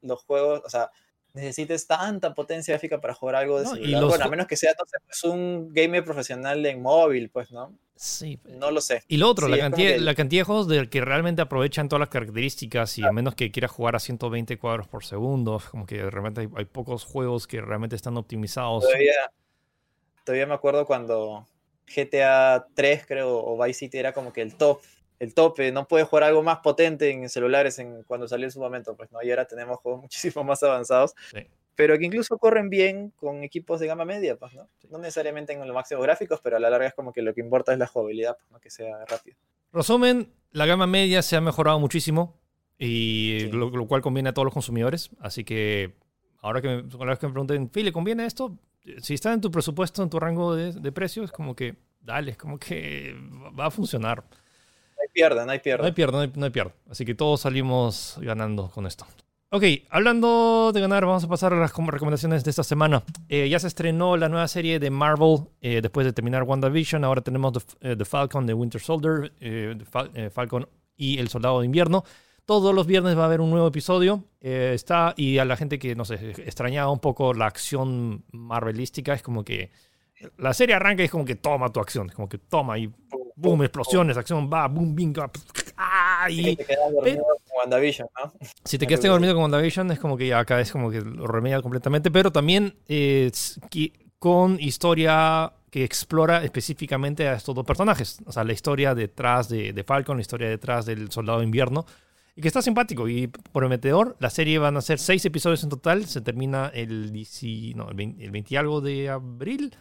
los 0.02 0.24
juegos, 0.24 0.60
o 0.64 0.68
sea, 0.68 0.90
necesites 1.36 1.86
tanta 1.86 2.34
potencia 2.34 2.72
gráfica 2.72 3.00
para 3.00 3.14
jugar 3.14 3.36
algo 3.36 3.60
de 3.60 3.66
celular. 3.66 4.04
Bueno, 4.04 4.24
a 4.24 4.28
menos 4.28 4.46
que 4.46 4.56
sea 4.56 4.72
pues, 4.74 5.22
un 5.24 5.72
gamer 5.72 6.02
profesional 6.02 6.64
en 6.64 6.82
móvil, 6.82 7.28
pues, 7.30 7.52
¿no? 7.52 7.78
Sí. 7.94 8.40
No 8.44 8.70
lo 8.70 8.80
sé. 8.80 9.02
Y 9.08 9.18
lo 9.18 9.28
otro, 9.28 9.46
la, 9.48 9.58
cantidad, 9.58 9.96
la 9.98 10.14
cantidad 10.14 10.40
de 10.40 10.44
juegos 10.44 10.68
de 10.68 10.88
que 10.88 11.00
realmente 11.02 11.42
aprovechan 11.42 11.88
todas 11.88 12.00
las 12.00 12.08
características 12.08 12.98
y 12.98 13.04
a 13.04 13.12
menos 13.12 13.34
que 13.34 13.50
quieras 13.50 13.70
jugar 13.70 13.96
a 13.96 14.00
120 14.00 14.58
cuadros 14.58 14.88
por 14.88 15.04
segundo, 15.04 15.62
como 15.70 15.86
que 15.86 16.08
realmente 16.10 16.48
hay, 16.56 16.64
pocos 16.64 17.04
juegos 17.04 17.46
que 17.46 17.60
realmente 17.60 17.96
están 17.96 18.16
optimizados. 18.16 18.84
Todavía, 18.84 19.32
todavía 20.24 20.46
me 20.46 20.54
acuerdo 20.54 20.86
cuando 20.86 21.46
GTA 21.94 22.66
3, 22.74 23.06
creo, 23.06 23.44
o 23.44 23.62
Vice 23.62 23.80
City 23.80 23.98
era 23.98 24.12
como 24.12 24.32
que 24.32 24.42
el 24.42 24.56
top 24.56 24.80
el 25.18 25.34
tope, 25.34 25.72
no 25.72 25.86
puede 25.88 26.04
jugar 26.04 26.24
algo 26.24 26.42
más 26.42 26.58
potente 26.58 27.10
en 27.10 27.28
celulares 27.28 27.78
en, 27.78 28.02
cuando 28.04 28.28
salió 28.28 28.46
en 28.46 28.50
su 28.50 28.60
momento, 28.60 28.96
pues 28.96 29.10
no, 29.12 29.22
y 29.22 29.30
ahora 29.30 29.46
tenemos 29.46 29.78
juegos 29.78 30.02
muchísimo 30.02 30.44
más 30.44 30.62
avanzados, 30.62 31.14
pero 31.74 31.98
que 31.98 32.06
incluso 32.06 32.38
corren 32.38 32.70
bien 32.70 33.12
con 33.16 33.42
equipos 33.42 33.80
de 33.80 33.86
gama 33.86 34.04
media, 34.04 34.36
pues 34.36 34.54
no, 34.54 34.68
no 34.90 34.98
necesariamente 34.98 35.52
en 35.52 35.60
los 35.60 35.74
máximos 35.74 36.04
gráficos, 36.04 36.40
pero 36.42 36.56
a 36.56 36.60
la 36.60 36.70
larga 36.70 36.88
es 36.88 36.94
como 36.94 37.12
que 37.12 37.22
lo 37.22 37.34
que 37.34 37.40
importa 37.40 37.72
es 37.72 37.78
la 37.78 37.86
jugabilidad, 37.86 38.36
pues, 38.36 38.50
¿no? 38.50 38.60
que 38.60 38.70
sea 38.70 39.04
rápido. 39.06 39.36
Resumen, 39.72 40.32
la 40.52 40.66
gama 40.66 40.86
media 40.86 41.22
se 41.22 41.36
ha 41.36 41.40
mejorado 41.40 41.78
muchísimo 41.78 42.38
y 42.78 43.48
lo, 43.52 43.86
cual 43.86 44.02
conviene 44.02 44.30
a 44.30 44.34
todos 44.34 44.46
los 44.46 44.54
consumidores, 44.54 45.10
así 45.20 45.44
que 45.44 45.94
ahora 46.40 46.60
que 46.60 46.68
me, 46.68 46.88
que 46.88 47.26
me 47.26 47.32
pregunten, 47.32 47.70
¿le 47.72 47.92
conviene 47.92 48.26
esto? 48.26 48.58
Si 49.00 49.14
está 49.14 49.32
en 49.32 49.40
tu 49.40 49.50
presupuesto, 49.50 50.02
en 50.02 50.10
tu 50.10 50.20
rango 50.20 50.54
de, 50.54 50.72
de 50.72 50.92
precios, 50.92 51.32
como 51.32 51.56
que 51.56 51.74
dale, 52.00 52.30
es 52.30 52.36
como 52.36 52.58
que 52.58 53.14
va 53.58 53.66
a 53.66 53.70
funcionar 53.70 54.24
pierde, 55.16 55.46
no 55.46 55.52
hay 55.52 55.58
pierde. 55.60 55.82
No 55.82 55.86
hay 55.86 55.92
pierde, 55.92 56.30
no 56.34 56.44
hay, 56.44 56.50
pierde. 56.50 56.72
Así 56.90 57.04
que 57.04 57.14
todos 57.14 57.40
salimos 57.40 58.18
ganando 58.20 58.70
con 58.70 58.86
esto. 58.86 59.06
Ok, 59.50 59.62
hablando 59.90 60.72
de 60.74 60.80
ganar, 60.80 61.06
vamos 61.06 61.24
a 61.24 61.28
pasar 61.28 61.54
a 61.54 61.56
las 61.56 61.72
recomendaciones 61.74 62.44
de 62.44 62.50
esta 62.50 62.62
semana. 62.62 63.02
Eh, 63.28 63.48
ya 63.48 63.58
se 63.58 63.68
estrenó 63.68 64.16
la 64.16 64.28
nueva 64.28 64.46
serie 64.48 64.78
de 64.78 64.90
Marvel 64.90 65.38
eh, 65.62 65.80
después 65.80 66.04
de 66.04 66.12
terminar 66.12 66.42
WandaVision. 66.42 67.04
Ahora 67.04 67.22
tenemos 67.22 67.52
The, 67.52 67.92
eh, 67.92 68.04
Falcon, 68.04 68.46
The 68.46 68.54
Winter 68.54 68.80
Soldier, 68.80 69.32
The 69.38 70.30
Falcon 70.30 70.68
y 70.96 71.18
El 71.18 71.28
Soldado 71.28 71.60
de 71.60 71.66
Invierno. 71.66 72.04
Todos 72.44 72.74
los 72.74 72.86
viernes 72.86 73.16
va 73.16 73.22
a 73.22 73.26
haber 73.26 73.40
un 73.40 73.50
nuevo 73.50 73.68
episodio. 73.68 74.24
está, 74.40 75.14
y 75.16 75.38
a 75.38 75.44
la 75.44 75.56
gente 75.56 75.78
que, 75.78 75.94
no 75.94 76.04
sé, 76.04 76.32
extrañaba 76.44 76.90
un 76.90 77.00
poco 77.00 77.32
la 77.32 77.46
acción 77.46 78.24
marvelística, 78.32 79.14
es 79.14 79.22
como 79.22 79.44
que 79.44 79.70
la 80.38 80.54
serie 80.54 80.74
arranca 80.74 81.02
y 81.02 81.06
es 81.06 81.10
como 81.10 81.24
que 81.24 81.34
toma 81.34 81.70
tu 81.70 81.80
acción, 81.80 82.08
es 82.08 82.14
como 82.14 82.28
que 82.28 82.38
toma 82.38 82.78
y 82.78 82.90
boom, 83.36 83.62
explosiones, 83.62 84.16
acción, 84.16 84.50
va, 84.52 84.66
boom, 84.66 84.94
bing, 84.94 85.14
¡ah! 85.76 86.26
Y, 86.28 86.56
te 86.56 86.64
quedas 86.64 86.92
dormido 86.92 87.24
con 87.24 87.58
WandaVision, 87.58 88.08
¿no? 88.18 88.32
Si 88.64 88.78
te 88.78 88.86
quedas 88.86 89.02
dormido 89.04 89.34
con 89.34 89.42
WandaVision 89.42 89.90
es 89.92 90.00
como 90.00 90.16
que 90.16 90.26
ya 90.26 90.40
acá 90.40 90.60
es 90.60 90.72
como 90.72 90.90
que 90.90 91.00
lo 91.02 91.26
remedia 91.26 91.62
completamente, 91.62 92.10
pero 92.10 92.32
también 92.32 92.74
con 94.18 94.58
historia 94.58 95.52
que 95.70 95.84
explora 95.84 96.42
específicamente 96.42 97.28
a 97.28 97.34
estos 97.34 97.54
dos 97.54 97.64
personajes, 97.64 98.18
o 98.24 98.32
sea, 98.32 98.42
la 98.44 98.54
historia 98.54 98.94
detrás 98.94 99.48
de, 99.48 99.72
de 99.72 99.84
Falcon, 99.84 100.16
la 100.16 100.22
historia 100.22 100.48
detrás 100.48 100.86
del 100.86 101.10
Soldado 101.12 101.40
de 101.40 101.44
Invierno, 101.44 101.84
y 102.36 102.42
que 102.42 102.48
está 102.48 102.60
simpático 102.60 103.08
y 103.08 103.28
prometedor. 103.28 104.14
La 104.20 104.28
serie 104.28 104.58
van 104.58 104.76
a 104.76 104.82
ser 104.82 104.98
seis 104.98 105.24
episodios 105.24 105.64
en 105.64 105.70
total. 105.70 106.04
Se 106.04 106.20
termina 106.20 106.70
el, 106.74 107.10
no, 107.74 107.88
el, 107.88 107.96
20, 107.96 108.24
el 108.24 108.30
20 108.30 108.58
algo 108.58 108.82
de 108.82 109.08
abril. 109.08 109.74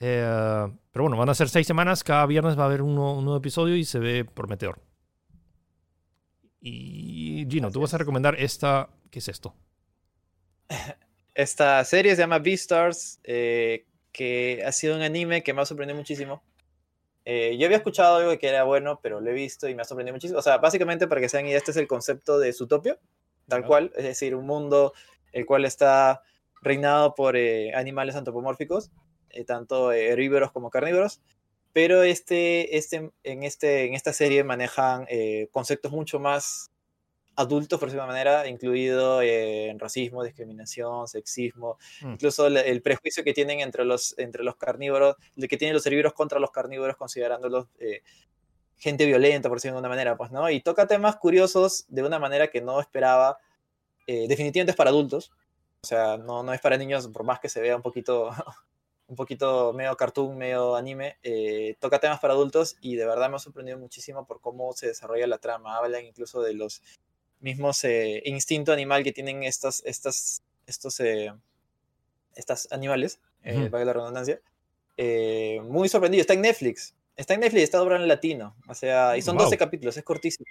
Eh, 0.00 0.68
pero 0.92 1.04
bueno, 1.04 1.16
van 1.16 1.28
a 1.28 1.34
ser 1.34 1.48
seis 1.48 1.66
semanas. 1.66 2.04
Cada 2.04 2.26
viernes 2.26 2.58
va 2.58 2.62
a 2.62 2.66
haber 2.66 2.82
un 2.82 2.94
nuevo 2.94 3.36
episodio 3.36 3.76
y 3.76 3.84
se 3.84 3.98
ve 3.98 4.24
prometedor. 4.24 4.80
Y 6.60 7.46
Gino, 7.48 7.70
tú 7.70 7.80
vas 7.80 7.94
a 7.94 7.98
recomendar 7.98 8.34
esta. 8.38 8.88
¿Qué 9.10 9.20
es 9.20 9.28
esto? 9.28 9.54
Esta 11.34 11.84
serie 11.84 12.16
se 12.16 12.22
llama 12.22 12.40
Beastars, 12.40 13.20
eh, 13.22 13.86
que 14.10 14.60
ha 14.66 14.72
sido 14.72 14.96
un 14.96 15.02
anime 15.02 15.44
que 15.44 15.54
me 15.54 15.62
ha 15.62 15.64
sorprendido 15.64 15.96
muchísimo. 15.96 16.42
Eh, 17.24 17.56
yo 17.56 17.66
había 17.66 17.76
escuchado 17.76 18.16
algo 18.16 18.36
que 18.38 18.48
era 18.48 18.64
bueno, 18.64 18.98
pero 19.00 19.20
lo 19.20 19.30
he 19.30 19.34
visto 19.34 19.68
y 19.68 19.74
me 19.76 19.82
ha 19.82 19.84
sorprendido 19.84 20.16
muchísimo. 20.16 20.40
O 20.40 20.42
sea, 20.42 20.58
básicamente, 20.58 21.06
para 21.06 21.20
que 21.20 21.28
sean 21.28 21.46
ideas, 21.46 21.58
este 21.58 21.70
es 21.70 21.76
el 21.76 21.86
concepto 21.86 22.40
de 22.40 22.52
Zootopia, 22.52 22.98
tal 23.46 23.64
cual. 23.64 23.92
Es 23.94 24.02
decir, 24.02 24.34
un 24.34 24.46
mundo 24.46 24.94
el 25.30 25.46
cual 25.46 25.64
está 25.64 26.22
reinado 26.60 27.14
por 27.14 27.36
animales 27.36 28.16
antropomórficos 28.16 28.90
eh, 28.90 29.07
tanto 29.46 29.92
herbívoros 29.92 30.52
como 30.52 30.70
carnívoros, 30.70 31.20
pero 31.72 32.02
este, 32.02 32.76
este, 32.76 33.12
en, 33.22 33.42
este, 33.44 33.86
en 33.86 33.94
esta 33.94 34.12
serie 34.12 34.42
manejan 34.44 35.06
eh, 35.08 35.48
conceptos 35.52 35.92
mucho 35.92 36.18
más 36.18 36.72
adultos, 37.36 37.78
por 37.78 37.88
decirlo 37.88 38.02
de 38.02 38.08
manera, 38.08 38.48
incluido 38.48 39.22
eh, 39.22 39.72
racismo, 39.78 40.24
discriminación, 40.24 41.06
sexismo, 41.06 41.78
mm. 42.00 42.12
incluso 42.14 42.48
el, 42.48 42.82
prejuicio 42.82 43.22
que 43.22 43.32
tienen 43.32 43.60
entre 43.60 43.84
los, 43.84 44.18
entre 44.18 44.42
los 44.42 44.56
carnívoros, 44.56 45.14
de 45.36 45.46
que 45.46 45.56
tienen 45.56 45.74
los 45.74 45.86
herbívoros 45.86 46.14
contra 46.14 46.40
los 46.40 46.50
carnívoros, 46.50 46.96
considerándolos 46.96 47.68
gente 48.76 49.06
violenta, 49.06 49.48
por 49.48 49.58
decirlo 49.58 49.76
de 49.76 49.80
una 49.80 49.88
manera, 49.88 50.16
pues, 50.16 50.32
¿no? 50.32 50.50
Y 50.50 50.60
toca 50.60 50.86
temas 50.88 51.16
curiosos 51.16 51.84
de 51.88 52.02
una 52.02 52.18
manera 52.18 52.48
que 52.48 52.60
no 52.60 52.80
esperaba. 52.80 53.38
definitivamente 54.06 54.72
es 54.72 54.76
para 54.76 54.90
adultos, 54.90 55.30
o 55.80 55.86
sea, 55.86 56.16
no, 56.16 56.42
no 56.42 56.52
es 56.52 56.60
para 56.60 56.76
niños, 56.76 57.06
por 57.08 57.22
más 57.22 57.38
que 57.38 57.48
se 57.48 57.60
vea 57.60 57.76
un 57.76 57.82
poquito 57.82 58.30
un 59.08 59.16
poquito 59.16 59.72
medio 59.72 59.96
cartoon, 59.96 60.36
medio 60.36 60.76
anime, 60.76 61.16
eh, 61.22 61.76
toca 61.80 61.98
temas 61.98 62.20
para 62.20 62.34
adultos 62.34 62.76
y 62.82 62.96
de 62.96 63.06
verdad 63.06 63.30
me 63.30 63.36
ha 63.36 63.38
sorprendido 63.38 63.78
muchísimo 63.78 64.26
por 64.26 64.40
cómo 64.40 64.72
se 64.74 64.88
desarrolla 64.88 65.26
la 65.26 65.38
trama. 65.38 65.76
Hablan 65.78 66.04
incluso 66.04 66.42
de 66.42 66.52
los 66.52 66.82
mismos 67.40 67.82
eh, 67.84 68.22
instinto 68.26 68.70
animal 68.70 69.02
que 69.02 69.12
tienen 69.12 69.44
estas, 69.44 69.82
estas, 69.86 70.42
estos 70.66 71.00
eh, 71.00 71.32
estas 72.34 72.70
animales, 72.70 73.20
uh 73.44 73.68
la 73.70 73.92
redundancia. 73.92 74.40
muy 75.62 75.88
sorprendido. 75.88 76.20
Está 76.20 76.34
en 76.34 76.42
Netflix. 76.42 76.94
Está 77.16 77.34
en 77.34 77.40
Netflix, 77.40 77.64
está 77.64 77.82
obra 77.82 77.96
en 77.96 78.06
latino. 78.06 78.56
O 78.68 78.74
sea, 78.74 79.16
y 79.16 79.22
son 79.22 79.38
12 79.38 79.56
capítulos, 79.56 79.96
es 79.96 80.04
cortísimo. 80.04 80.46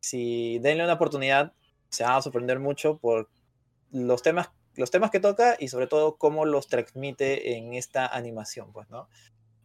Si 0.00 0.58
denle 0.60 0.84
una 0.84 0.94
oportunidad, 0.94 1.52
se 1.90 2.02
van 2.02 2.14
a 2.14 2.22
sorprender 2.22 2.58
mucho 2.60 2.96
por 2.96 3.28
los 3.92 4.22
temas 4.22 4.50
los 4.76 4.90
temas 4.90 5.10
que 5.10 5.20
toca 5.20 5.56
y 5.58 5.68
sobre 5.68 5.86
todo 5.86 6.16
cómo 6.16 6.44
los 6.44 6.68
transmite 6.68 7.56
en 7.56 7.74
esta 7.74 8.06
animación, 8.06 8.72
pues, 8.72 8.88
¿no? 8.90 9.08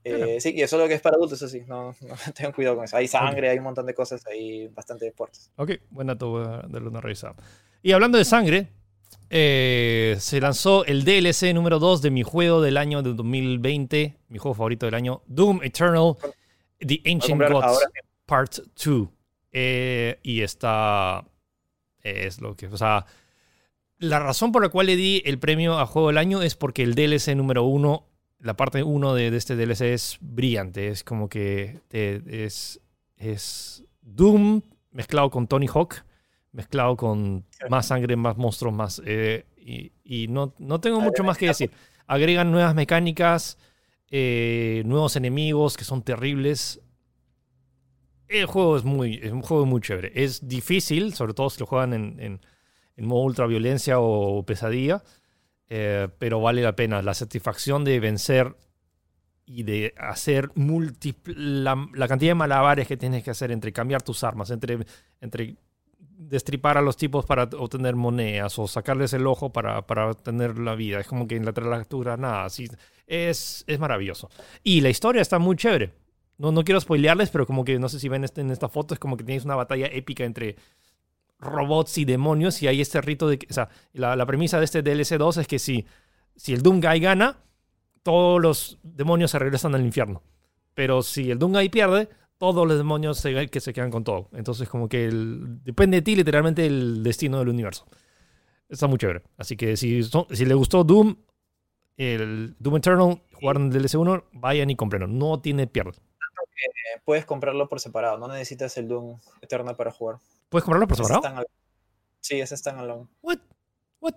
Eh, 0.03 0.39
sí, 0.39 0.53
y 0.55 0.61
eso 0.61 0.75
es 0.75 0.81
lo 0.83 0.87
que 0.87 0.93
es 0.93 1.01
para 1.01 1.15
adultos, 1.15 1.41
eso 1.41 1.49
sí, 1.49 1.63
no, 1.67 1.95
tengan 2.35 2.53
cuidado 2.53 2.75
con 2.75 2.85
eso. 2.85 2.95
Hay 2.95 3.07
sangre, 3.07 3.49
hay 3.49 3.57
un 3.57 3.63
montón 3.63 3.87
de 3.87 3.95
cosas, 3.95 4.25
hay 4.27 4.67
bastante 4.67 5.05
deportes. 5.05 5.51
Ok, 5.55 5.71
buen 5.89 6.07
dato 6.07 6.61
de 6.67 6.77
una 6.79 7.01
revisada. 7.01 7.35
Y 7.81 7.91
hablando 7.91 8.17
de 8.17 8.25
sangre, 8.25 8.67
eh, 9.29 10.15
se 10.19 10.39
lanzó 10.39 10.85
el 10.85 11.03
DLC 11.03 11.53
número 11.53 11.79
2 11.79 12.01
de 12.03 12.11
mi 12.11 12.21
juego 12.21 12.61
del 12.61 12.77
año 12.77 13.01
de 13.01 13.13
2020, 13.13 14.17
mi 14.29 14.37
juego 14.37 14.53
favorito 14.53 14.85
del 14.85 14.95
año, 14.95 15.23
Doom 15.25 15.63
Eternal, 15.63 16.15
The 16.79 17.01
Ancient 17.05 17.41
Gods 17.41 17.87
Part 18.25 18.57
2. 18.83 19.07
Eh, 19.51 20.19
y 20.21 20.41
está, 20.41 21.25
es 22.01 22.41
lo 22.41 22.55
que, 22.55 22.67
o 22.67 22.77
sea, 22.77 23.05
la 23.97 24.19
razón 24.19 24.51
por 24.51 24.61
la 24.61 24.69
cual 24.69 24.87
le 24.87 24.95
di 24.95 25.21
el 25.25 25.39
premio 25.39 25.79
a 25.79 25.85
Juego 25.85 26.09
del 26.09 26.17
Año 26.17 26.41
es 26.41 26.55
porque 26.55 26.83
el 26.83 26.95
DLC 26.95 27.35
número 27.35 27.63
uno, 27.63 28.07
la 28.39 28.55
parte 28.55 28.83
uno 28.83 29.13
de, 29.13 29.27
este 29.35 29.55
DLC 29.55 29.81
es 29.81 30.17
brillante. 30.19 30.89
Es 30.89 31.03
como 31.03 31.29
que 31.29 31.81
es, 31.91 32.81
es 33.15 33.83
Doom 34.01 34.61
mezclado 34.91 35.29
con 35.29 35.47
Tony 35.47 35.67
Hawk, 35.67 36.03
mezclado 36.51 36.95
con 36.97 37.45
más 37.69 37.87
sangre, 37.87 38.15
más 38.15 38.37
monstruos, 38.37 38.73
más... 38.73 39.01
Eh, 39.05 39.45
y, 40.03 40.27
no, 40.27 40.53
no, 40.59 40.79
tengo 40.79 41.01
mucho 41.01 41.23
más 41.23 41.39
que 41.39 41.47
decir. 41.47 41.71
Agregan 42.05 42.51
nuevas 42.51 42.75
mecánicas, 42.75 43.57
eh, 44.11 44.83
nuevos 44.85 45.15
enemigos 45.15 45.75
que 45.75 45.83
son 45.83 46.03
terribles. 46.03 46.81
El 48.27 48.45
juego 48.45 48.77
es, 48.77 48.83
muy, 48.83 49.19
es 49.23 49.31
un 49.31 49.41
juego 49.41 49.65
muy 49.65 49.81
chévere. 49.81 50.11
Es 50.13 50.47
difícil, 50.47 51.15
sobre 51.15 51.33
todo 51.33 51.49
si 51.49 51.59
lo 51.59 51.65
juegan 51.65 51.93
en 51.93 52.19
en 52.19 52.39
modo 52.97 53.23
ultraviolencia 53.23 53.99
o 53.99 54.43
pesadilla, 54.45 55.03
eh, 55.69 56.07
pero 56.19 56.41
vale 56.41 56.61
la 56.61 56.75
pena. 56.75 57.01
La 57.01 57.13
satisfacción 57.13 57.83
de 57.83 57.99
vencer 57.99 58.55
y 59.45 59.63
de 59.63 59.93
hacer 59.97 60.49
la, 60.55 61.87
la, 61.93 62.07
cantidad 62.07 62.31
de 62.31 62.35
malabares 62.35 62.87
que 62.87 62.97
tienes 62.97 63.23
que 63.23 63.31
hacer 63.31 63.51
entre 63.51 63.71
cambiar 63.71 64.01
tus 64.01 64.23
armas, 64.23 64.49
entre, 64.49 64.79
entre 65.21 65.55
destripar 65.97 66.77
a 66.77 66.81
los 66.81 66.97
tipos 66.97 67.25
para 67.25 67.43
obtener 67.43 67.95
monedas 67.95 68.57
o 68.57 68.67
sacarles 68.67 69.13
el 69.13 69.27
ojo 69.27 69.51
para, 69.51 69.85
para 69.85 70.09
obtener 70.11 70.57
la 70.57 70.75
vida. 70.75 70.99
Es 70.99 71.07
como 71.07 71.27
que 71.27 71.35
en 71.35 71.45
la 71.45 71.77
lectura 71.77 72.17
nada, 72.17 72.45
así. 72.45 72.67
Es, 73.05 73.63
es 73.67 73.79
maravilloso. 73.79 74.29
Y 74.63 74.81
la 74.81 74.89
historia 74.89 75.21
está 75.21 75.37
muy 75.37 75.55
chévere. 75.55 75.93
No, 76.37 76.51
no 76.51 76.63
quiero 76.63 76.81
spoilearles, 76.81 77.29
pero 77.29 77.45
como 77.45 77.63
que 77.63 77.79
no 77.79 77.87
sé 77.87 77.99
si 77.99 78.09
ven 78.09 78.23
este, 78.23 78.41
en 78.41 78.51
esta 78.51 78.67
foto, 78.67 78.93
es 78.93 78.99
como 78.99 79.15
que 79.15 79.23
tienes 79.23 79.45
una 79.45 79.55
batalla 79.55 79.87
épica 79.87 80.25
entre 80.25 80.55
robots 81.39 81.97
y 81.97 82.05
demonios 82.05 82.61
y 82.61 82.67
hay 82.67 82.81
este 82.81 83.01
rito 83.01 83.27
de 83.27 83.37
que, 83.37 83.47
o 83.49 83.53
sea, 83.53 83.69
la, 83.93 84.25
premisa 84.25 84.59
de 84.59 84.65
este 84.65 84.81
DLC 84.81 85.17
2 85.17 85.37
es 85.37 85.47
que 85.47 85.59
si, 85.59 85.85
si 86.35 86.53
el 86.53 86.61
Doomguy 86.61 86.99
gana, 86.99 87.37
todos 88.03 88.41
los 88.41 88.79
demonios 88.83 89.31
se 89.31 89.39
regresan 89.39 89.75
al 89.75 89.81
infierno. 89.81 90.21
Pero 90.73 91.01
si 91.01 91.31
el 91.31 91.39
Doomguy 91.39 91.69
pierde, 91.69 92.09
todos 92.37 92.67
los 92.67 92.77
demonios 92.77 93.17
se, 93.17 93.47
que 93.47 93.59
se 93.59 93.73
quedan 93.73 93.91
con 93.91 94.03
todo. 94.03 94.29
Entonces 94.33 94.67
como 94.69 94.89
que 94.89 95.09
depende 95.11 95.97
de 95.97 96.01
ti 96.01 96.15
literalmente 96.15 96.65
el 96.65 97.03
destino 97.03 97.39
del 97.39 97.49
universo. 97.49 97.85
Está 98.67 98.87
muy 98.87 98.97
chévere. 98.97 99.23
Así 99.37 99.55
que 99.55 99.77
si, 99.77 100.01
si 100.03 100.45
le 100.45 100.53
gustó 100.53 100.83
Doom, 100.83 101.15
el 101.97 102.55
Doom 102.59 102.77
Eternal, 102.77 103.21
jugaron 103.33 103.71
el 103.71 103.71
DLC 103.71 103.95
1, 103.95 104.25
vayan 104.33 104.69
y 104.69 104.75
comprenlo. 104.75 105.07
No 105.07 105.39
tiene 105.39 105.67
pierde. 105.67 105.93
Puedes 107.03 107.25
comprarlo 107.25 107.67
por 107.67 107.79
separado, 107.79 108.17
no 108.17 108.27
necesitas 108.27 108.77
el 108.77 108.87
Doom 108.87 109.19
Eternal 109.41 109.75
para 109.75 109.91
jugar. 109.91 110.17
¿Puedes 110.49 110.63
comprarlo 110.63 110.87
por 110.87 110.97
separado? 110.97 111.45
Sí, 112.19 112.39
ese 112.39 112.55
está 112.55 112.71
en 112.71 112.79
alone. 112.79 113.07
What? 113.21 113.39
What? 113.99 114.15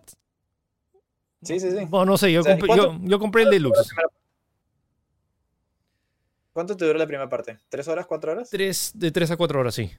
Sí, 1.43 1.61
sí, 1.61 1.71
sí. 1.71 1.87
No, 1.91 2.05
no 2.05 2.17
sé, 2.17 2.33
yo, 2.33 2.43
compré, 2.43 2.69
yo, 3.03 3.19
compré 3.19 3.43
el 3.43 3.51
deluxe. 3.51 3.91
¿Cuánto 6.53 6.77
te 6.77 6.85
duró 6.85 6.99
la 6.99 7.07
primera 7.07 7.29
parte? 7.29 7.59
¿Tres 7.69 7.87
horas, 7.87 8.07
cuatro 8.07 8.33
horas? 8.33 8.51
Tres, 8.51 8.91
de 8.95 9.13
tres 9.13 9.31
a 9.31 9.37
cuatro 9.37 9.61
horas, 9.61 9.75
sí. 9.75 9.93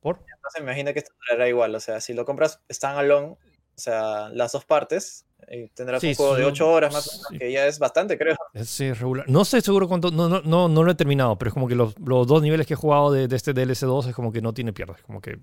¿Por? 0.00 0.16
Entonces 0.34 0.60
me 0.60 0.64
imagino 0.64 0.92
que 0.92 0.98
esto 0.98 1.12
durará 1.20 1.48
igual. 1.48 1.74
O 1.74 1.80
sea, 1.80 2.00
si 2.00 2.14
lo 2.14 2.24
compras 2.24 2.60
standalone, 2.68 3.28
o 3.28 3.38
sea, 3.76 4.28
las 4.30 4.52
dos 4.52 4.64
partes, 4.64 5.26
tendrás 5.74 6.02
un 6.02 6.14
juego 6.14 6.36
de 6.36 6.44
ocho 6.44 6.70
horas 6.70 6.92
más, 6.92 7.22
que 7.38 7.52
ya 7.52 7.66
es 7.66 7.78
bastante, 7.78 8.16
creo. 8.18 8.36
Sí, 8.64 8.92
regular. 8.92 9.28
No 9.28 9.44
sé 9.44 9.60
seguro 9.60 9.88
cuánto, 9.88 10.10
no, 10.10 10.28
no, 10.28 10.40
no, 10.42 10.68
no 10.68 10.82
lo 10.82 10.90
he 10.90 10.94
terminado, 10.94 11.36
pero 11.36 11.48
es 11.48 11.54
como 11.54 11.68
que 11.68 11.74
los, 11.74 11.98
los 11.98 12.26
dos 12.26 12.42
niveles 12.42 12.66
que 12.66 12.74
he 12.74 12.76
jugado 12.76 13.12
de, 13.12 13.28
de 13.28 13.36
este 13.36 13.54
DLC2 13.54 14.08
es 14.08 14.14
como 14.14 14.32
que 14.32 14.40
no 14.40 14.52
tiene 14.52 14.72
pierdas, 14.72 15.02
como 15.02 15.20
que 15.20 15.38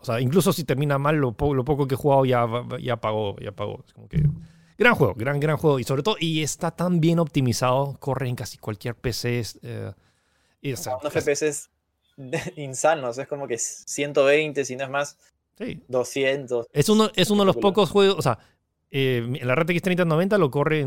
o 0.00 0.04
sea, 0.04 0.20
incluso 0.20 0.52
si 0.52 0.64
termina 0.64 0.98
mal, 0.98 1.16
lo, 1.16 1.36
lo 1.38 1.64
poco 1.64 1.86
que 1.86 1.94
he 1.94 1.98
jugado 1.98 2.24
ya, 2.24 2.46
ya 2.80 2.96
pagó, 2.96 3.36
ya 3.38 3.52
pagó. 3.52 3.84
Es 3.86 3.92
como 3.92 4.08
que 4.08 4.22
gran 4.76 4.94
juego, 4.94 5.14
gran, 5.14 5.38
gran 5.38 5.56
juego. 5.56 5.78
Y 5.78 5.84
sobre 5.84 6.02
todo, 6.02 6.16
y 6.18 6.42
está 6.42 6.70
tan 6.70 7.00
bien 7.00 7.18
optimizado, 7.18 7.96
corre 8.00 8.28
en 8.28 8.36
casi 8.36 8.58
cualquier 8.58 8.94
PC. 8.94 9.42
Eh, 9.62 9.92
y, 10.62 10.72
o 10.72 10.76
FPS 10.76 11.70
insanos, 12.56 13.18
es 13.18 13.28
como 13.28 13.46
que 13.46 13.58
120, 13.58 14.64
si 14.64 14.76
no 14.76 14.84
es 14.84 14.90
más. 14.90 15.16
Sí. 15.56 15.82
200. 15.88 16.66
Es 16.72 16.88
uno, 16.88 17.10
es 17.14 17.30
uno 17.30 17.42
de 17.42 17.46
los 17.46 17.56
pocos 17.56 17.90
juegos, 17.90 18.18
o 18.18 18.22
sea, 18.22 18.38
eh, 18.90 19.40
la 19.42 19.54
RTX 19.54 19.82
3090 19.82 20.38
lo 20.38 20.50
corre 20.50 20.86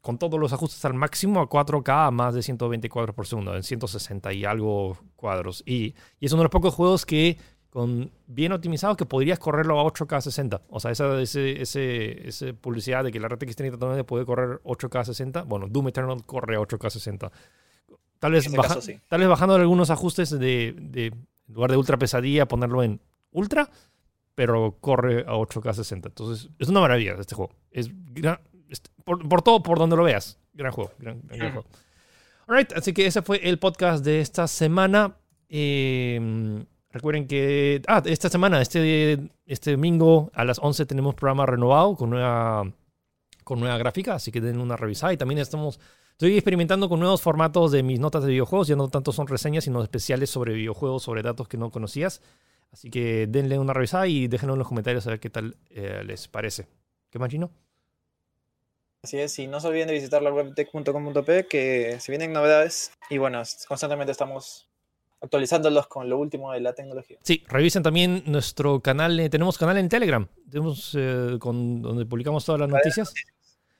con 0.00 0.18
todos 0.18 0.38
los 0.38 0.52
ajustes 0.52 0.84
al 0.84 0.94
máximo 0.94 1.40
a 1.40 1.48
4K 1.48 2.06
a 2.06 2.10
más 2.10 2.34
de 2.34 2.42
120 2.42 2.88
cuadros 2.88 3.14
por 3.14 3.26
segundo, 3.26 3.56
en 3.56 3.62
160 3.62 4.32
y 4.32 4.44
algo 4.44 4.96
cuadros. 5.16 5.62
Y, 5.66 5.94
y 6.20 6.26
es 6.26 6.32
uno 6.32 6.42
de 6.42 6.44
los 6.44 6.52
pocos 6.52 6.74
juegos 6.74 7.04
que 7.04 7.38
con 7.76 8.10
bien 8.26 8.52
optimizados 8.52 8.96
que 8.96 9.04
podrías 9.04 9.38
correrlo 9.38 9.78
a 9.78 9.84
8K 9.84 10.22
60. 10.22 10.62
O 10.70 10.80
sea, 10.80 10.92
esa 10.92 11.20
ese, 11.20 11.60
ese, 11.60 12.54
publicidad 12.54 13.04
de 13.04 13.12
que 13.12 13.20
la 13.20 13.28
RTX 13.28 13.54
3090 13.54 14.04
puede 14.04 14.24
correr 14.24 14.60
8K 14.64 15.04
60. 15.04 15.42
Bueno, 15.42 15.66
Doom 15.68 15.88
Eternal 15.88 16.24
corre 16.24 16.56
a 16.56 16.60
8K 16.60 16.88
60. 16.88 17.30
Tal 18.18 18.32
vez, 18.32 18.50
tal 19.08 19.20
vez 19.20 19.28
bajando 19.28 19.56
algunos 19.56 19.90
ajustes 19.90 20.30
de, 20.30 20.74
de, 20.78 21.06
en 21.08 21.26
lugar 21.48 21.70
de 21.70 21.76
ultra 21.76 21.98
pesadilla, 21.98 22.48
ponerlo 22.48 22.82
en 22.82 22.98
ultra, 23.30 23.68
pero 24.36 24.76
corre 24.80 25.22
a 25.26 25.34
8K 25.34 25.72
60. 25.72 26.08
Entonces, 26.08 26.50
es 26.58 26.68
una 26.68 26.80
maravilla 26.80 27.16
este 27.18 27.34
juego. 27.34 27.52
Es, 27.72 27.90
por, 29.04 29.42
todo, 29.42 29.62
por 29.62 29.78
donde 29.78 29.96
lo 29.96 30.04
veas. 30.04 30.38
Gran 30.52 30.72
juego. 30.72 30.92
Gran, 30.98 31.22
juego. 31.26 31.64
Alright, 32.46 32.72
así 32.74 32.92
que 32.92 33.06
ese 33.06 33.22
fue 33.22 33.38
el 33.48 33.58
podcast 33.58 34.04
de 34.04 34.20
esta 34.20 34.46
semana. 34.46 35.16
Eh, 35.48 36.64
recuerden 36.90 37.26
que 37.26 37.80
ah, 37.88 38.02
esta 38.04 38.28
semana, 38.28 38.60
este, 38.60 39.30
este 39.46 39.70
domingo 39.72 40.30
a 40.34 40.44
las 40.44 40.58
11 40.60 40.84
tenemos 40.84 41.14
programa 41.14 41.46
renovado 41.46 41.96
con 41.96 42.10
nueva, 42.10 42.70
con 43.42 43.58
nueva 43.58 43.78
gráfica, 43.78 44.16
así 44.16 44.30
que 44.30 44.42
den 44.42 44.60
una 44.60 44.76
revisada. 44.76 45.14
Y 45.14 45.16
también 45.16 45.38
estamos, 45.38 45.80
estoy 46.10 46.34
experimentando 46.34 46.90
con 46.90 47.00
nuevos 47.00 47.22
formatos 47.22 47.72
de 47.72 47.82
mis 47.82 48.00
notas 48.00 48.22
de 48.22 48.32
videojuegos. 48.32 48.68
Ya 48.68 48.76
no 48.76 48.88
tanto 48.88 49.12
son 49.12 49.28
reseñas, 49.28 49.64
sino 49.64 49.82
especiales 49.82 50.28
sobre 50.28 50.52
videojuegos, 50.52 51.04
sobre 51.04 51.22
datos 51.22 51.48
que 51.48 51.56
no 51.56 51.70
conocías. 51.70 52.20
Así 52.72 52.90
que 52.90 53.26
denle 53.26 53.58
una 53.58 53.72
revisada 53.72 54.06
y 54.06 54.28
déjenlo 54.28 54.54
en 54.54 54.58
los 54.58 54.68
comentarios 54.68 55.06
a 55.06 55.10
ver 55.10 55.20
qué 55.20 55.30
tal 55.30 55.56
eh, 55.70 56.02
les 56.04 56.28
parece. 56.28 56.66
¿Qué 57.10 57.18
más, 57.18 57.30
Gino? 57.30 57.50
Así 59.02 59.18
es, 59.18 59.38
y 59.38 59.46
no 59.46 59.60
se 59.60 59.68
olviden 59.68 59.88
de 59.88 59.94
visitar 59.94 60.20
la 60.20 60.32
web 60.32 60.54
tech.com.p 60.54 61.46
que 61.46 61.96
se 62.00 62.12
vienen 62.12 62.32
novedades 62.32 62.90
y 63.08 63.18
bueno, 63.18 63.40
constantemente 63.68 64.10
estamos 64.10 64.68
actualizándolos 65.20 65.86
con 65.86 66.08
lo 66.08 66.18
último 66.18 66.52
de 66.52 66.60
la 66.60 66.72
tecnología. 66.74 67.18
Sí, 67.22 67.44
revisen 67.46 67.82
también 67.82 68.24
nuestro 68.26 68.80
canal, 68.80 69.18
eh, 69.20 69.30
tenemos 69.30 69.58
canal 69.58 69.78
en 69.78 69.88
Telegram, 69.88 70.26
tenemos 70.50 70.96
eh, 70.98 71.36
con, 71.38 71.82
donde 71.82 72.04
publicamos 72.04 72.44
todas 72.44 72.60
las 72.60 72.68
noticias. 72.68 73.14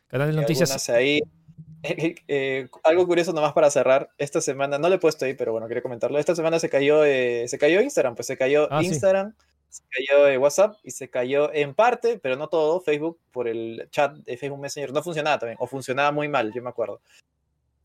Canal 0.07 0.31
de 0.31 0.41
noticias. 0.41 0.89
Ahí, 0.91 1.21
eh, 1.83 2.69
algo 2.85 3.07
curioso 3.07 3.33
nomás 3.33 3.53
para 3.53 3.71
cerrar, 3.71 4.11
esta 4.19 4.41
semana, 4.41 4.79
no 4.79 4.89
lo 4.89 4.97
he 4.97 4.99
puesto 4.99 5.25
ahí, 5.25 5.35
pero 5.35 5.53
bueno, 5.53 5.69
quería 5.69 5.83
comentarlo, 5.83 6.19
esta 6.19 6.35
semana 6.35 6.59
se 6.59 6.69
cayó, 6.69 7.03
se 7.03 7.59
cayó 7.59 7.81
Instagram, 7.81 8.15
pues 8.15 8.27
se 8.27 8.37
cayó 8.37 8.69
ah, 8.71 8.83
Instagram, 8.83 9.35
se 9.69 9.83
cayó 9.91 10.41
WhatsApp 10.41 10.77
y 10.83 10.91
se 10.91 11.11
cayó 11.11 11.53
en 11.53 11.75
parte, 11.75 12.19
pero 12.19 12.37
no 12.37 12.49
todo, 12.49 12.81
Facebook, 12.81 13.19
por 13.31 13.49
el 13.49 13.89
chat 13.91 14.15
de 14.15 14.37
Facebook 14.37 14.61
Messenger, 14.61 14.93
no 14.93 15.03
funcionaba 15.03 15.39
también, 15.39 15.59
o 15.61 15.67
funcionaba 15.67 16.13
muy 16.13 16.29
mal, 16.29 16.53
yo 16.53 16.63
me 16.63 16.71
acuerdo. 16.71 17.01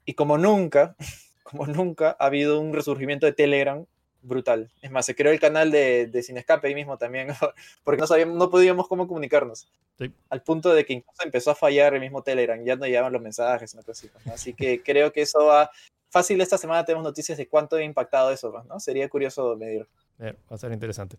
Y 0.05 0.13
como 0.13 0.38
nunca, 0.38 0.95
como 1.43 1.65
nunca, 1.67 2.15
ha 2.19 2.26
habido 2.26 2.59
un 2.59 2.74
resurgimiento 2.74 3.26
de 3.26 3.34
Telegram 3.34 3.86
brutal. 4.22 4.72
Es 4.82 4.91
más, 4.91 5.05
se 5.05 5.15
creó 5.15 5.32
el 5.32 5.39
canal 5.39 5.72
de, 5.72 6.07
de 6.07 6.24
Sin 6.24 6.38
Escape 6.38 6.67
ahí 6.67 6.76
mismo 6.76 6.97
también, 6.97 7.30
porque 7.84 8.01
no, 8.01 8.07
sabíamos, 8.07 8.36
no 8.38 8.49
podíamos 8.49 8.88
cómo 8.88 9.07
comunicarnos. 9.07 9.67
Al 10.30 10.41
punto 10.41 10.74
de 10.74 10.84
que 10.86 10.93
incluso 10.93 11.24
empezó 11.24 11.51
a 11.51 11.55
fallar 11.55 11.93
el 11.93 12.01
mismo 12.01 12.24
Telegram, 12.24 12.63
ya 12.63 12.76
no 12.76 12.86
llegaban 12.86 13.13
los 13.13 13.22
mensajes, 13.22 13.78
Así 14.34 14.53
que 14.53 14.82
creo 14.84 15.11
que 15.11 15.22
eso 15.22 15.45
va... 15.45 15.69
Fácil, 16.09 16.41
esta 16.41 16.57
semana 16.57 16.84
tenemos 16.84 17.05
noticias 17.05 17.38
de 17.38 17.47
cuánto 17.47 17.78
ha 17.78 17.84
impactado 17.84 18.32
eso, 18.32 18.63
¿no? 18.67 18.80
Sería 18.80 19.07
curioso 19.07 19.55
medir. 19.55 19.88
va 20.19 20.36
a 20.49 20.57
ser 20.57 20.74
interesante. 20.74 21.17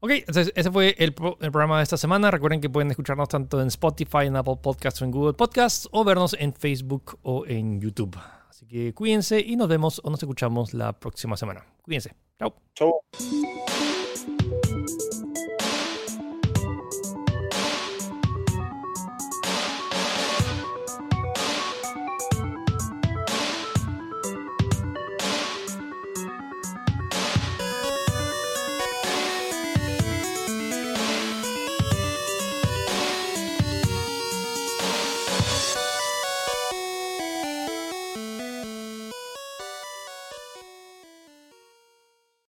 Ok, 0.00 0.10
entonces 0.10 0.52
ese 0.54 0.70
fue 0.70 0.94
el, 0.98 1.12
el, 1.40 1.50
programa 1.50 1.78
de 1.78 1.82
esta 1.82 1.96
semana. 1.96 2.30
Recuerden 2.30 2.60
que 2.60 2.70
pueden 2.70 2.88
escucharnos 2.88 3.28
tanto 3.28 3.60
en 3.60 3.66
Spotify, 3.66 4.26
en 4.26 4.36
Apple 4.36 4.58
Podcasts 4.62 5.02
o 5.02 5.04
en 5.04 5.10
Google 5.10 5.32
Podcasts, 5.32 5.88
o 5.90 6.04
vernos 6.04 6.36
en 6.38 6.54
Facebook 6.54 7.18
o 7.22 7.44
en 7.46 7.80
YouTube. 7.80 8.16
Así 8.48 8.64
que 8.66 8.94
cuídense 8.94 9.40
y 9.40 9.56
nos 9.56 9.68
vemos 9.68 10.00
o 10.04 10.10
nos 10.10 10.22
escuchamos 10.22 10.72
la 10.72 10.92
próxima 10.92 11.36
semana. 11.36 11.66
Cuídense. 11.82 12.27
Chao. 12.38 12.52
Chao. 12.74 13.02